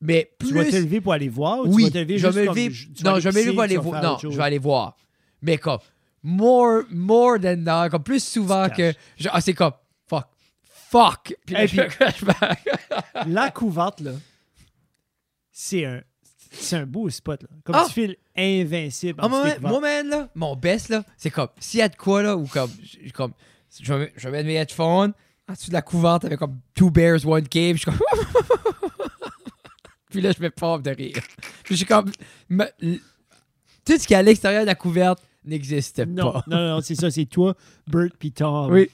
Mais 0.00 0.30
plus. 0.38 0.48
Tu 0.48 0.54
vas 0.54 0.64
te 0.64 0.76
lever 0.76 1.00
pour 1.00 1.12
aller 1.12 1.28
voir 1.28 1.60
ou 1.60 1.68
oui, 1.74 1.84
tu 1.84 1.90
vas 1.90 1.90
te 1.90 1.98
lever 1.98 2.18
je 2.18 2.26
vais 2.26 2.32
juste 2.32 2.40
me 2.40 2.46
comme- 2.46 2.56
lever. 2.56 2.70
tu 2.72 3.02
vas 3.02 3.10
non, 3.10 3.12
aller 3.16 3.20
je 3.22 3.28
vais 3.28 3.32
me 3.32 3.38
lever 3.38 3.44
pisser, 3.44 3.54
pour 3.54 3.62
aller 3.62 3.74
tu 3.74 3.76
vas 3.76 3.82
voir. 3.82 4.02
Non, 4.02 4.18
chose. 4.18 4.32
je 4.32 4.36
vais 4.36 4.42
aller 4.44 4.58
voir. 4.58 4.96
Mais 5.42 5.58
comme, 5.58 5.78
more, 6.26 6.82
more 6.90 7.38
than 7.40 7.62
that, 7.64 7.88
comme 7.90 8.02
plus 8.02 8.22
souvent 8.22 8.68
que. 8.68 8.92
je- 9.16 9.28
ah, 9.32 9.40
c'est 9.40 9.54
comme, 9.54 9.72
fuck. 10.08 10.26
Fuck. 10.90 11.34
Puis 11.46 11.54
là, 11.54 11.64
Et 11.64 11.68
je 11.68 11.80
puis- 11.80 11.88
crache 11.90 12.24
back. 12.24 12.68
La 13.26 13.50
couverte, 13.50 14.00
là, 14.00 14.12
c'est 15.52 15.84
un, 15.84 16.02
c'est 16.50 16.76
un 16.76 16.86
beau 16.86 17.08
spot. 17.10 17.42
Là. 17.42 17.48
Comme 17.64 17.76
Ah! 17.76 17.84
tu 17.86 17.92
files 17.92 18.16
invincible. 18.36 19.18
Ah, 19.22 19.26
en 19.26 19.28
dessous 19.28 19.60
moi, 19.60 19.70
couvertes. 19.78 19.82
man, 19.82 20.08
là, 20.08 20.28
mon 20.34 20.56
best, 20.56 20.88
là, 20.88 21.04
c'est 21.16 21.30
comme, 21.30 21.48
s'il 21.60 21.80
y 21.80 21.82
a 21.82 21.88
de 21.88 21.96
quoi, 21.96 22.22
là, 22.22 22.36
ou 22.36 22.46
comme, 22.46 22.70
j- 22.82 23.10
comme 23.12 23.32
je 23.80 23.92
vais, 23.94 24.12
je 24.16 24.28
vais 24.28 24.32
mettre 24.32 24.46
mes 24.46 24.54
headphones 24.56 25.12
en 25.48 25.52
dessous 25.52 25.68
de 25.68 25.74
la 25.74 25.82
couverte 25.82 26.24
avec 26.24 26.38
comme 26.38 26.58
two 26.74 26.90
bears, 26.90 27.24
one 27.26 27.46
cave, 27.48 27.76
je 27.76 27.82
suis 27.82 27.84
comme. 27.90 27.98
Puis 30.10 30.20
là, 30.20 30.32
je 30.32 30.42
me 30.42 30.50
pompe 30.50 30.82
de 30.82 30.90
rire. 30.90 31.16
Puis 31.64 31.74
je 31.74 31.76
suis 31.76 31.84
comme. 31.86 32.10
me- 32.48 32.68
l- 32.80 33.00
tout 33.84 33.98
ce 33.98 34.06
qui 34.06 34.14
est 34.14 34.16
à 34.16 34.22
l'extérieur 34.22 34.62
de 34.62 34.66
la 34.66 34.74
couverte? 34.74 35.22
N'existe 35.46 36.04
pas. 36.04 36.10
non, 36.10 36.42
non, 36.46 36.80
c'est 36.80 36.94
ça, 36.94 37.10
c'est 37.10 37.26
toi, 37.26 37.54
Bert 37.86 38.10
puis 38.18 38.32
Tom. 38.32 38.70
Oui. 38.72 38.88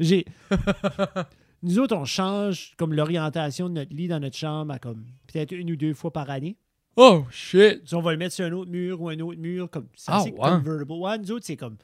J'ai. 0.00 0.24
Nous 1.62 1.78
autres, 1.78 1.94
on 1.96 2.04
change 2.04 2.72
comme 2.76 2.92
l'orientation 2.92 3.68
de 3.68 3.74
notre 3.74 3.94
lit 3.94 4.08
dans 4.08 4.18
notre 4.18 4.36
chambre 4.36 4.72
à 4.72 4.78
comme 4.78 5.04
peut-être 5.28 5.52
une 5.52 5.70
ou 5.70 5.76
deux 5.76 5.94
fois 5.94 6.12
par 6.12 6.28
année. 6.28 6.56
Oh, 6.96 7.24
shit. 7.30 7.82
Si 7.86 7.94
on 7.94 8.02
va 8.02 8.12
le 8.12 8.18
mettre 8.18 8.34
sur 8.34 8.44
un 8.44 8.52
autre 8.52 8.70
mur 8.70 9.00
ou 9.00 9.08
un 9.08 9.18
autre 9.20 9.38
mur, 9.40 9.70
comme 9.70 9.86
ça, 9.94 10.12
Ah, 10.16 10.20
c'est 10.24 10.32
ouais. 10.32 10.38
convertible. 10.38 10.92
Ouais, 10.92 11.18
nous 11.18 11.30
autres, 11.32 11.46
c'est 11.46 11.56
comme 11.56 11.76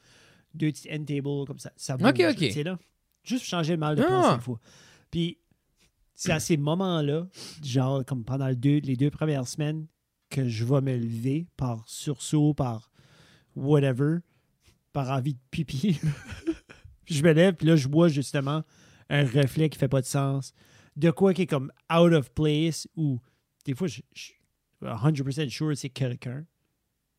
deux 0.53 0.67
petits 0.71 0.89
end 0.91 1.03
tables, 1.05 1.45
comme 1.47 1.59
ça. 1.59 1.71
Ça 1.77 1.95
bouge, 1.97 2.09
Ok, 2.09 2.21
ok. 2.29 2.45
C'est 2.51 2.63
là. 2.63 2.77
Juste 3.23 3.45
changer 3.45 3.73
le 3.73 3.79
mal 3.79 3.95
de 3.95 4.01
Ah. 4.03 4.05
place 4.07 4.35
une 4.35 4.41
fois. 4.41 4.59
Puis, 5.09 5.37
c'est 6.13 6.31
à 6.33 6.39
ces 6.39 6.57
moments-là, 6.57 7.27
genre 7.63 8.03
comme 8.05 8.23
pendant 8.25 8.49
le 8.49 8.55
deux- 8.55 8.79
les 8.83 8.97
deux 8.97 9.09
premières 9.09 9.47
semaines, 9.47 9.87
que 10.29 10.47
je 10.47 10.65
vais 10.65 10.81
me 10.81 10.95
lever 10.97 11.47
par 11.57 11.83
sursaut, 11.87 12.53
par 12.53 12.88
whatever, 13.59 14.17
par 14.93 15.09
envie 15.09 15.33
de 15.33 15.39
pipi. 15.51 15.99
Je 17.05 17.23
me 17.23 17.31
lève, 17.31 17.55
puis 17.55 17.65
là, 17.67 17.75
je 17.75 17.87
vois 17.87 18.07
justement 18.07 18.63
un 19.09 19.25
reflet 19.25 19.69
qui 19.69 19.79
fait 19.79 19.87
pas 19.87 20.01
de 20.01 20.05
sens. 20.05 20.53
De 20.95 21.09
quoi 21.09 21.33
qui 21.33 21.43
est 21.43 21.47
comme 21.47 21.71
out 21.91 22.13
of 22.13 22.31
place, 22.33 22.87
ou 22.95 23.19
des 23.65 23.73
fois, 23.73 23.87
je, 23.87 24.01
je 24.13 24.21
suis 24.21 24.35
100% 24.83 25.49
sure 25.49 25.75
c'est 25.75 25.89
quelqu'un. 25.89 26.45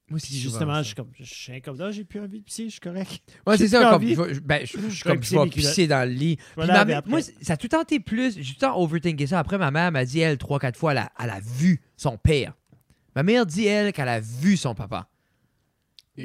Moi, 0.08 0.18
Puis 0.20 0.34
justement, 0.40 0.78
je 0.82 0.86
suis 0.88 0.94
comme, 0.96 1.10
je 1.18 1.24
suis 1.24 1.62
comme, 1.62 1.78
là, 1.78 1.92
j'ai 1.92 2.04
plus 2.04 2.18
envie 2.20 2.40
de 2.40 2.44
pisser, 2.44 2.64
je 2.64 2.70
suis 2.70 2.80
correct. 2.80 3.20
Ouais, 3.46 3.56
c'est 3.56 3.68
ça, 3.68 3.90
comme, 3.90 4.02
je, 4.34 4.40
ben, 4.40 4.66
je, 4.66 4.72
je, 4.90 5.04
comme, 5.04 5.22
je 5.22 5.30
vais 5.38 5.48
pisser 5.50 5.86
dans 5.86 6.08
le 6.08 6.14
lit. 6.14 6.36
Ma- 6.56 6.84
moi, 7.06 7.20
ça 7.22 7.52
a 7.52 7.56
tout 7.56 7.68
été 7.80 8.00
plus. 8.00 8.34
J'ai 8.36 8.42
tout 8.42 8.50
le 8.56 8.60
temps 8.60 8.80
overthinké 8.80 9.28
ça. 9.28 9.38
Après, 9.38 9.56
ma 9.56 9.70
mère 9.70 9.92
m'a 9.92 10.04
dit, 10.04 10.18
elle, 10.18 10.36
trois, 10.36 10.58
quatre 10.58 10.76
fois, 10.76 10.92
elle 10.92 10.98
a, 10.98 11.12
elle 11.18 11.30
a 11.30 11.38
vu 11.40 11.80
son 11.96 12.16
père. 12.16 12.54
Ma 13.14 13.22
mère 13.22 13.46
dit, 13.46 13.66
elle, 13.66 13.92
qu'elle 13.92 14.08
a 14.08 14.18
vu 14.20 14.56
son 14.56 14.74
papa. 14.74 15.08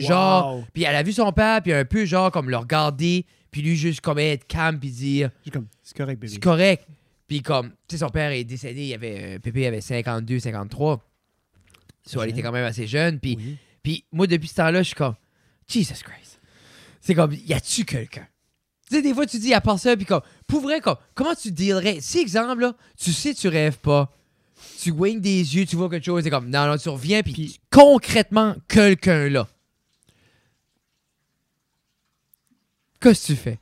Genre, 0.02 0.58
Wow. 0.58 0.66
puis 0.74 0.84
elle 0.84 0.96
a 0.96 1.04
vu 1.04 1.12
son 1.14 1.32
père, 1.32 1.62
puis 1.62 1.74
un 1.74 1.86
peu, 1.86 2.06
genre, 2.06 2.32
comme 2.32 2.50
le 2.50 2.58
regarder, 2.58 3.26
puis 3.52 3.62
lui, 3.62 3.76
juste 3.76 4.02
comme 4.02 4.20
être 4.20 4.46
calme, 4.48 4.80
puis 4.80 4.90
dire, 4.92 5.30
comme, 5.52 5.68
c'est 5.84 5.96
correct, 5.96 6.20
bébé. 6.20 6.34
c'est 6.34 6.40
correct. 6.44 6.86
Puis 7.28 7.42
comme, 7.42 7.70
tu 7.88 7.96
sais, 7.96 7.98
son 7.98 8.10
père 8.10 8.32
est 8.32 8.44
décédé, 8.44 8.84
il 8.86 8.94
avait, 8.94 9.36
euh, 9.36 9.40
Pépé 9.40 9.66
avait 9.66 9.82
52, 9.82 10.40
53. 10.40 11.02
So, 12.06 12.22
elle 12.22 12.30
était 12.30 12.42
quand 12.44 12.52
même 12.52 12.66
assez 12.66 12.86
jeune, 12.86 13.20
puis 13.20 13.36
Oui. 13.38 13.58
puis 13.82 14.06
moi, 14.12 14.28
depuis 14.28 14.48
ce 14.48 14.56
temps-là, 14.56 14.80
je 14.84 14.88
suis 14.88 14.96
comme, 14.96 15.16
Jesus 15.68 16.04
Christ. 16.04 16.40
C'est 17.02 17.16
comme, 17.16 17.34
y 17.34 17.54
a-tu 17.54 17.84
quelqu'un? 17.86 18.28
Tu 18.90 18.98
sais, 18.98 19.02
des 19.02 19.14
fois, 19.16 19.26
tu 19.26 19.40
dis, 19.40 19.54
à 19.56 19.62
part 19.62 19.80
ça, 19.80 19.96
puis 19.98 20.06
comme, 20.06 20.22
pour 20.48 20.62
vrai, 20.62 20.80
comme, 20.82 20.98
comment 21.16 21.34
tu 21.34 21.52
dealerais? 21.52 21.98
Si, 22.02 22.20
exemple, 22.20 22.62
là, 22.62 22.76
tu 22.98 23.12
sais, 23.12 23.34
tu 23.34 23.48
rêves 23.48 23.80
pas, 23.80 24.12
tu 24.80 24.92
wings 24.92 25.20
des 25.20 25.56
yeux, 25.56 25.66
tu 25.66 25.76
vois 25.76 25.90
quelque 25.90 26.06
chose, 26.06 26.24
c'est 26.24 26.30
comme, 26.30 26.50
non, 26.52 26.68
non, 26.68 26.78
tu 26.78 26.90
reviens, 26.90 27.24
puis 27.24 27.34
Puis- 27.34 27.60
concrètement, 27.72 28.56
quelqu'un 28.68 29.30
là. 29.30 29.48
Qu'est-ce 33.00 33.28
que 33.28 33.34
tu 33.34 33.36
fais? 33.36 33.60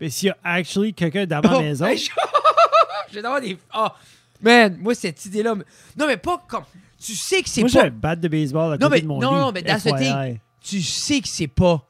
Mais 0.00 0.10
s'il 0.10 0.28
y 0.28 0.30
a 0.30 0.36
actually 0.42 0.92
quelqu'un 0.94 1.26
dans 1.26 1.40
ma 1.40 1.56
Oh, 1.56 1.60
maison, 1.60 1.86
hey, 1.86 1.96
je- 1.98 2.10
je 3.10 3.14
vais 3.14 3.24
avoir 3.24 3.40
des. 3.40 3.56
Ah, 3.72 3.94
man, 4.40 4.76
moi, 4.80 4.94
cette 4.94 5.24
idée-là. 5.26 5.54
Non, 5.96 6.06
mais 6.06 6.16
pas 6.16 6.42
comme. 6.48 6.64
Tu 7.00 7.14
sais 7.14 7.42
que 7.42 7.48
c'est 7.48 7.60
moi 7.62 7.68
j'ai 7.68 7.78
pas. 7.80 7.86
un 7.86 7.90
bat 7.90 8.16
de 8.16 8.28
baseball 8.28 8.74
à 8.74 8.78
Non, 8.78 8.86
côté 8.88 8.90
mais- 8.90 9.00
de 9.02 9.06
mon 9.06 9.20
non, 9.20 9.30
lit. 9.32 9.36
non, 9.40 9.52
mais 9.52 9.62
thing. 9.62 9.78
FYI. 9.98 10.40
Tu 10.60 10.80
sais 10.82 11.20
que 11.20 11.28
c'est 11.28 11.48
pas 11.48 11.84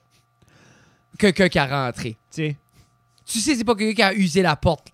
quelqu'un 1.19 1.49
qui 1.49 1.59
a 1.59 1.67
rentré. 1.87 2.11
Tu 2.13 2.17
sais. 2.31 2.57
Tu 3.27 3.39
sais 3.41 3.53
que 3.53 3.59
c'est 3.59 3.65
pas 3.65 3.75
quelqu'un 3.75 3.95
qui 3.95 4.03
a 4.03 4.15
usé 4.15 4.43
la 4.43 4.57
porte. 4.57 4.89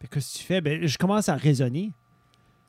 Que 0.00 0.06
Qu'est-ce 0.06 0.34
que 0.34 0.38
tu 0.38 0.44
fais? 0.44 0.60
Ben, 0.60 0.86
je 0.86 0.96
commence 0.98 1.28
à 1.28 1.36
raisonner. 1.36 1.90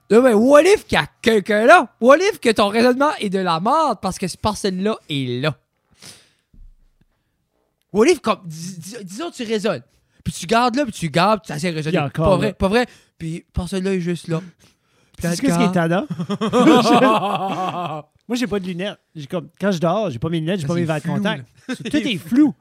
Là, 0.10 0.20
ben, 0.22 0.34
what 0.34 0.64
if 0.64 0.86
qu'il 0.86 0.98
y 0.98 1.02
a 1.02 1.08
quelqu'un 1.22 1.66
là? 1.66 1.88
What 2.02 2.18
if 2.18 2.40
que 2.40 2.50
ton 2.50 2.68
raisonnement 2.68 3.12
est 3.20 3.30
de 3.30 3.40
la 3.40 3.60
merde 3.62 4.00
parce 4.02 4.18
que 4.18 4.28
cette 4.28 4.42
personne-là 4.42 4.98
est 5.10 5.42
là? 5.42 5.56
What 7.94 8.08
if, 8.08 8.20
comme, 8.20 8.40
dis- 8.46 8.78
dis- 8.80 9.04
disons, 9.04 9.32
tu 9.32 9.44
raisonnes. 9.44 9.84
Puis 10.24 10.34
tu 10.34 10.46
gardes 10.46 10.76
là, 10.76 10.84
puis 10.84 10.94
tu 10.94 11.10
gardes, 11.10 11.42
puis 11.42 11.52
tu 11.52 11.58
essaies 11.58 11.72
de 11.72 11.76
raisonner. 11.76 12.00
Encore 12.00 12.26
pas 12.26 12.32
là. 12.32 12.38
vrai, 12.38 12.54
pas 12.54 12.68
vrai. 12.68 12.86
Puis 13.18 13.46
personne-là 13.54 13.94
est 13.96 14.00
juste 14.00 14.28
là. 14.28 14.42
Sais 15.20 15.36
ce 15.36 15.42
qui 15.42 15.48
est 15.48 15.72
tannant? 15.72 16.08
Moi, 18.28 18.38
j'ai 18.38 18.48
pas 18.48 18.60
de 18.60 18.66
lunettes. 18.66 18.98
J'ai 19.16 19.28
comme, 19.28 19.50
quand 19.60 19.72
je 19.72 19.80
dors, 19.80 20.10
j'ai 20.10 20.20
pas 20.20 20.30
mes 20.30 20.40
lunettes, 20.40 20.62
j'ai 20.62 20.68
pas 20.68 20.74
C'est 20.74 20.80
mes 20.80 20.86
verres 20.86 21.02
de 21.02 21.08
contact. 21.08 21.46
So, 21.68 21.76
tout 21.84 21.98
est 21.98 22.18
flou. 22.18 22.54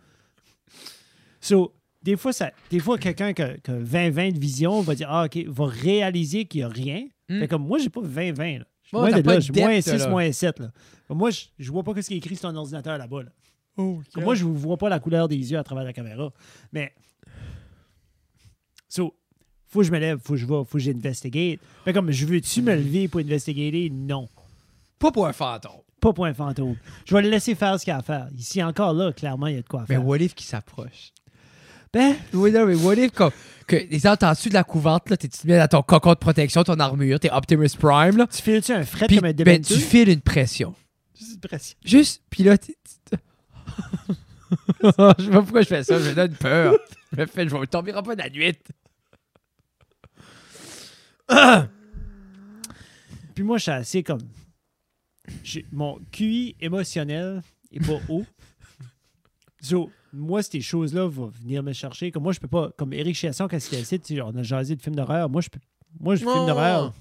So, 1.40 1.74
des 2.02 2.16
fois, 2.16 2.32
ça, 2.32 2.50
des 2.70 2.80
fois 2.80 2.98
quelqu'un 2.98 3.32
qui 3.32 3.42
a, 3.42 3.56
qui 3.56 3.70
a 3.70 3.74
20-20 3.74 4.32
de 4.32 4.38
vision 4.38 4.80
va 4.80 4.94
dire 4.94 5.08
Ah, 5.10 5.24
OK, 5.24 5.38
va 5.46 5.66
réaliser 5.66 6.44
qu'il 6.46 6.60
n'y 6.60 6.64
a 6.64 6.68
rien. 6.68 7.06
Hmm. 7.28 7.40
Fait 7.40 7.48
comme 7.48 7.66
moi, 7.66 7.78
j'ai 7.78 7.88
pas 7.88 8.00
20-20. 8.00 8.58
là. 8.58 8.64
Je 8.82 8.88
suis 8.88 8.96
moins 8.96 9.10
t'as 9.10 9.16
de 9.18 9.22
pas 9.22 9.30
là, 9.30 9.36
de 9.36 9.40
je 9.40 9.52
suis 9.52 9.62
moins 9.62 9.74
depth, 9.76 9.88
6, 9.88 9.98
là. 9.98 10.08
moins 10.08 10.32
7. 10.32 10.58
Là. 10.58 10.72
Moi, 11.10 11.30
je, 11.30 11.44
je 11.58 11.70
vois 11.70 11.84
pas 11.84 11.92
ce 12.02 12.08
qui 12.08 12.14
est 12.14 12.18
écrit 12.18 12.36
sur 12.36 12.50
ton 12.50 12.56
ordinateur 12.56 12.98
là-bas. 12.98 13.22
Là. 13.22 13.30
Oh, 13.76 14.02
Comme 14.12 14.24
moi, 14.24 14.34
je 14.34 14.44
ne 14.44 14.50
vois 14.56 14.76
pas 14.76 14.88
la 14.88 15.00
couleur 15.00 15.28
des 15.28 15.36
yeux 15.36 15.58
à 15.58 15.64
travers 15.64 15.84
la 15.84 15.92
caméra. 15.92 16.30
Mais. 16.72 16.92
So, 18.88 19.14
faut 19.68 19.80
que 19.80 19.86
je 19.86 19.92
me 19.92 19.98
lève, 19.98 20.18
faut 20.22 20.34
que 20.34 20.38
je 20.38 20.46
vais, 20.46 20.54
faut 20.64 20.78
que 20.78 20.78
j'investigate. 20.80 21.60
Mais 21.86 21.92
comme, 21.92 22.10
je 22.10 22.26
veux-tu 22.26 22.62
me 22.62 22.74
lever 22.74 23.08
pour 23.08 23.20
investiguer? 23.20 23.88
Non. 23.90 24.28
Pas 24.98 25.12
pour 25.12 25.26
un 25.26 25.32
fantôme. 25.32 25.80
Pas 26.00 26.12
pour 26.12 26.26
un 26.26 26.34
fantôme. 26.34 26.76
Je 27.06 27.14
vais 27.14 27.22
le 27.22 27.30
laisser 27.30 27.54
faire 27.54 27.78
ce 27.78 27.84
qu'il 27.84 27.92
a 27.92 27.98
à 27.98 28.02
faire. 28.02 28.28
Ici, 28.36 28.62
encore 28.62 28.92
là, 28.92 29.12
clairement, 29.12 29.46
il 29.46 29.54
y 29.54 29.58
a 29.58 29.62
de 29.62 29.68
quoi 29.68 29.82
Mais 29.88 29.94
faire. 29.96 30.06
what 30.06 30.18
if 30.18 30.34
qui 30.34 30.44
s'approche? 30.44 31.12
Ben, 31.92 32.14
Oui, 32.32 32.52
non, 32.52 32.66
mais 32.66 32.74
what 32.74 32.94
if 32.94 33.10
comme, 33.12 33.32
que 33.66 33.76
les 33.76 33.98
gens 33.98 34.14
en 34.22 34.30
dessous 34.32 34.48
de 34.48 34.54
la 34.54 34.64
couverte, 34.64 35.10
là, 35.10 35.16
t'es- 35.16 35.28
tu 35.28 35.38
te 35.40 35.46
mets 35.46 35.58
dans 35.58 35.66
ton 35.68 35.82
cocon 35.82 36.10
de 36.10 36.18
protection, 36.18 36.62
ton 36.64 36.78
armure, 36.78 37.18
t'es 37.20 37.30
Optimus 37.30 37.68
Prime, 37.78 38.16
là? 38.16 38.26
tu 38.28 38.40
files-tu 38.42 38.72
un 38.72 38.84
fret 38.84 39.06
Puis 39.08 39.16
comme 39.16 39.26
un 39.28 39.32
ben, 39.32 39.60
tu 39.60 39.74
files 39.74 40.08
une 40.08 40.20
pression. 40.20 40.74
Juste 41.18 41.40
pression. 41.46 41.76
Juste, 41.84 42.22
puis 42.30 42.44
là, 42.44 42.56
tu- 42.58 42.74
je 44.82 44.86
sais 45.24 45.30
pas 45.30 45.42
pourquoi 45.42 45.62
je 45.62 45.68
fais 45.68 45.84
ça, 45.84 45.98
je 45.98 46.08
me 46.10 46.14
donne 46.14 46.34
peur. 46.34 46.76
Je 47.12 47.20
me 47.20 47.26
fais, 47.26 47.48
je 47.48 47.56
vais 47.56 47.66
tomber 47.66 47.92
pas 47.92 48.02
de 48.16 48.22
la 48.22 48.30
nuit. 48.30 48.54
Puis 53.34 53.44
moi, 53.44 53.58
je 53.58 53.62
suis 53.62 53.72
assez 53.72 54.02
comme. 54.02 54.20
Mon 55.72 56.00
QI 56.10 56.56
émotionnel 56.60 57.42
est 57.70 57.84
pas 57.84 58.00
haut. 58.08 58.24
So, 59.60 59.90
moi, 60.12 60.42
ces 60.42 60.60
choses-là 60.60 61.06
vont 61.06 61.28
venir 61.28 61.62
me 61.62 61.72
chercher. 61.72 62.10
Comme 62.10 62.24
moi, 62.24 62.32
je 62.32 62.40
peux 62.40 62.48
pas. 62.48 62.72
Comme 62.76 62.92
Eric 62.92 63.14
Chiasson, 63.14 63.46
quand 63.46 63.56
ici, 63.56 64.00
tu 64.00 64.16
sais, 64.16 64.20
on 64.20 64.34
a 64.34 64.42
jasé 64.42 64.74
de 64.74 64.82
films 64.82 64.96
d'horreur. 64.96 65.28
Moi, 65.30 65.40
je 65.40 65.48
peux. 65.50 65.60
Moi, 65.98 66.16
je 66.16 66.24
Oh. 66.26 66.32
film 66.32 66.46
d'horreur, 66.46 66.92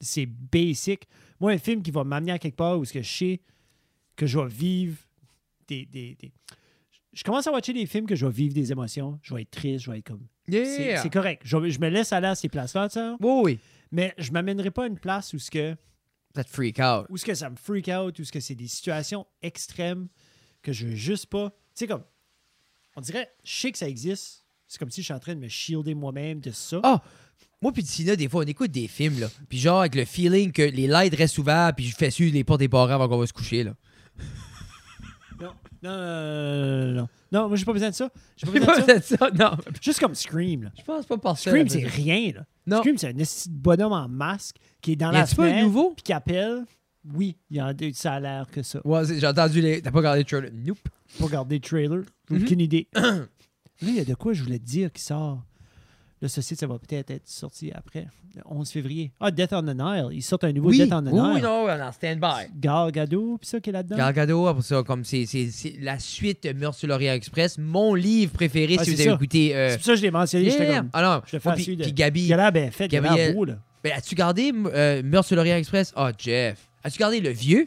c'est 0.00 0.26
basic. 0.26 1.06
Moi, 1.38 1.52
un 1.52 1.58
film 1.58 1.82
qui 1.82 1.90
va 1.90 2.02
m'amener 2.04 2.32
à 2.32 2.38
quelque 2.38 2.56
part 2.56 2.78
où 2.78 2.84
ce 2.84 2.92
que 2.92 3.02
je 3.02 3.10
sais 3.10 3.40
que 4.16 4.26
je 4.26 4.38
vais 4.38 4.48
vivre 4.48 4.96
des, 5.70 5.86
des, 5.86 6.14
des- 6.20 6.32
Je 7.12 7.22
commence 7.24 7.46
à 7.46 7.52
watcher 7.52 7.72
des 7.72 7.86
films 7.86 8.06
que 8.06 8.14
je 8.16 8.26
vais 8.26 8.32
vivre 8.32 8.54
des 8.54 8.70
émotions. 8.72 9.18
Je 9.22 9.34
vais 9.34 9.42
être 9.42 9.50
triste, 9.50 9.84
je 9.84 9.90
vais 9.90 9.98
être 9.98 10.06
comme. 10.08 10.26
C'est 10.48 10.82
Yeah. 10.84 11.02
c'est 11.02 11.10
correct. 11.10 11.42
Je, 11.44 11.68
je 11.70 11.78
me 11.78 11.88
laisse 11.88 12.12
aller 12.12 12.26
à 12.26 12.34
ces 12.34 12.48
places-là, 12.48 12.88
tu 12.88 12.94
sais. 12.94 13.10
Oui, 13.20 13.40
oui. 13.44 13.58
Mais 13.92 14.14
je 14.18 14.32
m'amènerai 14.32 14.70
pas 14.70 14.84
à 14.84 14.86
une 14.88 14.98
place 14.98 15.32
où 15.32 15.38
ce 15.38 15.50
que 15.50 15.76
Ça 16.34 16.42
te 16.44 16.50
freak 16.50 16.78
out. 16.80 17.06
où 17.08 17.16
ce 17.16 17.24
que 17.24 17.34
ça 17.34 17.48
me 17.50 17.56
freak 17.56 17.88
out, 17.88 18.18
où 18.18 18.24
ce 18.24 18.32
que 18.32 18.40
c'est 18.40 18.54
des 18.56 18.66
situations 18.68 19.26
extrêmes 19.42 20.08
que 20.62 20.72
je 20.72 20.86
veux 20.88 20.94
juste 20.96 21.26
pas. 21.26 21.50
Tu 21.50 21.56
sais, 21.74 21.86
comme, 21.86 22.02
on 22.96 23.00
dirait, 23.00 23.30
je 23.44 23.52
sais 23.60 23.70
que 23.72 23.78
ça 23.78 23.88
existe. 23.88 24.44
C'est 24.66 24.78
comme 24.78 24.90
si 24.90 25.00
je 25.02 25.06
suis 25.06 25.14
en 25.14 25.18
train 25.20 25.34
de 25.34 25.40
me 25.40 25.48
shielder 25.48 25.94
moi-même 25.94 26.40
de 26.40 26.50
ça. 26.50 26.80
Ah! 26.82 27.02
Moi 27.62 27.72
puis 27.72 27.82
Tina, 27.84 28.16
des 28.16 28.28
fois, 28.28 28.42
on 28.44 28.46
écoute 28.46 28.70
des 28.70 28.88
films, 28.88 29.20
là. 29.20 29.28
Puis 29.48 29.58
genre, 29.58 29.80
avec 29.80 29.94
le 29.94 30.04
feeling 30.04 30.50
que 30.52 30.62
les 30.62 30.86
lights 30.86 31.14
restent 31.14 31.38
ouverts, 31.38 31.72
puis 31.76 31.86
je 31.86 31.94
fais 31.94 32.10
suivre 32.10 32.32
les 32.34 32.42
portes 32.44 32.60
des 32.60 32.68
barres 32.68 32.90
avant 32.90 33.08
qu'on 33.08 33.18
va 33.18 33.26
se 33.26 33.32
coucher, 33.32 33.62
là. 33.64 33.74
Non, 35.40 35.52
non, 35.82 35.96
non, 35.96 36.92
non, 36.92 37.08
non, 37.32 37.48
moi, 37.48 37.56
j'ai 37.56 37.64
pas 37.64 37.72
besoin 37.72 37.90
de 37.90 37.94
ça. 37.94 38.10
J'ai 38.36 38.46
pas 38.46 38.52
J'ai 38.52 38.58
besoin 38.60 38.84
pas 38.84 38.98
de 38.98 39.02
ça. 39.02 39.30
non. 39.34 39.56
Juste 39.80 40.00
comme 40.00 40.14
Scream, 40.14 40.64
là. 40.64 40.70
Je 40.78 40.82
pense 40.84 41.06
pas 41.06 41.16
par 41.18 41.38
ça. 41.38 41.50
Scream, 41.50 41.68
c'est 41.68 41.86
rien, 41.86 42.32
là. 42.34 42.44
Non. 42.66 42.78
Scream, 42.78 42.98
c'est 42.98 43.08
un 43.08 43.12
de 43.14 43.24
bonhomme 43.48 43.92
en 43.92 44.08
masque 44.08 44.56
qui 44.82 44.92
est 44.92 44.96
dans 44.96 45.10
la 45.10 45.20
a-tu 45.22 45.36
pas 45.36 45.44
fenêtre, 45.48 45.64
nouveau? 45.64 45.92
puis 45.96 46.02
qui 46.02 46.12
appelle. 46.12 46.64
Oui, 47.14 47.36
il 47.50 47.56
y 47.56 47.62
en 47.62 47.68
a, 47.68 47.72
ça 47.94 48.12
a 48.14 48.20
l'air 48.20 48.46
que 48.50 48.62
ça. 48.62 48.80
Ouais, 48.86 49.02
j'ai 49.18 49.26
entendu 49.26 49.62
les. 49.62 49.80
T'as 49.80 49.90
pas 49.90 49.98
regardé 49.98 50.18
le 50.20 50.24
trailer? 50.26 50.50
Nope. 50.52 50.78
Pour 51.18 51.26
regarder 51.28 51.56
le 51.56 51.62
trailer, 51.62 52.02
Mhm. 52.28 52.42
aucune 52.42 52.60
idée. 52.60 52.88
Là, 52.94 53.88
il 53.88 53.94
y 53.96 54.00
a 54.00 54.04
de 54.04 54.14
quoi 54.14 54.34
je 54.34 54.42
voulais 54.42 54.58
te 54.58 54.64
dire 54.66 54.92
qui 54.92 55.02
sort. 55.02 55.42
Là, 56.22 56.28
ceci, 56.28 56.54
ça 56.54 56.66
va 56.66 56.78
peut-être 56.78 57.10
être 57.12 57.26
sorti 57.26 57.72
après, 57.74 58.06
le 58.36 58.42
11 58.44 58.68
février. 58.70 59.10
Ah, 59.20 59.30
Death 59.30 59.54
on 59.54 59.62
the 59.62 59.74
Nile. 59.74 60.08
Ils 60.12 60.22
sortent 60.22 60.44
un 60.44 60.52
nouveau 60.52 60.68
Oui, 60.68 60.76
Death 60.78 60.92
on 60.92 61.00
the 61.00 61.06
Nile. 61.06 61.14
oui, 61.36 61.40
non, 61.40 61.64
on 61.64 61.68
est 61.68 61.80
en 61.82 61.92
stand-by. 61.92 62.50
Gal 62.60 62.92
Gadot, 62.92 63.38
puis 63.38 63.48
ça 63.48 63.58
qui 63.58 63.70
est 63.70 63.72
là-dedans. 63.72 63.96
Gal 63.96 64.12
Gadot, 64.12 64.46
après 64.46 64.62
ça, 64.62 64.82
comme 64.82 65.02
c'est 65.04 65.24
c'est- 65.24 65.50
c'est 65.50 65.76
la 65.80 65.98
suite 65.98 66.42
de 66.44 66.52
Meurtre 66.52 66.78
sur 66.78 66.88
l'Orient 66.88 67.14
Express, 67.14 67.56
mon 67.56 67.94
livre 67.94 68.32
préféré 68.32 68.76
Ah, 68.78 68.84
si 68.84 68.90
vous 68.90 69.00
avez 69.00 69.08
ça. 69.10 69.14
écouté. 69.14 69.56
euh, 69.56 69.70
C'est 69.70 69.76
pour 69.78 69.84
ça 69.86 69.92
que 69.92 69.96
je 69.98 70.02
l'ai 70.02 70.10
mentionné. 70.10 70.50
J'étais 70.50 70.64
yeah. 70.66 70.76
comme, 70.80 70.90
Ah 70.92 71.02
non, 71.02 71.22
je 71.24 71.38
fais 71.38 71.48
oh, 71.48 71.52
à 71.52 71.54
puis, 71.54 71.76
de- 71.76 71.82
puis 71.84 71.92
Gabi. 71.94 72.22
il 72.26 72.32
a 72.34 72.50
bien 72.50 72.70
fait, 72.70 72.88
Gabriel. 72.88 73.34
beau, 73.34 73.46
là. 73.46 73.54
Ben, 73.82 73.92
as-tu 73.96 74.14
gardé 74.14 74.52
euh, 74.54 75.02
Meurtre 75.02 75.28
sur 75.28 75.36
l'Orient 75.36 75.56
Express? 75.56 75.90
Ah, 75.96 76.12
Jeff. 76.18 76.68
As-tu 76.84 76.98
gardé 76.98 77.20
le 77.20 77.30
vieux? 77.30 77.66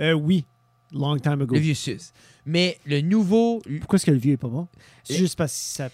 Euh, 0.00 0.12
oui, 0.12 0.44
long 0.92 1.16
time 1.18 1.40
ago. 1.42 1.54
Le 1.54 1.60
vieux 1.60 1.74
sus. 1.74 2.00
Mais 2.46 2.78
le 2.84 3.00
nouveau. 3.00 3.62
Pourquoi 3.78 3.96
est-ce 3.96 4.06
que 4.06 4.10
le 4.10 4.16
vieux 4.18 4.32
est 4.32 4.36
pas 4.38 4.48
bon? 4.48 4.66
C'est 5.04 5.12
Le- 5.12 5.18
juste 5.20 5.36
parce 5.38 5.52
que 5.52 5.58
ça, 5.58 5.88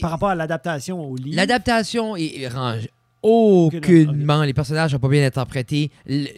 par 0.00 0.10
rapport 0.10 0.28
à 0.30 0.34
l'adaptation 0.34 1.00
au 1.00 1.16
livre. 1.16 1.36
L'adaptation 1.36 2.16
range 2.48 2.88
aucunement. 3.22 4.42
Les 4.44 4.54
personnages 4.54 4.92
sont 4.92 4.98
pas 4.98 5.08
bien 5.08 5.22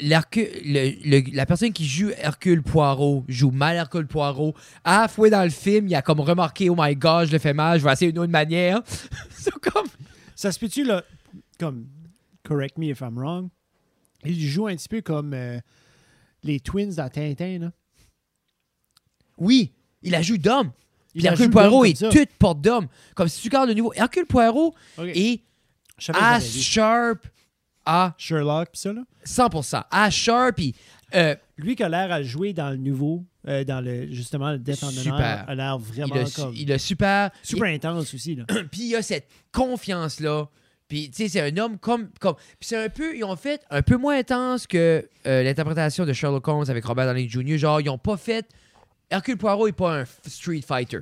l'Hercule- 0.00 0.48
le- 0.64 0.92
le- 1.04 1.34
la 1.36 1.44
personne 1.46 1.72
qui 1.72 1.86
joue 1.86 2.10
Hercule 2.16 2.62
Poirot 2.62 3.24
joue 3.28 3.50
mal 3.50 3.76
Hercule 3.76 4.06
Poirot. 4.06 4.54
À 4.84 5.02
la 5.02 5.08
fois 5.08 5.28
dans 5.30 5.44
le 5.44 5.50
film, 5.50 5.88
il 5.88 5.94
a 5.94 6.02
comme 6.02 6.20
remarqué 6.20 6.70
Oh 6.70 6.74
my 6.78 6.96
god, 6.96 7.26
je 7.28 7.32
le 7.32 7.38
fais 7.38 7.52
mal, 7.52 7.78
je 7.78 7.84
vais 7.84 7.92
essayer 7.92 8.10
une 8.10 8.18
autre 8.18 8.32
manière. 8.32 8.80
C'est 9.30 9.52
comme. 9.54 9.86
Ça 10.34 10.52
se 10.52 10.58
peut-tu, 10.58 10.84
là, 10.84 11.04
comme, 11.58 11.86
correct 12.42 12.78
me 12.78 12.86
if 12.86 13.00
I'm 13.02 13.18
wrong, 13.18 13.48
il 14.24 14.40
joue 14.40 14.66
un 14.68 14.74
petit 14.76 14.88
peu 14.88 15.02
comme 15.02 15.34
euh, 15.34 15.58
les 16.42 16.60
twins 16.60 16.94
dans 16.94 17.08
Tintin, 17.10 17.58
là? 17.58 17.72
Oui, 19.36 19.72
il 20.02 20.14
a 20.14 20.22
joué 20.22 20.38
d'homme. 20.38 20.70
Puis 21.12 21.20
Il 21.22 21.26
Hercule 21.26 21.50
Poirot 21.50 21.84
est 21.84 22.10
toute 22.10 22.28
porte 22.38 22.60
d'homme. 22.60 22.86
Comme 23.14 23.28
si 23.28 23.40
tu 23.42 23.48
regardes 23.48 23.68
le 23.68 23.74
nouveau. 23.74 23.92
Hercule 23.94 24.26
Poirot 24.26 24.74
est 24.98 25.40
vu. 25.40 26.50
sharp 26.62 27.26
à 27.84 28.14
Sherlock, 28.18 28.70
pis 28.72 28.80
ça, 28.80 28.92
là. 28.92 29.02
100%. 29.24 29.82
As 29.90 30.10
sharp, 30.10 30.56
puis. 30.56 30.74
euh, 31.14 31.34
Lui 31.56 31.74
qui 31.76 31.82
a 31.82 31.88
l'air 31.88 32.12
à 32.12 32.22
jouer 32.22 32.52
dans 32.52 32.70
le 32.70 32.76
nouveau, 32.76 33.24
euh, 33.48 33.64
dans 33.64 33.80
le 33.80 34.06
justement 34.12 34.52
le 34.52 34.58
Death 34.58 34.82
on 34.82 34.90
Super. 34.90 35.44
a 35.48 35.54
l'air 35.54 35.78
il, 35.80 35.84
vraiment 35.94 36.14
a, 36.14 36.26
su- 36.26 36.40
comme 36.40 36.52
il 36.54 36.70
a 36.72 36.78
super. 36.78 37.30
super 37.42 37.64
intense 37.74 38.14
aussi 38.14 38.36
là. 38.36 38.44
Puis 38.70 38.82
il 38.82 38.94
a 38.96 39.02
cette 39.02 39.26
confiance-là. 39.52 40.46
Puis, 40.88 41.08
tu 41.10 41.22
sais, 41.22 41.28
c'est 41.28 41.40
un 41.40 41.56
homme 41.56 41.78
comme. 41.78 42.08
comme 42.18 42.34
puis 42.34 42.68
c'est 42.68 42.76
un 42.84 42.88
peu. 42.88 43.16
Ils 43.16 43.22
ont 43.22 43.36
fait 43.36 43.62
un 43.70 43.80
peu 43.80 43.96
moins 43.96 44.18
intense 44.18 44.66
que 44.66 45.08
euh, 45.26 45.42
l'interprétation 45.44 46.04
de 46.04 46.12
Sherlock 46.12 46.46
Holmes 46.48 46.64
avec 46.68 46.84
Robert 46.84 47.06
Downey 47.06 47.28
Jr. 47.28 47.58
Genre, 47.58 47.80
ils 47.80 47.88
ont 47.88 47.98
pas 47.98 48.16
fait. 48.16 48.44
Hercule 49.10 49.36
Poirot 49.36 49.68
est 49.68 49.72
pas 49.72 50.00
un 50.00 50.04
street 50.26 50.62
fighter. 50.62 51.00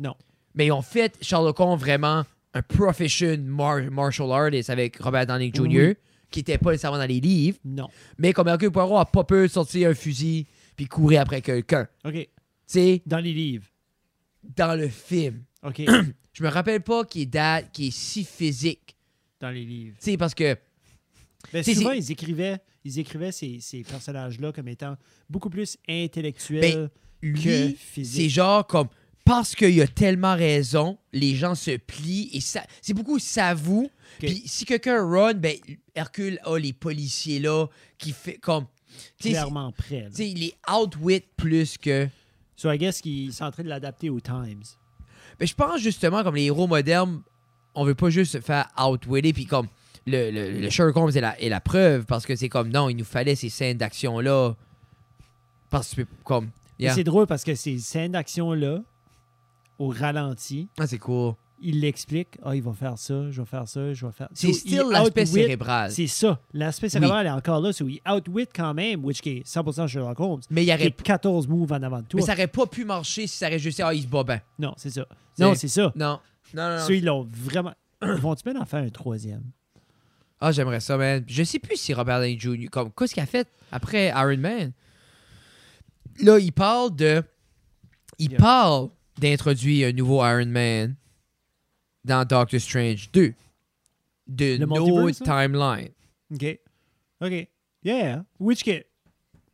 Non. 0.00 0.14
Mais 0.54 0.66
ils 0.66 0.72
ont 0.72 0.82
fait 0.82 1.16
Sherlock 1.20 1.58
Holmes 1.60 1.78
vraiment 1.78 2.24
un 2.54 2.62
profession 2.62 3.36
mar- 3.38 3.90
martial 3.90 4.32
artist 4.32 4.70
avec 4.70 4.96
Robert 4.98 5.26
Downey 5.26 5.50
Jr., 5.54 5.62
Oui. 5.88 5.94
qui 6.30 6.40
était 6.40 6.58
pas 6.58 6.70
nécessairement 6.72 6.98
dans 6.98 7.06
les 7.06 7.20
livres. 7.20 7.58
Non. 7.64 7.88
Mais 8.18 8.32
comme 8.32 8.48
Hercule 8.48 8.70
Poirot 8.70 8.98
a 8.98 9.04
pas 9.06 9.24
peur 9.24 9.42
de 9.42 9.48
sortir 9.48 9.90
un 9.90 9.94
fusil 9.94 10.46
puis 10.76 10.86
courir 10.86 11.20
après 11.20 11.42
quelqu'un. 11.42 11.86
OK. 12.04 12.12
Tu 12.14 12.26
sais, 12.66 13.02
Dans 13.06 13.18
les 13.18 13.32
livres. 13.32 13.66
dans 14.56 14.78
le 14.78 14.88
film. 14.88 15.42
OK. 15.62 15.82
Je 16.32 16.42
me 16.44 16.48
rappelle 16.48 16.80
pas 16.80 17.04
qu'il 17.04 17.22
est, 17.22 17.36
est 17.78 17.90
si 17.90 18.24
physique. 18.24 18.96
dans 19.40 19.50
les 19.50 19.64
livres. 19.64 19.96
Tu 19.98 20.12
sais, 20.12 20.16
parce 20.16 20.34
que. 20.34 20.56
Ben, 21.52 21.62
souvent 21.64 21.92
ils 21.92 22.10
écrivaient 22.12 22.58
ils 22.84 22.98
écrivaient 22.98 23.32
ces, 23.32 23.60
ces 23.60 23.82
personnages-là 23.82 24.52
comme 24.52 24.68
étant 24.68 24.96
beaucoup 25.28 25.50
plus 25.50 25.76
intellectuels 25.88 26.60
Ben, 26.60 26.88
que 26.88 26.90
lui, 27.22 27.76
c'est 28.04 28.28
genre 28.28 28.66
comme 28.66 28.88
parce 29.24 29.54
qu'il 29.54 29.80
a 29.80 29.86
tellement 29.86 30.34
raison, 30.34 30.98
les 31.12 31.36
gens 31.36 31.54
se 31.54 31.76
plient 31.76 32.30
et 32.32 32.40
ça, 32.40 32.62
c'est 32.82 32.94
beaucoup 32.94 33.18
s'avoue. 33.18 33.90
Puis 34.18 34.42
si 34.46 34.64
quelqu'un 34.64 35.04
run, 35.06 35.34
ben 35.34 35.56
Hercule 35.94 36.40
a 36.44 36.56
les 36.58 36.72
policiers 36.72 37.38
là 37.38 37.66
qui 37.98 38.12
fait 38.12 38.38
comme 38.38 38.66
clairement 39.20 39.66
là. 39.68 39.74
c'est- 39.88 40.10
tu 40.10 40.16
sais, 40.16 40.30
il 40.30 40.44
est 40.44 40.54
outwit 40.70 41.22
plus 41.36 41.76
que 41.78 42.08
So 42.56 42.70
I 42.70 42.76
guess 42.76 43.00
qu'ils 43.00 43.32
sont 43.32 43.44
en 43.44 43.50
train 43.52 43.62
de 43.62 43.68
l'adapter 43.68 44.10
aux 44.10 44.20
Times. 44.20 44.62
Mais 45.38 45.46
je 45.46 45.54
pense 45.54 45.80
justement, 45.80 46.22
comme 46.22 46.34
les 46.36 46.44
héros 46.44 46.66
modernes, 46.66 47.22
on 47.74 47.84
veut 47.84 47.94
pas 47.94 48.10
juste 48.10 48.32
se 48.32 48.40
faire 48.40 48.68
outwiller, 48.78 49.32
puis 49.32 49.46
comme 49.46 49.66
le, 50.06 50.30
le, 50.30 50.60
le 50.60 50.68
Sherlock 50.70 50.96
Holmes 50.96 51.12
est 51.16 51.20
la, 51.22 51.40
est 51.40 51.48
la 51.48 51.60
preuve, 51.60 52.04
parce 52.04 52.26
que 52.26 52.36
c'est 52.36 52.48
comme, 52.50 52.68
non, 52.68 52.90
il 52.90 52.96
nous 52.96 53.04
fallait 53.04 53.34
ces 53.36 53.48
scènes 53.48 53.78
d'action-là. 53.78 54.54
Parce 55.70 55.94
que, 55.94 56.02
comme, 56.24 56.50
yeah. 56.80 56.94
C'est 56.94 57.04
drôle 57.04 57.26
parce 57.26 57.44
que 57.44 57.54
ces 57.54 57.78
scènes 57.78 58.12
d'action-là, 58.12 58.80
au 59.78 59.88
ralenti, 59.88 60.68
Ah, 60.78 60.86
c'est 60.86 60.98
cool. 60.98 61.34
il 61.62 61.80
l'explique. 61.80 62.28
Ah, 62.42 62.54
il 62.54 62.62
va 62.62 62.72
faire 62.72 62.98
ça, 62.98 63.30
je 63.30 63.40
vais 63.40 63.46
faire 63.46 63.66
ça, 63.68 63.92
je 63.94 64.06
vais 64.06 64.12
faire 64.12 64.28
C'est 64.34 64.48
So, 64.52 64.58
still 64.58 64.84
l'aspect 64.90 65.26
cérébral. 65.26 65.90
C'est 65.90 66.06
ça. 66.06 66.38
L'aspect 66.52 66.88
cérébral 66.88 67.26
est 67.26 67.30
encore 67.30 67.60
là. 67.60 67.72
So, 67.72 67.88
il 67.88 68.00
outwit 68.10 68.46
quand 68.54 68.74
même, 68.74 69.04
which 69.04 69.20
qui 69.22 69.38
est 69.38 69.46
100% 69.46 69.86
Sherlock 69.86 70.18
Holmes. 70.20 70.40
Mais 70.50 70.62
il 70.62 70.66
Qui 70.66 70.72
aurait, 70.74 70.86
est 70.86 71.02
14 71.02 71.48
moves 71.48 71.72
en 71.72 71.82
avant 71.82 72.00
de 72.00 72.06
toi. 72.06 72.20
mais 72.20 72.26
ça 72.26 72.32
aurait 72.32 72.46
pas 72.46 72.66
pu 72.66 72.84
marcher 72.84 73.26
si 73.26 73.36
ça 73.38 73.46
aurait 73.46 73.58
juste 73.58 73.80
ah, 73.80 73.92
il 73.94 74.02
se 74.02 74.06
bat 74.08 74.24
bien. 74.24 74.40
Non, 74.58 74.74
c'est 74.76 74.90
ça. 74.90 75.06
Non, 75.38 75.54
c'est 75.54 75.68
ça. 75.68 75.92
Non. 75.96 76.18
Non, 76.52 76.68
non, 76.68 76.78
non. 76.78 76.86
Ils 76.88 77.04
l'ont 77.04 77.28
vraiment. 77.30 77.72
Vont-tu 78.02 78.50
bien 78.50 78.60
en 78.60 78.64
faire 78.66 78.82
un 78.82 78.88
troisième? 78.90 79.42
Ah, 80.40 80.52
j'aimerais 80.52 80.80
ça, 80.80 80.96
man. 80.96 81.22
Je 81.26 81.42
sais 81.42 81.58
plus 81.58 81.76
si 81.76 81.92
Robert 81.94 82.18
Downey 82.18 82.38
Jr. 82.38 82.68
Comme, 82.70 82.90
qu'est-ce 82.92 83.12
qu'il 83.14 83.22
a 83.22 83.26
fait 83.26 83.46
après 83.70 84.08
Iron 84.08 84.38
Man? 84.38 84.72
Là, 86.22 86.38
il 86.38 86.52
parle 86.52 86.94
de. 86.96 87.22
Il 88.18 88.30
Yeah. 88.32 88.38
parle 88.38 88.90
d'introduire 89.18 89.88
un 89.88 89.92
nouveau 89.92 90.24
Iron 90.24 90.46
Man 90.46 90.94
dans 92.04 92.24
Doctor 92.24 92.60
Strange 92.60 93.10
2. 93.12 93.32
De 94.26 94.56
Le 94.58 94.66
no 94.66 95.08
là? 95.08 95.12
timeline. 95.12 95.90
OK. 96.32 96.58
OK. 97.22 97.48
Yeah. 97.82 98.24
Which 98.38 98.62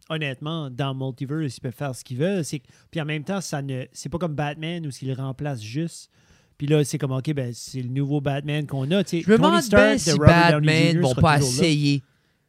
honnêtement, 0.09 0.71
dans 0.71 0.95
Multiverse, 0.95 1.57
ils 1.57 1.61
peuvent 1.61 1.73
faire 1.75 1.95
ce 1.95 2.05
qu'ils 2.05 2.19
veulent. 2.19 2.45
Puis 2.91 3.01
en 3.01 3.05
même 3.05 3.25
temps, 3.25 3.41
ça 3.41 3.63
ne 3.63 3.85
c'est 3.93 4.09
pas 4.09 4.19
comme 4.19 4.35
Batman 4.35 4.87
où 4.87 4.91
ils 5.01 5.09
le 5.09 5.15
remplacent 5.15 5.63
juste. 5.63 6.11
Puis 6.59 6.67
là, 6.67 6.83
c'est 6.85 6.97
comme, 6.99 7.13
OK, 7.13 7.33
ben, 7.35 7.53
c'est 7.53 7.83
le 7.83 7.89
nouveau 7.89 8.21
Batman 8.21 8.67
qu'on 8.67 8.91
a. 8.91 9.05
tu 9.05 9.19
sais. 9.19 9.23
Je 9.23 9.31
me 9.31 9.37
demande 9.37 9.61
si 9.99 10.17
Batman 10.19 11.01
vont 11.01 11.15
pas 11.15 11.39
là. 11.39 11.45
essayer 11.45 12.03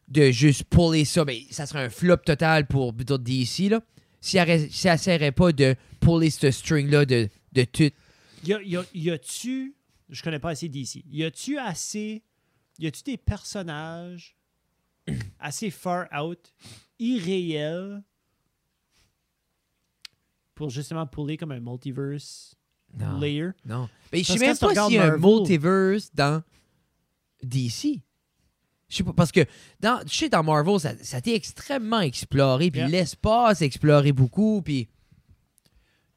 de 0.07 0.31
juste 0.31 0.63
puller 0.65 1.03
ça. 1.03 1.25
Mais 1.25 1.41
ça 1.51 1.65
serait 1.65 1.85
un 1.85 1.89
flop 1.89 2.17
total 2.17 2.67
pour 2.67 2.93
plutôt 2.93 3.17
DC, 3.17 3.69
là. 3.69 3.81
Arrête- 4.21 4.71
s'il 4.71 4.89
essaierait 4.89 5.31
pas 5.31 5.51
de 5.51 5.75
puller 5.99 6.29
ce 6.29 6.51
string-là 6.51 7.05
de, 7.05 7.29
de 7.53 7.63
tout. 7.63 7.91
Y 8.43 8.53
a- 8.53 8.61
y 8.61 8.75
a- 8.77 8.85
y 8.93 9.09
a-tu. 9.11 9.75
Je 10.09 10.23
connais 10.23 10.39
pas 10.39 10.51
assez 10.51 10.69
d'ici. 10.69 11.03
Y 11.09 11.23
a-tu 11.23 11.57
assez. 11.57 12.23
Y 12.79 12.87
a-tu 12.87 13.03
des 13.03 13.17
personnages 13.17 14.35
assez 15.39 15.69
far 15.71 16.07
out, 16.13 16.53
irréels, 16.99 18.03
pour 20.55 20.69
justement 20.69 21.05
puller 21.05 21.37
comme 21.37 21.51
un 21.51 21.59
multiverse 21.59 22.55
Non. 22.97 23.19
layer? 23.19 23.49
Non. 23.65 23.89
Mais 24.11 24.23
je 24.23 24.27
Parce 24.27 24.39
sais 24.39 24.45
même 24.47 24.55
tu 24.57 24.65
pas 24.65 24.85
s'il 24.87 24.95
y 24.95 24.97
a 24.97 25.13
un 25.13 25.17
multiverse 25.17 26.09
dans 26.13 26.43
DC. 27.43 28.01
Je 28.89 28.95
sais 28.97 29.03
pas, 29.03 29.13
parce 29.13 29.31
que 29.33 29.41
dans, 29.79 30.01
je 30.07 30.13
sais, 30.15 30.29
dans 30.29 30.43
Marvel, 30.43 30.79
ça, 30.79 30.93
ça 31.03 31.17
a 31.17 31.19
été 31.19 31.35
extrêmement 31.35 31.99
exploré, 31.99 32.71
puis 32.71 32.79
Yeah. 32.79 32.89
l'espace 32.89 33.61
exploré 33.61 34.11
beaucoup, 34.13 34.61
puis 34.61 34.87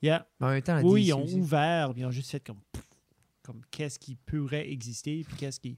Yeah. 0.02 0.26
en 0.40 0.48
même 0.50 0.62
temps, 0.62 0.80
Oui, 0.82 1.06
ils 1.06 1.12
ont 1.12 1.24
aussi. 1.24 1.34
ouvert, 1.34 1.90
puis 1.92 2.02
ils 2.02 2.06
ont 2.06 2.10
juste 2.10 2.30
fait 2.30 2.40
comme. 2.40 2.60
Comme 3.42 3.62
qu'est-ce 3.72 3.98
qui 3.98 4.14
pourrait 4.14 4.70
exister, 4.70 5.24
puis 5.26 5.36
qu'est-ce 5.36 5.58
qui. 5.58 5.76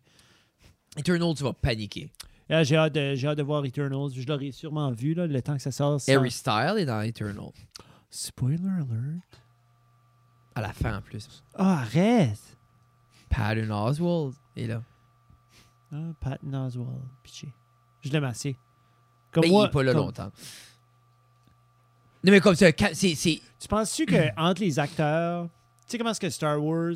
Eternal, 0.98 1.32
tu 1.34 1.42
vas 1.42 1.54
paniquer. 1.54 2.10
Là, 2.50 2.64
j'ai 2.64 2.76
hâte, 2.76 2.92
de- 2.92 3.14
j'ai 3.14 3.28
hâte 3.28 3.38
de 3.38 3.42
voir 3.42 3.64
Eternals. 3.64 4.10
Je 4.14 4.26
l'aurais 4.26 4.50
sûrement 4.52 4.90
vu, 4.90 5.14
là, 5.14 5.26
le 5.26 5.40
temps 5.40 5.56
que 5.56 5.62
ça 5.62 5.70
sort. 5.72 5.98
Harry 6.08 6.30
Styles 6.30 6.74
est 6.78 6.84
dans 6.84 7.00
Eternal. 7.00 7.50
Spoiler 8.10 8.68
alert. 8.68 9.40
À 10.54 10.60
la 10.60 10.72
fin, 10.74 10.98
en 10.98 11.00
plus. 11.00 11.42
Ah, 11.54 11.78
arrête! 11.80 12.58
Patton 13.30 13.70
Oswald 13.70 14.34
est 14.54 14.66
là. 14.66 14.82
Ah, 15.92 15.96
Patton 16.20 16.54
Oswald. 16.66 17.02
Pitché. 17.22 17.48
Je 18.00 18.10
l'aime 18.10 18.24
assez. 18.24 18.56
Comme 19.30 19.44
Mais 19.44 19.50
moi, 19.50 19.64
il 19.64 19.68
est 19.68 19.72
pas 19.72 19.82
là 19.82 19.92
comme- 19.92 20.02
longtemps. 20.06 20.32
Non, 22.24 22.30
mais 22.30 22.40
comme 22.40 22.54
ça, 22.54 22.66
c'est... 22.92 23.14
Tu 23.14 23.68
penses-tu 23.68 24.06
que 24.06 24.28
entre 24.36 24.60
les 24.62 24.78
acteurs, 24.78 25.46
tu 25.46 25.50
sais 25.88 25.98
comment 25.98 26.10
est-ce 26.10 26.20
que 26.20 26.30
Star 26.30 26.62
Wars, 26.62 26.92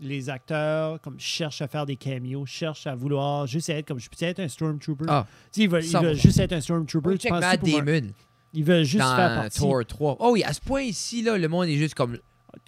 les 0.00 0.28
acteurs 0.28 1.00
comme 1.00 1.18
cherchent 1.18 1.62
à 1.62 1.68
faire 1.68 1.86
des 1.86 1.96
cameos, 1.96 2.44
cherchent 2.46 2.86
à 2.86 2.94
vouloir 2.94 3.46
juste 3.46 3.68
être 3.70 3.88
comme 3.88 3.98
je 4.00 4.08
peux 4.10 4.24
être 4.24 4.40
un 4.40 4.48
stormtrooper? 4.48 5.06
Ah, 5.08 5.26
Tu 5.52 5.60
sais, 5.60 5.62
ils 5.62 5.70
veulent, 5.70 5.84
ils 5.84 5.90
100%. 5.90 6.02
veulent 6.02 6.16
juste 6.16 6.38
être 6.40 6.52
un 6.52 6.60
stormtrooper. 6.60 7.16
Check 7.16 7.30
Matt 7.32 7.64
Damon 7.64 8.08
Ils 8.52 8.64
veulent 8.64 8.84
juste 8.84 9.02
faire 9.04 9.34
partie. 9.36 9.58
Thor 9.58 9.84
3. 9.86 10.16
Oh 10.20 10.30
oui, 10.32 10.42
à 10.44 10.52
ce 10.52 10.60
point 10.60 10.82
ici, 10.82 11.22
là, 11.22 11.38
le 11.38 11.48
monde 11.48 11.68
est 11.68 11.76
juste 11.76 11.94
comme... 11.94 12.18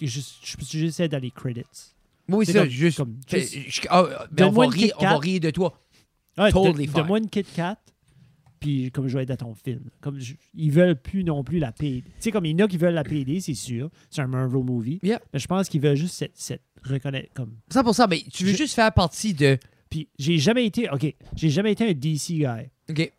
Juste- 0.01 0.39
Je 0.45 0.57
peux 0.57 0.65
juste 0.65 0.99
être 1.01 1.13
dans 1.13 1.21
les 1.23 1.31
credits. 1.31 1.65
Oui, 2.29 2.45
C'est 2.47 2.53
ça, 2.53 2.61
comme- 2.61 2.69
juste... 2.71 2.97
comme- 2.99 3.17
juste- 3.29 3.55
je- 3.69 3.81
ah, 3.91 4.27
mais 4.33 4.43
on 4.45 4.51
va, 4.51 4.67
rire, 4.69 4.73
Kit 4.73 4.93
on 4.99 5.03
va 5.05 5.11
Kat. 5.11 5.19
rire 5.19 5.41
de 5.41 5.51
toi. 5.51 5.81
Ouais, 6.39 6.51
Totally. 6.53 6.87
Donne-moi 6.89 7.19
une 7.19 7.29
Kit 7.31 7.45
Kat, 7.45 7.79
puis 8.61 8.91
comme 8.91 9.07
je 9.09 9.17
vais 9.17 9.23
être 9.23 9.29
dans 9.31 9.49
ton 9.49 9.55
film. 9.55 9.91
Comme 10.01 10.19
je- 10.19 10.35
ils 10.55 10.71
veulent 10.73 11.01
plus 11.01 11.23
non 11.25 11.43
plus 11.45 11.59
la 11.59 11.73
payer. 11.73 12.03
Tu 12.03 12.11
sais, 12.19 12.31
comme 12.33 12.45
il 12.47 12.59
y 12.59 12.63
en 12.63 12.67
a 12.67 12.69
qui 12.69 12.77
veulent 12.79 12.95
la 12.95 13.05
payer, 13.05 13.41
c'est 13.41 13.55
sûr. 13.55 13.91
C'est 14.11 14.23
un 14.23 14.27
Marvel 14.27 14.63
movie. 14.65 14.99
Mais 15.03 15.19
je 15.35 15.47
pense 15.47 15.69
qu'ils 15.69 15.81
veulent 15.81 15.97
juste 15.97 16.15
cette, 16.15 16.37
cette 16.37 16.63
reconnaître 16.83 17.33
comme. 17.35 17.55
100%, 17.73 18.07
mais 18.09 18.23
tu 18.33 18.45
veux 18.45 18.53
Je- 18.53 18.57
juste 18.57 18.75
faire 18.75 18.93
partie 18.93 19.33
de... 19.35 19.59
Puis 19.89 20.09
j'ai 20.19 20.39
jamais 20.39 20.67
été. 20.67 20.91
OK, 20.91 21.15
j'ai 21.37 21.49
jamais 21.51 21.73
été 21.73 21.89
un 21.89 21.93
DC 21.93 22.35
guy. 22.39 22.69
OK. 22.91 23.13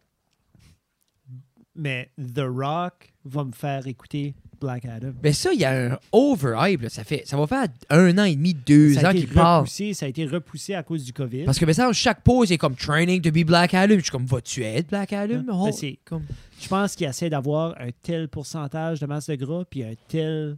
Mais 1.75 2.09
The 2.17 2.41
Rock 2.47 3.13
va 3.23 3.43
me 3.43 3.51
faire 3.51 3.85
écouter 3.87 4.33
Black 4.59 4.85
Adam. 4.85 5.11
Mais 5.23 5.33
ça, 5.33 5.51
il 5.53 5.59
y 5.59 5.65
a 5.65 5.71
un 5.93 5.97
overhype. 6.11 6.81
là. 6.81 6.89
Ça, 6.89 7.03
fait, 7.03 7.23
ça 7.25 7.37
va 7.37 7.47
faire 7.47 7.65
un 7.89 8.17
an 8.17 8.23
et 8.23 8.35
demi, 8.35 8.53
deux 8.53 8.93
ça 8.93 9.09
ans 9.09 9.11
qu'il 9.13 9.27
repoussé, 9.39 9.93
ça 9.93 10.05
a 10.05 10.09
été 10.09 10.25
repoussé 10.25 10.73
à 10.73 10.83
cause 10.83 11.03
du 11.03 11.13
COVID. 11.13 11.43
Parce 11.43 11.59
que, 11.59 11.65
mais 11.65 11.73
ça, 11.73 11.91
chaque 11.93 12.21
pause 12.23 12.51
est 12.51 12.57
comme 12.57 12.75
training 12.75 13.21
to 13.21 13.31
be 13.31 13.45
Black 13.45 13.73
Adam. 13.73 13.95
Je 13.97 14.01
suis 14.01 14.11
comme, 14.11 14.25
vas-tu 14.25 14.63
être 14.63 14.89
Black 14.89 15.13
Adam? 15.13 15.43
Ben, 15.45 15.53
Oh, 15.53 15.69
c'est- 15.71 15.99
comme... 16.05 16.23
Je 16.59 16.67
pense 16.67 16.95
qu'il 16.95 17.05
essaie 17.07 17.29
d'avoir 17.29 17.75
un 17.79 17.89
tel 18.01 18.27
pourcentage 18.29 18.99
de 18.99 19.05
masse 19.05 19.27
de 19.27 19.35
gras, 19.35 19.63
puis 19.69 19.83
un 19.83 19.93
tel 20.07 20.57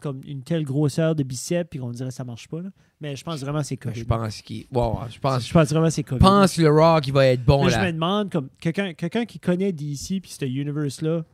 comme 0.00 0.20
une 0.28 0.42
telle 0.44 0.62
grosseur 0.62 1.16
de 1.16 1.24
biceps, 1.24 1.68
puis 1.70 1.80
qu'on 1.80 1.90
dirait 1.90 2.10
que 2.10 2.14
ça 2.14 2.22
marche 2.22 2.46
pas. 2.46 2.60
Là. 2.62 2.68
Mais 3.00 3.16
je 3.16 3.24
pense 3.24 3.40
vraiment 3.40 3.58
que 3.60 3.66
c'est 3.66 3.76
COVID. 3.76 3.98
Je 3.98 4.04
pense 4.04 4.42
qu'il. 4.42 4.64
Wow, 4.70 5.00
je 5.10 5.18
pense. 5.18 5.48
Je 5.48 5.52
pense 5.52 5.70
vraiment 5.70 5.86
que 5.86 5.92
c'est 5.92 6.04
COVID. 6.04 6.20
Je 6.20 6.24
pense 6.24 6.56
le 6.56 6.68
Rock, 6.70 7.06
il 7.08 7.12
va 7.12 7.26
être 7.26 7.44
bon 7.44 7.64
Mais 7.64 7.70
je 7.72 7.76
là. 7.76 7.86
me 7.86 7.92
demande, 7.92 8.30
comme 8.30 8.48
quelqu'un 8.60 8.92
quelqu'un 8.92 9.24
qui 9.24 9.40
connaît 9.40 9.72
DC 9.72 10.20
puis 10.20 10.30
ce 10.38 10.44
universe-là, 10.44 11.24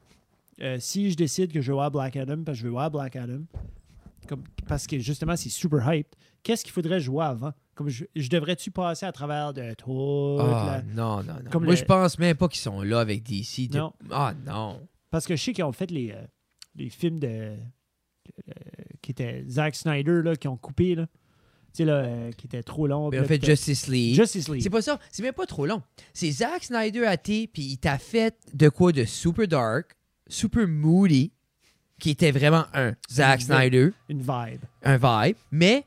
euh, 0.61 0.77
si 0.81 1.11
je 1.11 1.17
décide 1.17 1.53
que 1.53 1.61
je 1.61 1.69
veux 1.69 1.75
voir 1.75 1.91
Black 1.91 2.17
Adam, 2.17 2.43
parce 2.45 2.57
que 2.59 2.61
je 2.63 2.65
veux 2.67 2.73
voir 2.73 2.91
Black 2.91 3.17
Adam, 3.17 3.41
comme, 4.29 4.43
parce 4.69 4.87
que 4.87 4.99
justement 4.99 5.37
c'est 5.37 5.49
super 5.51 5.93
hype, 5.93 6.09
qu'est-ce 6.43 6.65
qu'il 6.65 6.73
faudrait 6.73 7.01
jouer 7.01 7.25
avant? 7.25 7.53
Comme 7.75 7.89
je, 7.89 8.05
je 8.15 8.29
devrais-tu 8.29 8.71
passer 8.71 9.05
à 9.05 9.13
travers 9.13 9.53
de 9.53 9.75
toute 9.75 10.41
Ah, 10.41 10.83
la- 10.87 10.95
non, 10.95 11.23
non, 11.25 11.35
non. 11.45 11.51
Comme 11.51 11.65
Moi, 11.65 11.73
le- 11.75 11.79
je 11.79 11.85
pense 11.85 12.19
même 12.19 12.37
pas 12.37 12.49
qu'ils 12.49 12.61
sont 12.61 12.83
là 12.83 13.01
avec 13.01 13.23
DC. 13.25 13.69
de- 13.69 13.79
Non. 13.79 13.93
Ah, 14.11 14.33
non. 14.47 14.81
Parce 15.11 15.27
que 15.27 15.35
je 15.37 15.43
sais 15.43 15.53
qu'ils 15.53 15.65
ont 15.65 15.73
fait 15.73 15.91
les, 15.91 16.13
euh, 16.13 16.23
les 16.77 16.89
films 16.89 17.19
de. 17.19 17.27
euh, 18.49 18.53
qui 19.03 19.11
étaient 19.11 19.45
Zack 19.49 19.75
Snyder, 19.77 20.23
là, 20.25 20.35
qui 20.37 20.49
ont 20.49 20.57
coupé, 20.57 20.95
là. 20.95 21.07
Tu 21.07 21.79
sais, 21.79 21.85
là, 21.85 21.95
euh, 22.05 22.31
qui 22.33 22.47
était 22.47 22.63
trop 22.63 22.87
long. 22.87 23.11
Mais 23.11 23.19
en 23.19 23.25
fait, 23.25 23.45
Justice 23.45 23.89
League. 23.89 24.15
Justice 24.15 24.49
League. 24.49 24.63
C'est 24.63 24.71
pas 24.71 24.81
ça. 24.83 24.99
C'est 25.11 25.23
même 25.25 25.35
pas 25.35 25.45
trop 25.47 25.67
long. 25.67 25.83
C'est 26.13 26.31
Zack 26.31 26.63
Snyder 26.65 27.05
à 27.05 27.17
thé, 27.17 27.49
puis 27.49 27.63
il 27.63 27.79
t'a 27.79 27.99
fait 27.99 28.37
de 28.55 28.69
quoi 28.69 28.93
de 28.93 29.05
super 29.05 29.47
dark, 29.49 29.97
super 30.29 30.67
moody, 30.69 31.31
qui 31.99 32.11
était 32.11 32.31
vraiment 32.33 32.65
un 32.75 32.95
Zack 33.11 33.41
Une- 33.41 33.47
Snyder, 33.47 33.91
Une 34.09 34.21
vibe. 34.21 34.61
un 34.83 34.97
vibe. 34.97 35.37
Mais 35.51 35.85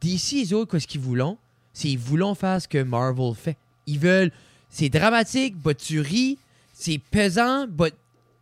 DC, 0.00 0.32
les 0.36 0.52
autres, 0.52 0.70
qu'est-ce 0.72 0.86
qu'ils 0.86 1.00
voulent? 1.00 1.36
C'est 1.72 1.88
ils 1.90 1.98
voulont 1.98 2.34
faire 2.34 2.60
ce 2.60 2.68
que 2.68 2.82
Marvel 2.82 3.34
fait. 3.34 3.56
Ils 3.86 3.98
veulent. 3.98 4.30
C'est 4.68 4.88
dramatique, 4.88 5.56
but 5.56 5.76
tu 5.76 6.00
ris. 6.00 6.38
C'est 6.72 6.98
pesant, 6.98 7.66
but 7.66 7.94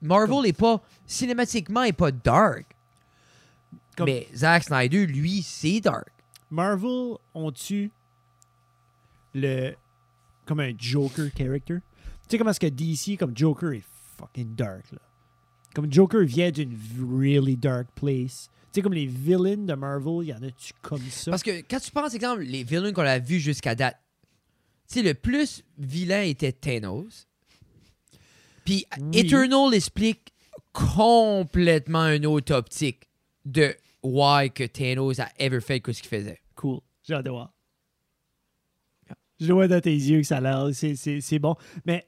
Marvel 0.03 0.47
est 0.47 0.53
pas. 0.57 0.81
Cinématiquement, 1.07 1.83
est 1.83 1.93
pas 1.93 2.11
dark. 2.13 2.65
Comme- 3.97 4.07
Mais 4.07 4.29
Zack 4.35 4.65
Snyder, 4.65 5.07
lui, 5.07 5.43
c'est 5.43 5.81
dark. 5.81 6.09
Marvel 6.51 7.17
ont-tu 7.35 7.91
le. 9.35 9.75
comme 10.47 10.61
un 10.61 10.73
Joker 10.77 11.29
character? 11.37 11.77
Tu 11.77 12.31
sais 12.31 12.39
comment 12.39 12.51
est-ce 12.51 12.61
que 12.61 12.67
DC, 12.67 13.17
comme 13.17 13.37
Joker, 13.37 13.73
est 13.73 13.85
fucking 14.19 14.55
dark, 14.55 14.91
là? 14.93 14.99
Comme 15.75 15.93
Joker 15.93 16.25
vient 16.25 16.51
d'une 16.51 16.77
really 17.01 17.57
dark 17.57 17.89
place. 17.95 18.49
Tu 18.73 18.77
sais, 18.77 18.83
comme 18.83 18.93
les 18.93 19.07
villains 19.07 19.57
de 19.57 19.75
Marvel, 19.75 20.27
y 20.29 20.33
en 20.33 20.43
a-tu 20.43 20.73
comme 20.83 21.03
ça? 21.11 21.31
Parce 21.31 21.43
que 21.43 21.61
quand 21.63 21.81
tu 21.81 21.91
penses, 21.91 22.15
exemple, 22.15 22.43
les 22.43 22.63
villains 22.63 22.93
qu'on 22.93 23.03
a 23.03 23.19
vus 23.19 23.41
jusqu'à 23.41 23.75
date, 23.75 23.97
tu 24.89 24.95
sais, 24.99 25.03
le 25.03 25.15
plus 25.15 25.65
vilain 25.79 26.23
était 26.23 26.53
Thanos. 26.53 27.27
Puis 28.65 28.87
Oui. 29.01 29.19
Eternal 29.19 29.75
explique 29.75 30.33
complètement 30.73 32.09
une 32.09 32.27
autre 32.27 32.55
optique 32.55 33.09
de 33.45 33.75
why 34.03 34.51
que 34.51 34.65
Thanos 34.65 35.19
a 35.21 35.29
ever 35.39 35.61
fait 35.61 35.81
que 35.81 35.93
ce 35.93 36.03
qu'il 36.03 36.11
faisait. 36.11 36.41
Cool. 36.55 36.81
J'ai 37.03 37.15
hâte 37.15 37.25
de 37.25 37.31
voir. 37.31 37.53
Je 39.41 39.53
vois 39.53 39.67
dans 39.69 39.81
tes 39.81 39.95
yeux 39.95 40.21
que 40.21 40.27
ça 40.27 40.37
a 40.37 40.41
l'air. 40.41 40.69
C'est 40.73 41.39
bon. 41.39 41.57
Mais, 41.87 42.07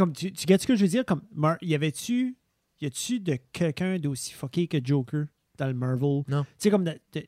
comme 0.00 0.12
tu, 0.12 0.32
tu 0.32 0.46
ce 0.48 0.66
que 0.66 0.74
je 0.76 0.82
veux 0.82 0.88
dire? 0.88 1.04
Comme, 1.04 1.22
Mar- 1.34 1.58
y 1.62 1.74
avait-tu. 1.74 2.36
Y 2.80 2.86
a-tu 2.86 3.20
de 3.20 3.36
quelqu'un 3.52 3.98
d'aussi 3.98 4.32
fucké 4.32 4.66
que 4.66 4.78
Joker? 4.82 5.26
dans 5.58 5.66
le 5.66 5.74
Marvel? 5.74 6.22
Non. 6.26 6.44
Tu 6.44 6.48
sais, 6.58 6.70
comme. 6.70 6.84
de- 6.84 6.98
de- 7.12 7.26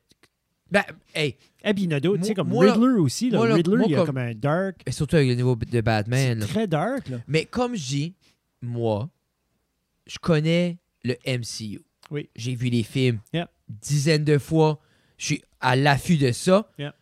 Ben, 0.71 0.83
hey, 1.13 1.37
Eh, 1.63 1.71
puis 1.75 1.83
il 1.83 1.91
y 1.91 1.93
en 1.93 1.97
a 1.97 1.99
d'autres. 1.99 2.21
Tu 2.23 2.29
sais, 2.29 2.33
comme 2.33 2.49
moi, 2.49 2.65
Riddler 2.73 2.99
aussi. 2.99 3.29
Là. 3.29 3.37
moi, 3.37 3.53
Riddler, 3.53 3.77
moi, 3.77 3.85
il 3.87 3.91
y 3.91 3.93
a 3.93 3.97
comme- 3.99 4.07
comme 4.07 4.17
un 4.17 4.33
dark. 4.33 4.81
surtout 4.89 5.15
avec 5.17 5.29
le 5.29 5.35
niveau 5.35 5.55
de 5.55 5.81
Batman. 5.81 6.39
là. 6.39 6.45
très 6.47 6.65
dark, 6.67 7.07
là. 7.09 7.19
Mais 7.27 7.45
comme 7.45 7.75
je 7.75 7.85
dis, 7.85 8.15
moi, 8.63 9.07
je 10.07 10.17
connais 10.17 10.79
le 11.03 11.15
MCU. 11.27 11.79
Oui. 12.09 12.27
J'ai 12.35 12.55
vu 12.55 12.69
les 12.69 12.81
films 12.83 13.19
Yeah. 13.33 13.49
dizaines 13.69 14.23
de 14.23 14.39
fois. 14.39 14.79
Je 15.19 15.25
suis 15.25 15.43
à 15.59 15.75
l'affût 15.75 16.17
de 16.17 16.31
ça. 16.31 16.71
Yeah. 16.79 16.95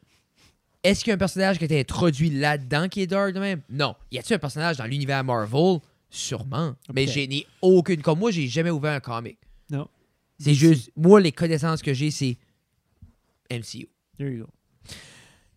Est-ce 0.84 1.04
qu'il 1.04 1.10
y 1.10 1.12
a 1.12 1.16
un 1.16 1.20
personnage 1.20 1.58
qui 1.58 1.64
a 1.64 1.66
été 1.66 1.80
introduit 1.80 2.30
là-dedans 2.30 2.90
qui 2.90 3.02
est 3.02 3.08
dark 3.08 3.34
de 3.34 3.40
même? 3.40 3.62
Non. 3.70 3.96
Y 4.12 4.18
a-t-il 4.20 4.36
un 4.36 4.40
personnage 4.40 4.78
dans 4.78 4.86
l'univers 4.86 5.24
Marvel? 5.24 5.80
Sûrement. 6.10 6.76
Mais 6.94 7.08
j'ai 7.08 7.28
ni 7.28 7.46
aucune. 7.62 8.02
Comme 8.02 8.20
moi, 8.20 8.32
j'ai 8.32 8.48
jamais 8.48 8.70
ouvert 8.72 8.94
un 8.94 9.00
comic. 9.00 9.38
Non. 9.70 9.88
C'est 10.40 10.54
juste. 10.56 10.92
Moi, 10.98 11.22
les 11.22 11.32
connaissances 11.32 11.82
que 11.82 11.94
j'ai, 11.94 12.10
c'est 12.12 12.36
MCU. 13.50 13.88
There 14.18 14.30
you 14.32 14.46
go. 14.46 14.50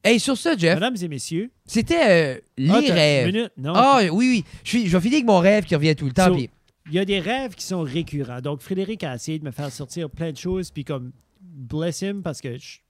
Hey, 0.03 0.21
sur 0.21 0.37
ça, 0.37 0.55
Jeff, 0.57 0.75
Mesdames 0.75 0.97
et 1.01 1.09
messieurs. 1.09 1.51
c'était 1.65 2.35
euh, 2.37 2.41
les 2.59 2.71
Ah, 2.91 2.93
rêves. 2.95 3.29
une 3.29 3.35
minute? 3.35 3.53
Non. 3.57 3.73
Ah, 3.75 4.01
oui, 4.13 4.29
oui. 4.29 4.45
Je, 4.63 4.69
suis, 4.69 4.87
je 4.87 4.97
vais 4.97 5.01
finir 5.03 5.17
avec 5.17 5.27
mon 5.27 5.39
rêve 5.39 5.65
qui 5.65 5.75
revient 5.75 5.97
tout 5.97 6.05
le 6.05 6.13
temps. 6.13 6.27
So, 6.27 6.37
Il 6.37 6.93
y 6.93 6.99
a 6.99 7.07
des 7.07 7.21
rêves 7.21 7.55
qui 7.55 7.65
sont 7.65 7.81
récurrents. 7.81 8.43
Donc, 8.43 8.61
Frédéric 8.61 9.03
a 9.05 9.15
essayé 9.15 9.39
de 9.39 9.45
me 9.45 9.51
faire 9.51 9.73
sortir 9.73 10.11
plein 10.11 10.31
de 10.31 10.37
choses, 10.37 10.71
puis 10.71 10.85
comme, 10.85 11.13
bless 11.41 12.03
him, 12.03 12.21
parce 12.23 12.43
que 12.43 12.59
je- 12.59 12.81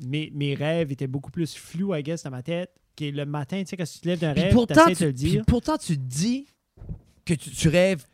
mes, 0.00 0.30
mes 0.34 0.54
rêves 0.54 0.92
étaient 0.92 1.06
beaucoup 1.06 1.30
plus 1.30 1.54
flous, 1.56 1.94
I 1.94 2.02
guess, 2.02 2.22
dans 2.22 2.30
ma 2.30 2.42
tête. 2.42 2.70
Que 2.96 3.04
le 3.04 3.24
matin, 3.26 3.60
tu 3.62 3.68
sais, 3.68 3.76
quand 3.76 3.84
tu 3.90 4.00
te 4.00 4.08
lèves 4.08 4.18
d'un 4.18 4.32
rêve, 4.32 4.52
pourtant, 4.52 4.86
de 4.86 4.90
tu, 4.90 4.96
te 4.96 5.04
le 5.04 5.12
puis 5.12 5.30
dire. 5.30 5.44
pourtant, 5.46 5.78
tu 5.78 5.96
te 5.96 6.02
dis 6.02 6.46
que 7.24 7.34
tu, 7.34 7.50
tu 7.50 7.68
rêves 7.68 8.04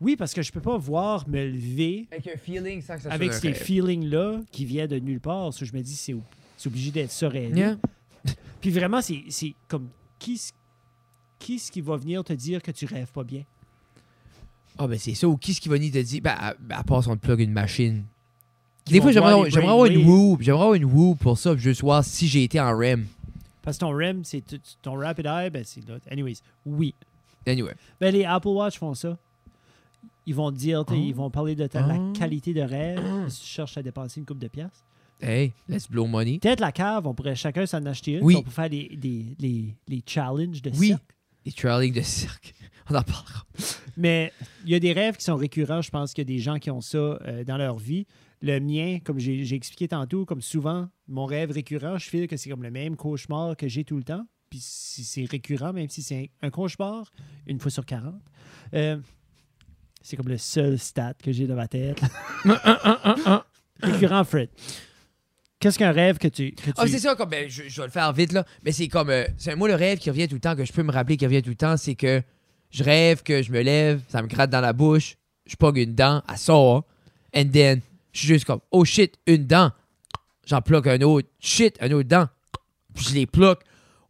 Oui, 0.00 0.16
parce 0.16 0.32
que 0.32 0.40
je 0.42 0.50
peux 0.52 0.60
pas 0.62 0.76
voir 0.78 1.28
me 1.28 1.44
lever 1.44 2.06
avec 2.10 2.26
un 2.28 2.36
feeling 2.38 2.80
sans 2.82 2.96
que 2.96 3.02
ça 3.02 3.10
avec 3.10 3.32
ces 3.34 3.52
feelings-là 3.54 4.40
qui 4.50 4.64
viennent 4.64 4.88
de 4.88 4.98
nulle 4.98 5.20
part. 5.20 5.52
So, 5.52 5.64
je 5.64 5.72
me 5.74 5.82
dis, 5.82 5.94
c'est 5.94 6.14
ob- 6.14 6.22
c'est 6.56 6.68
obligé 6.68 6.90
d'être 6.90 7.10
ça 7.10 7.28
rêvé. 7.28 7.74
Puis 8.60 8.70
vraiment, 8.70 9.02
c'est 9.02 9.24
c'est 9.28 9.54
comme, 9.68 9.88
qui, 10.18 10.40
qui 11.38 11.56
est-ce 11.56 11.70
qui 11.70 11.82
va 11.82 11.96
venir 11.96 12.24
te 12.24 12.32
dire 12.32 12.62
que 12.62 12.70
tu 12.70 12.86
rêves 12.86 13.12
pas 13.12 13.24
bien? 13.24 13.42
Ah, 14.78 14.86
ben 14.86 14.98
c'est 14.98 15.14
ça. 15.14 15.28
Ou 15.28 15.36
qui 15.36 15.52
ce 15.54 15.60
qui 15.60 15.68
va 15.68 15.76
venir 15.76 15.92
te 15.92 15.98
dire, 15.98 16.20
ben, 16.22 16.34
à, 16.38 16.54
ben, 16.58 16.76
à 16.76 16.84
part 16.84 17.02
si 17.02 17.08
on 17.10 17.16
te 17.16 17.20
plug 17.20 17.40
une 17.40 17.52
machine. 17.52 18.04
Des 18.86 19.00
fois, 19.00 19.12
j'aimerais 19.12 19.32
voir 19.32 19.46
avoir, 19.72 19.86
une. 19.86 20.36
J'aimerais 20.40 20.60
avoir 20.62 20.74
une 20.74 20.84
woo 20.84 21.14
pour 21.16 21.38
ça, 21.38 21.56
juste 21.56 21.80
voir 21.82 22.04
si 22.04 22.26
j'ai 22.28 22.44
été 22.44 22.60
en 22.60 22.76
REM. 22.76 23.06
Parce 23.62 23.78
que 23.78 23.80
ton 23.80 23.90
REM, 23.90 24.22
c'est 24.24 24.42
ton 24.82 24.94
Rapid 24.94 25.26
Eye, 25.26 25.50
ben 25.50 25.64
c'est 25.64 25.86
là. 25.88 25.96
Anyways, 26.10 26.36
oui. 26.64 26.94
Anyway. 27.46 27.72
Ben, 28.00 28.12
les 28.14 28.24
Apple 28.24 28.48
Watch 28.48 28.78
font 28.78 28.94
ça. 28.94 29.16
Ils 30.26 30.34
vont 30.34 30.50
dire, 30.50 30.84
Oh. 30.88 30.92
ils 30.94 31.14
vont 31.14 31.30
parler 31.30 31.54
de 31.54 31.66
ta, 31.66 31.86
la 31.86 31.96
Oh. 31.98 32.12
qualité 32.12 32.52
de 32.54 32.60
rêve 32.60 33.00
si 33.28 33.40
tu 33.42 33.46
cherches 33.46 33.76
à 33.76 33.82
dépenser 33.82 34.20
une 34.20 34.26
coupe 34.26 34.38
de 34.38 34.48
pièces. 34.48 34.84
Hey, 35.20 35.52
let's 35.68 35.88
blow 35.90 36.06
money. 36.06 36.38
Peut-être 36.40 36.60
la 36.60 36.72
cave, 36.72 37.06
on 37.06 37.14
pourrait 37.14 37.34
chacun 37.36 37.64
s'en 37.66 37.84
acheter 37.86 38.12
une. 38.14 38.22
Oui. 38.24 38.36
On 38.46 38.50
faire 38.50 38.68
des- 38.68 38.90
les, 39.38 39.74
les 39.88 40.02
challenges 40.06 40.60
de 40.62 40.70
Oui. 40.78 40.88
cirque. 40.88 41.02
Les 41.44 41.52
trailings 41.52 41.94
de 41.94 42.02
cirque. 42.02 42.54
On 42.90 42.94
en 42.94 43.02
parlera. 43.02 43.44
Mais 43.96 44.32
il 44.64 44.70
y 44.70 44.74
a 44.74 44.78
des 44.80 44.92
rêves 44.92 45.16
qui 45.16 45.24
sont 45.24 45.36
récurrents. 45.36 45.80
Je 45.80 45.90
pense 45.90 46.12
qu'il 46.12 46.22
y 46.22 46.26
a 46.32 46.32
des 46.36 46.38
gens 46.40 46.58
qui 46.58 46.70
ont 46.70 46.80
ça 46.80 46.98
euh, 46.98 47.42
dans 47.44 47.56
leur 47.56 47.78
vie. 47.78 48.06
Le 48.42 48.60
mien, 48.60 48.98
comme 49.02 49.18
j'ai 49.18 49.54
expliqué 49.54 49.88
tantôt, 49.88 50.24
comme 50.26 50.42
souvent, 50.42 50.88
mon 51.08 51.24
rêve 51.24 51.50
récurrent, 51.50 51.98
je 51.98 52.08
file 52.08 52.26
que 52.26 52.36
c'est 52.36 52.50
comme 52.50 52.62
le 52.62 52.70
même 52.70 52.96
cauchemar 52.96 53.56
que 53.56 53.68
j'ai 53.68 53.84
tout 53.84 53.96
le 53.96 54.04
temps. 54.04 54.26
Puis 54.50 54.60
si 54.62 55.04
c'est 55.04 55.24
récurrent, 55.24 55.72
même 55.72 55.88
si 55.88 56.02
c'est 56.02 56.30
un 56.42 56.50
cauchemar, 56.50 57.10
une 57.46 57.58
fois 57.58 57.70
sur 57.70 57.84
40, 57.84 58.14
euh, 58.74 58.98
c'est 60.02 60.16
comme 60.16 60.28
le 60.28 60.38
seul 60.38 60.78
stat 60.78 61.14
que 61.14 61.32
j'ai 61.32 61.46
dans 61.46 61.56
ma 61.56 61.66
tête. 61.66 62.00
récurrent, 63.82 64.24
Fred. 64.24 64.50
Qu'est-ce 65.58 65.78
qu'un 65.78 65.92
rêve 65.92 66.18
que 66.18 66.28
tu. 66.28 66.52
Que 66.52 66.66
tu... 66.66 66.72
Ah, 66.76 66.86
c'est 66.86 66.98
ça, 66.98 67.14
comme, 67.14 67.30
ben, 67.30 67.48
je, 67.48 67.64
je 67.66 67.80
vais 67.80 67.86
le 67.86 67.92
faire 67.92 68.12
vite, 68.12 68.32
là. 68.32 68.44
Mais 68.62 68.72
c'est 68.72 68.88
comme, 68.88 69.10
euh, 69.10 69.24
c'est 69.38 69.56
moi 69.56 69.68
le 69.68 69.74
rêve 69.74 69.98
qui 69.98 70.10
revient 70.10 70.28
tout 70.28 70.34
le 70.34 70.40
temps, 70.40 70.54
que 70.54 70.64
je 70.64 70.72
peux 70.72 70.82
me 70.82 70.92
rappeler 70.92 71.16
qui 71.16 71.24
revient 71.24 71.42
tout 71.42 71.50
le 71.50 71.56
temps, 71.56 71.76
c'est 71.76 71.94
que 71.94 72.22
je 72.70 72.84
rêve 72.84 73.22
que 73.22 73.42
je 73.42 73.50
me 73.50 73.62
lève, 73.62 74.02
ça 74.08 74.22
me 74.22 74.28
gratte 74.28 74.50
dans 74.50 74.60
la 74.60 74.72
bouche, 74.72 75.16
je 75.46 75.56
pogne 75.56 75.78
une 75.78 75.94
dent, 75.94 76.22
elle 76.28 76.36
sort, 76.36 76.84
and 77.34 77.48
then, 77.52 77.80
je 78.16 78.20
suis 78.20 78.28
juste 78.28 78.46
comme, 78.46 78.60
oh 78.70 78.84
shit, 78.84 79.18
une 79.26 79.46
dent. 79.46 79.72
J'en 80.46 80.60
bloque 80.60 80.86
un 80.86 81.00
autre, 81.02 81.28
shit, 81.38 81.76
un 81.80 81.90
autre 81.92 82.08
dent. 82.08 82.28
Puis 82.94 83.04
je 83.10 83.14
les 83.14 83.26
bloque 83.26 83.62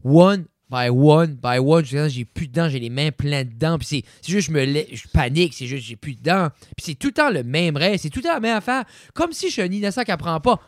one 0.05 0.47
by 0.71 0.89
one 0.89 1.35
by 1.35 1.59
one. 1.59 1.85
J'ai 1.85 2.25
plus 2.25 2.47
de 2.47 2.53
dents, 2.53 2.69
j'ai 2.69 2.79
les 2.79 2.91
mains 2.91 3.11
pleines 3.11 3.49
de 3.49 3.55
dents. 3.55 3.79
Puis 3.79 4.05
c'est, 4.23 4.31
juste, 4.31 4.49
je 4.49 4.53
me 4.53 4.65
je 4.65 5.09
panique, 5.09 5.55
c'est 5.55 5.67
juste, 5.67 5.85
j'ai 5.85 5.97
plus 5.97 6.15
de 6.15 6.23
dents. 6.23 6.51
Puis 6.77 6.87
c'est 6.87 6.95
tout 6.95 7.09
le 7.09 7.15
temps 7.15 7.31
le 7.31 7.43
même 7.43 7.77
rêve, 7.77 7.99
c'est 7.99 8.11
tout 8.11 8.21
le 8.21 8.25
temps 8.25 8.35
la 8.35 8.41
même 8.41 8.57
affaire. 8.57 8.85
Comme 9.13 9.33
si 9.33 9.49
je 9.49 9.55
suis 9.55 9.63
un 9.63 9.73
innocent 9.73 10.05
qui 10.05 10.13
apprend 10.13 10.39
pas. 10.41 10.61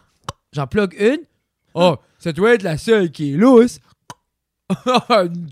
J'en 0.52 0.66
plug 0.66 0.96
une. 0.98 1.20
Oh, 1.74 1.96
ça 2.18 2.32
doit 2.32 2.54
être 2.54 2.64
la 2.64 2.76
seule 2.76 3.12
qui 3.12 3.34
est 3.34 3.36
lousse. 3.36 3.78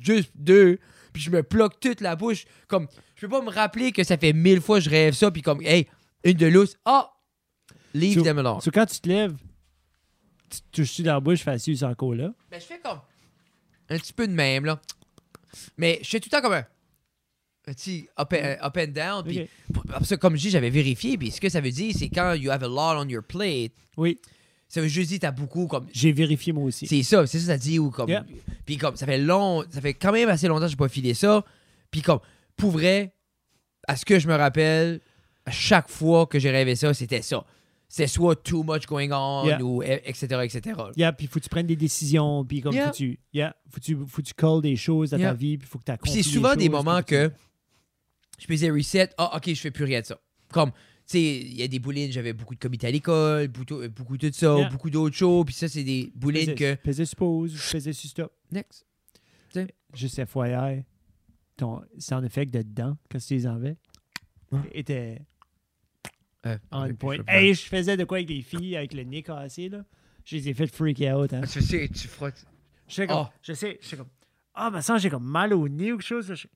Juste 0.02 0.32
deux. 0.34 0.78
Puis 1.12 1.22
je 1.22 1.30
me 1.30 1.42
bloque 1.42 1.78
toute 1.78 2.00
la 2.00 2.16
bouche. 2.16 2.46
Comme, 2.66 2.88
je 3.14 3.26
peux 3.26 3.28
pas 3.28 3.42
me 3.42 3.50
rappeler 3.50 3.92
que 3.92 4.02
ça 4.02 4.16
fait 4.16 4.32
mille 4.32 4.60
fois 4.60 4.78
que 4.78 4.84
je 4.84 4.90
rêve 4.90 5.14
ça. 5.14 5.30
Puis 5.30 5.42
comme, 5.42 5.62
hey, 5.62 5.86
une 6.24 6.36
de 6.36 6.46
lousse. 6.46 6.76
Ah! 6.84 7.12
Leave 7.98 8.14
So- 8.18 8.22
them 8.22 8.38
alone. 8.38 8.60
So, 8.60 8.70
quand 8.70 8.86
tu 8.86 9.00
te 9.00 9.08
lèves, 9.08 9.34
tu 10.50 10.60
te 10.60 10.76
touches 10.82 11.00
dans 11.00 11.14
la 11.14 11.20
bouche, 11.20 11.40
facile 11.42 11.84
encore 11.84 12.14
là. 12.14 12.32
Ben, 12.50 12.60
je 12.60 12.66
fais 12.66 12.78
comme 12.80 13.00
un 13.88 13.98
petit 13.98 14.12
peu 14.12 14.26
de 14.26 14.32
même, 14.32 14.64
là. 14.64 14.80
Mais 15.76 15.98
je 16.02 16.08
fais 16.08 16.20
tout 16.20 16.28
le 16.32 16.36
temps 16.36 16.42
comme 16.42 16.52
un, 16.54 16.64
un 17.68 17.72
petit 17.72 18.08
up 18.18 18.32
and, 18.32 18.64
up 18.66 18.76
and 18.76 18.92
down. 18.92 19.24
Puis 19.24 19.40
Ok. 19.42 19.48
pour- 19.72 19.84
après 19.90 20.04
ça, 20.04 20.16
comme 20.16 20.36
je 20.36 20.42
dis, 20.42 20.50
j'avais 20.50 20.70
vérifié. 20.70 21.16
Puis 21.16 21.30
ce 21.30 21.40
que 21.40 21.48
ça 21.48 21.60
veut 21.60 21.70
dire, 21.70 21.94
c'est 21.96 22.08
quand 22.08 22.34
you 22.34 22.50
have 22.50 22.62
a 22.62 22.68
lot 22.68 23.00
on 23.04 23.08
your 23.08 23.22
plate, 23.22 23.72
Oui, 23.96 24.18
ça 24.68 24.80
veut 24.80 24.88
juste 24.88 25.08
dire 25.10 25.20
t'as 25.20 25.30
beaucoup 25.30 25.66
comme. 25.66 25.86
j'ai 25.92 26.12
vérifié 26.12 26.52
moi 26.52 26.64
aussi. 26.64 26.86
C'est 26.86 27.02
ça, 27.02 27.26
c'est 27.26 27.38
ça 27.38 27.44
que 27.44 27.52
ça 27.52 27.58
dit. 27.58 27.78
Ou 27.78 27.90
comme, 27.90 28.08
Yeah. 28.10 28.24
Puis 28.64 28.76
comme, 28.76 28.96
ça 28.96 29.06
fait 29.06 29.18
long, 29.18 29.64
ça 29.70 29.80
fait 29.80 29.94
quand 29.94 30.12
même 30.12 30.28
assez 30.28 30.48
longtemps 30.48 30.64
que 30.66 30.70
j'ai 30.70 30.76
pas 30.76 30.88
filé 30.88 31.14
ça. 31.14 31.44
Puis 31.90 32.02
comme, 32.02 32.20
pour 32.56 32.70
vrai, 32.72 33.14
à 33.88 33.96
ce 33.96 34.04
que 34.04 34.18
je 34.18 34.26
me 34.28 34.34
rappelle, 34.34 35.00
à 35.44 35.50
chaque 35.52 35.88
fois 35.88 36.26
que 36.26 36.38
j'ai 36.40 36.50
rêvé 36.50 36.74
ça, 36.74 36.92
c'était 36.92 37.22
ça. 37.22 37.44
C'est 37.88 38.06
soit 38.08 38.34
too 38.42 38.62
much 38.64 38.86
going 38.86 39.10
on, 39.12 39.46
Yeah. 39.46 39.62
ou 39.62 39.82
etc., 39.82 40.26
etc. 40.42 40.76
Yeah, 40.96 41.12
puis 41.12 41.26
faut 41.28 41.38
que 41.38 41.44
tu 41.44 41.48
prennes 41.48 41.66
des 41.68 41.76
décisions, 41.76 42.44
puis 42.44 42.60
comme 42.60 42.74
Yeah. 42.74 42.86
faut 42.86 42.92
que 42.92 42.96
tu, 42.96 43.18
yeah, 43.32 43.56
faut 43.70 43.80
tu, 43.80 43.96
faut 44.06 44.22
que 44.22 44.26
tu 44.26 44.34
colles 44.34 44.62
des 44.62 44.76
choses 44.76 45.12
Yeah. 45.12 45.28
ta 45.30 45.34
vie, 45.34 45.56
puis 45.56 45.68
faut 45.68 45.78
que 45.78 45.84
tu 45.84 45.96
Puis 46.02 46.10
c'est 46.10 46.22
souvent 46.22 46.56
des 46.56 46.68
moments 46.68 47.02
que 47.02 47.30
je 48.38 48.46
faisais 48.46 48.70
reset, 48.70 49.10
ah 49.18 49.36
ok, 49.36 49.48
je 49.54 49.60
fais 49.60 49.70
plus 49.70 49.84
rien 49.84 50.00
de 50.00 50.06
ça. 50.06 50.18
Comme, 50.52 50.70
tu 50.72 50.76
sais, 51.06 51.20
il 51.22 51.54
y 51.54 51.62
a 51.62 51.68
des 51.68 51.78
boulines, 51.78 52.10
j'avais 52.10 52.32
beaucoup 52.32 52.54
de 52.54 52.60
comités 52.60 52.88
à 52.88 52.90
l'école, 52.90 53.48
beaucoup, 53.48 53.80
beaucoup 53.88 54.18
de 54.18 54.30
ça, 54.32 54.68
beaucoup 54.68 54.90
d'autres 54.90 55.16
choses, 55.16 55.44
puis 55.46 55.54
ça, 55.54 55.68
c'est 55.68 55.84
des 55.84 56.10
boulines 56.14 56.54
que... 56.54 56.76
Faisais 56.84 57.04
suppose, 57.04 57.52
je 57.52 57.58
faisais 57.58 57.92
stop. 57.92 58.32
Next. 58.50 58.84
Juste 59.94 60.22
FYI, 60.26 60.84
ton 61.56 61.80
sound 61.98 62.24
effect 62.24 62.52
de 62.52 62.60
dedans, 62.62 62.98
quand 63.10 63.18
tu 63.18 63.34
les 63.34 63.46
enlevais, 63.46 63.76
Hein? 64.52 64.62
était 64.72 65.22
Euh, 66.46 66.92
point. 66.98 67.18
Hey, 67.26 67.54
je 67.54 67.62
faisais 67.62 67.96
de 67.96 68.04
quoi 68.04 68.18
avec 68.18 68.28
les 68.28 68.42
filles, 68.42 68.76
avec 68.76 68.94
le 68.94 69.02
nez 69.02 69.22
cassé, 69.22 69.68
là. 69.68 69.78
Je 70.24 70.36
les 70.36 70.48
ai 70.48 70.54
fait 70.54 70.66
freak 70.66 71.00
out, 71.14 71.32
hein. 71.32 71.42
Tu 71.50 71.60
sais, 71.60 71.88
tu 71.88 72.08
frottes. 72.08 72.44
Je 72.88 72.94
sais 72.94 73.06
comme, 73.06 73.26
Oh. 73.28 73.32
je 73.42 73.52
sais, 73.52 73.78
je 73.82 73.86
sais 73.88 73.96
comme, 73.96 74.08
ah, 74.54 74.70
mais 74.70 74.82
ça, 74.82 74.98
j'ai 74.98 75.10
comme 75.10 75.24
mal 75.24 75.52
au 75.52 75.68
nez 75.68 75.92
ou 75.92 75.98
quelque 75.98 76.06
chose. 76.06 76.28
Là, 76.30 76.34
je, 76.34 76.46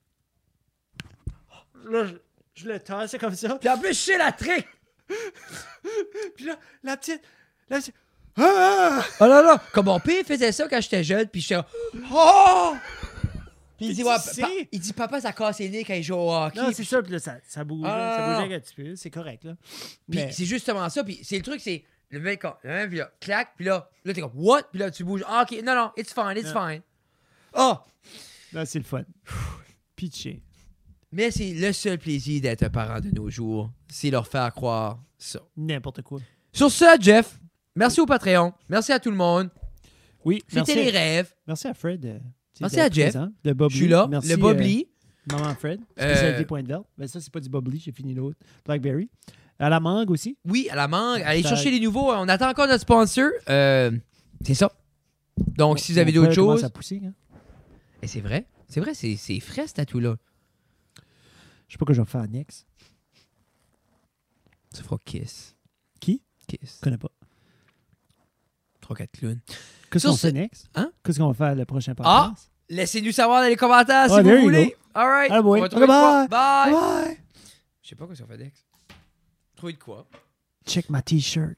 là, 1.89 2.05
je, 2.05 2.13
je 2.53 2.67
le 2.69 2.79
tassais 2.79 3.17
comme 3.17 3.35
ça. 3.35 3.55
Puis 3.57 3.69
en 3.69 3.77
plus, 3.77 3.89
je 3.89 3.93
sais 3.93 4.17
la 4.17 4.31
trick! 4.31 4.65
Puis 6.35 6.45
là, 6.45 6.57
la 6.83 6.97
petite, 6.97 7.21
la 7.69 7.79
petite, 7.79 7.95
ah! 8.37 9.03
Oh 9.19 9.25
là 9.25 9.41
là! 9.41 9.61
Comme 9.73 9.85
mon 9.87 9.99
père 9.99 10.23
faisait 10.25 10.51
ça 10.51 10.67
quand 10.69 10.79
j'étais 10.81 11.03
jeune, 11.03 11.27
puis 11.27 11.41
j'étais 11.41 11.61
Oh! 12.13 12.75
Puis 13.81 13.89
il 13.89 13.95
dit, 13.95 14.03
ouais, 14.03 14.15
pa- 14.39 14.47
il 14.71 14.79
dit, 14.79 14.93
papa, 14.93 15.19
ça 15.21 15.33
casse 15.33 15.59
les 15.59 15.69
nez 15.69 15.83
quand 15.83 15.93
il 15.93 16.03
joue 16.03 16.13
au 16.15 16.31
hockey. 16.33 16.59
Non, 16.61 16.69
c'est 16.73 16.83
ça, 16.83 17.01
puis 17.01 17.11
là, 17.11 17.19
ça, 17.19 17.37
ça 17.47 17.63
bouge, 17.63 17.85
Ah, 17.89 18.15
ça 18.17 18.27
non, 18.27 18.43
bougeait 18.43 18.55
un 18.55 18.59
petit 18.59 18.75
peu, 18.75 18.95
c'est 18.95 19.09
correct, 19.09 19.43
là. 19.43 19.55
Puis 20.09 20.19
Mais- 20.19 20.31
c'est 20.31 20.45
justement 20.45 20.87
ça. 20.89 21.03
Puis 21.03 21.19
c'est 21.23 21.37
le 21.37 21.43
truc, 21.43 21.59
c'est 21.61 21.83
le 22.09 22.19
mec, 22.19 22.43
le 22.63 22.69
mec, 22.69 22.89
puis 22.89 22.97
là, 22.99 23.11
clac, 23.19 23.53
puis 23.55 23.65
là, 23.65 23.89
là, 24.05 24.13
t'es 24.13 24.21
comme, 24.21 24.31
what? 24.35 24.63
Puis 24.71 24.79
là, 24.79 24.91
tu 24.91 25.03
bouges. 25.03 25.23
Ah, 25.27 25.45
ok, 25.49 25.61
non, 25.63 25.75
non, 25.75 25.91
it's 25.97 26.13
fine, 26.13 26.33
it's 26.37 26.53
Non. 26.53 26.67
fine. 26.67 26.81
Oh! 27.55 27.75
Non, 28.53 28.63
c'est 28.65 28.79
le 28.79 28.85
fun. 28.85 29.03
Pitché. 29.95 30.41
Mais 31.11 31.29
c'est 31.31 31.53
le 31.53 31.73
seul 31.73 31.97
plaisir 31.97 32.41
d'être 32.41 32.63
un 32.63 32.69
parent 32.69 32.99
de 32.99 33.09
nos 33.11 33.29
jours, 33.29 33.71
c'est 33.89 34.09
leur 34.09 34.27
faire 34.27 34.51
croire 34.53 34.99
ça. 35.17 35.39
N'importe 35.57 36.01
quoi. 36.01 36.19
Sur 36.53 36.71
ce, 36.71 36.85
Jeff, 36.99 37.39
merci 37.75 37.99
au 37.99 38.05
Patreon, 38.05 38.53
merci 38.69 38.91
à 38.93 38.99
tout 38.99 39.11
le 39.11 39.17
monde. 39.17 39.49
Oui, 40.23 40.43
merci, 40.53 40.71
C'était 40.73 40.85
les 40.85 40.97
rêves. 40.97 41.33
merci 41.47 41.67
à 41.67 41.73
Fred. 41.73 42.05
euh, 42.05 42.19
Merci 42.59 42.79
à 42.79 42.89
Jeff. 42.89 43.15
De 43.43 43.53
Bob 43.53 43.71
Je 43.71 43.77
suis 43.77 43.87
là. 43.87 44.07
Merci, 44.09 44.29
le 44.29 44.37
Bob 44.37 44.59
euh. 44.59 44.81
Maman 45.31 45.55
Fred. 45.55 45.79
Euh, 45.99 46.09
Spécialité 46.13 46.45
Point 46.45 46.63
Verte. 46.63 46.85
Ben 46.97 47.07
ça, 47.07 47.19
c'est 47.21 47.31
pas 47.31 47.39
du 47.39 47.49
Bob 47.49 47.67
Lee, 47.67 47.79
j'ai 47.79 47.91
fini 47.91 48.13
l'autre. 48.13 48.37
Blackberry. 48.65 49.09
À 49.59 49.69
la 49.69 49.79
mangue 49.79 50.09
aussi. 50.09 50.37
Oui, 50.45 50.67
à 50.71 50.75
la 50.75 50.87
mangue. 50.87 51.21
Allez 51.21 51.43
chercher 51.43 51.69
les 51.71 51.79
nouveaux. 51.79 52.11
On 52.11 52.27
attend 52.27 52.49
encore 52.49 52.67
notre 52.67 52.81
sponsor. 52.81 53.29
Euh, 53.49 53.91
c'est 54.43 54.55
ça. 54.55 54.71
Donc, 55.37 55.79
si 55.79 55.93
vous 55.93 55.99
avez 55.99 56.11
d'autres 56.11 56.33
choses. 56.33 56.63
hein. 56.65 57.13
Et 58.01 58.07
c'est 58.07 58.21
vrai. 58.21 58.47
C'est 58.67 58.79
vrai, 58.79 58.93
c'est 58.93 59.15
c'est 59.17 59.39
frais 59.39 59.67
ce 59.67 59.73
tatou-là. 59.73 60.15
Je 61.67 61.73
sais 61.73 61.77
pas 61.77 61.85
que 61.85 61.93
je 61.93 62.01
vais 62.01 62.07
faire 62.07 62.27
next. 62.27 62.65
Tu 64.73 64.81
feras 64.81 64.97
kiss. 65.05 65.55
Qui? 65.99 66.23
Kiss. 66.47 66.77
Je 66.77 66.81
connais 66.81 66.97
pas. 66.97 67.11
3-4 68.81 69.07
clowns. 69.11 69.39
Qu'est-ce 69.91 70.07
qu'on 70.07 70.15
fait 70.15 70.31
next? 70.31 70.67
Hein? 70.73 70.91
Qu'est-ce 71.03 71.19
qu'on 71.19 71.31
va 71.31 71.33
faire 71.33 71.55
le 71.55 71.65
prochain 71.65 71.93
Ah! 71.99 72.27
podcast? 72.29 72.51
Laissez-nous 72.69 73.11
savoir 73.11 73.41
dans 73.43 73.49
les 73.49 73.57
commentaires 73.57 74.07
si 74.07 74.13
Oh, 74.17 74.23
there 74.23 74.37
vous 74.37 74.43
voulez. 74.43 74.75
Ah, 74.93 75.41
boy. 75.41 75.59
On 75.59 75.61
va 75.61 75.67
Okay, 75.67 75.85
bye. 75.87 76.27
Bye. 76.29 76.71
Bye! 76.71 77.17
Je 77.81 77.89
sais 77.89 77.95
pas 77.95 78.05
quoi 78.05 78.15
ça 78.15 78.25
fait 78.25 78.37
Dex. 78.37 78.65
Trouver 79.55 79.73
de 79.73 79.77
quoi? 79.77 80.07
Check 80.65 80.89
my 80.89 81.03
t-shirt. 81.03 81.55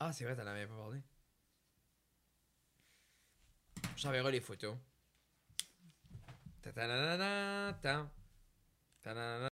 Ah, 0.00 0.12
c'est 0.12 0.24
vrai, 0.24 0.34
t'en 0.34 0.46
avais 0.46 0.66
pas 0.66 0.74
parlé. 0.74 0.98
Je 3.96 4.02
t'enverrai 4.02 4.32
les 4.32 4.40
photos. 4.40 4.74
Ta-ta-na-na-na, 6.62 7.72
tan. 7.80 8.08
Ta-na-na-na. 9.02 9.48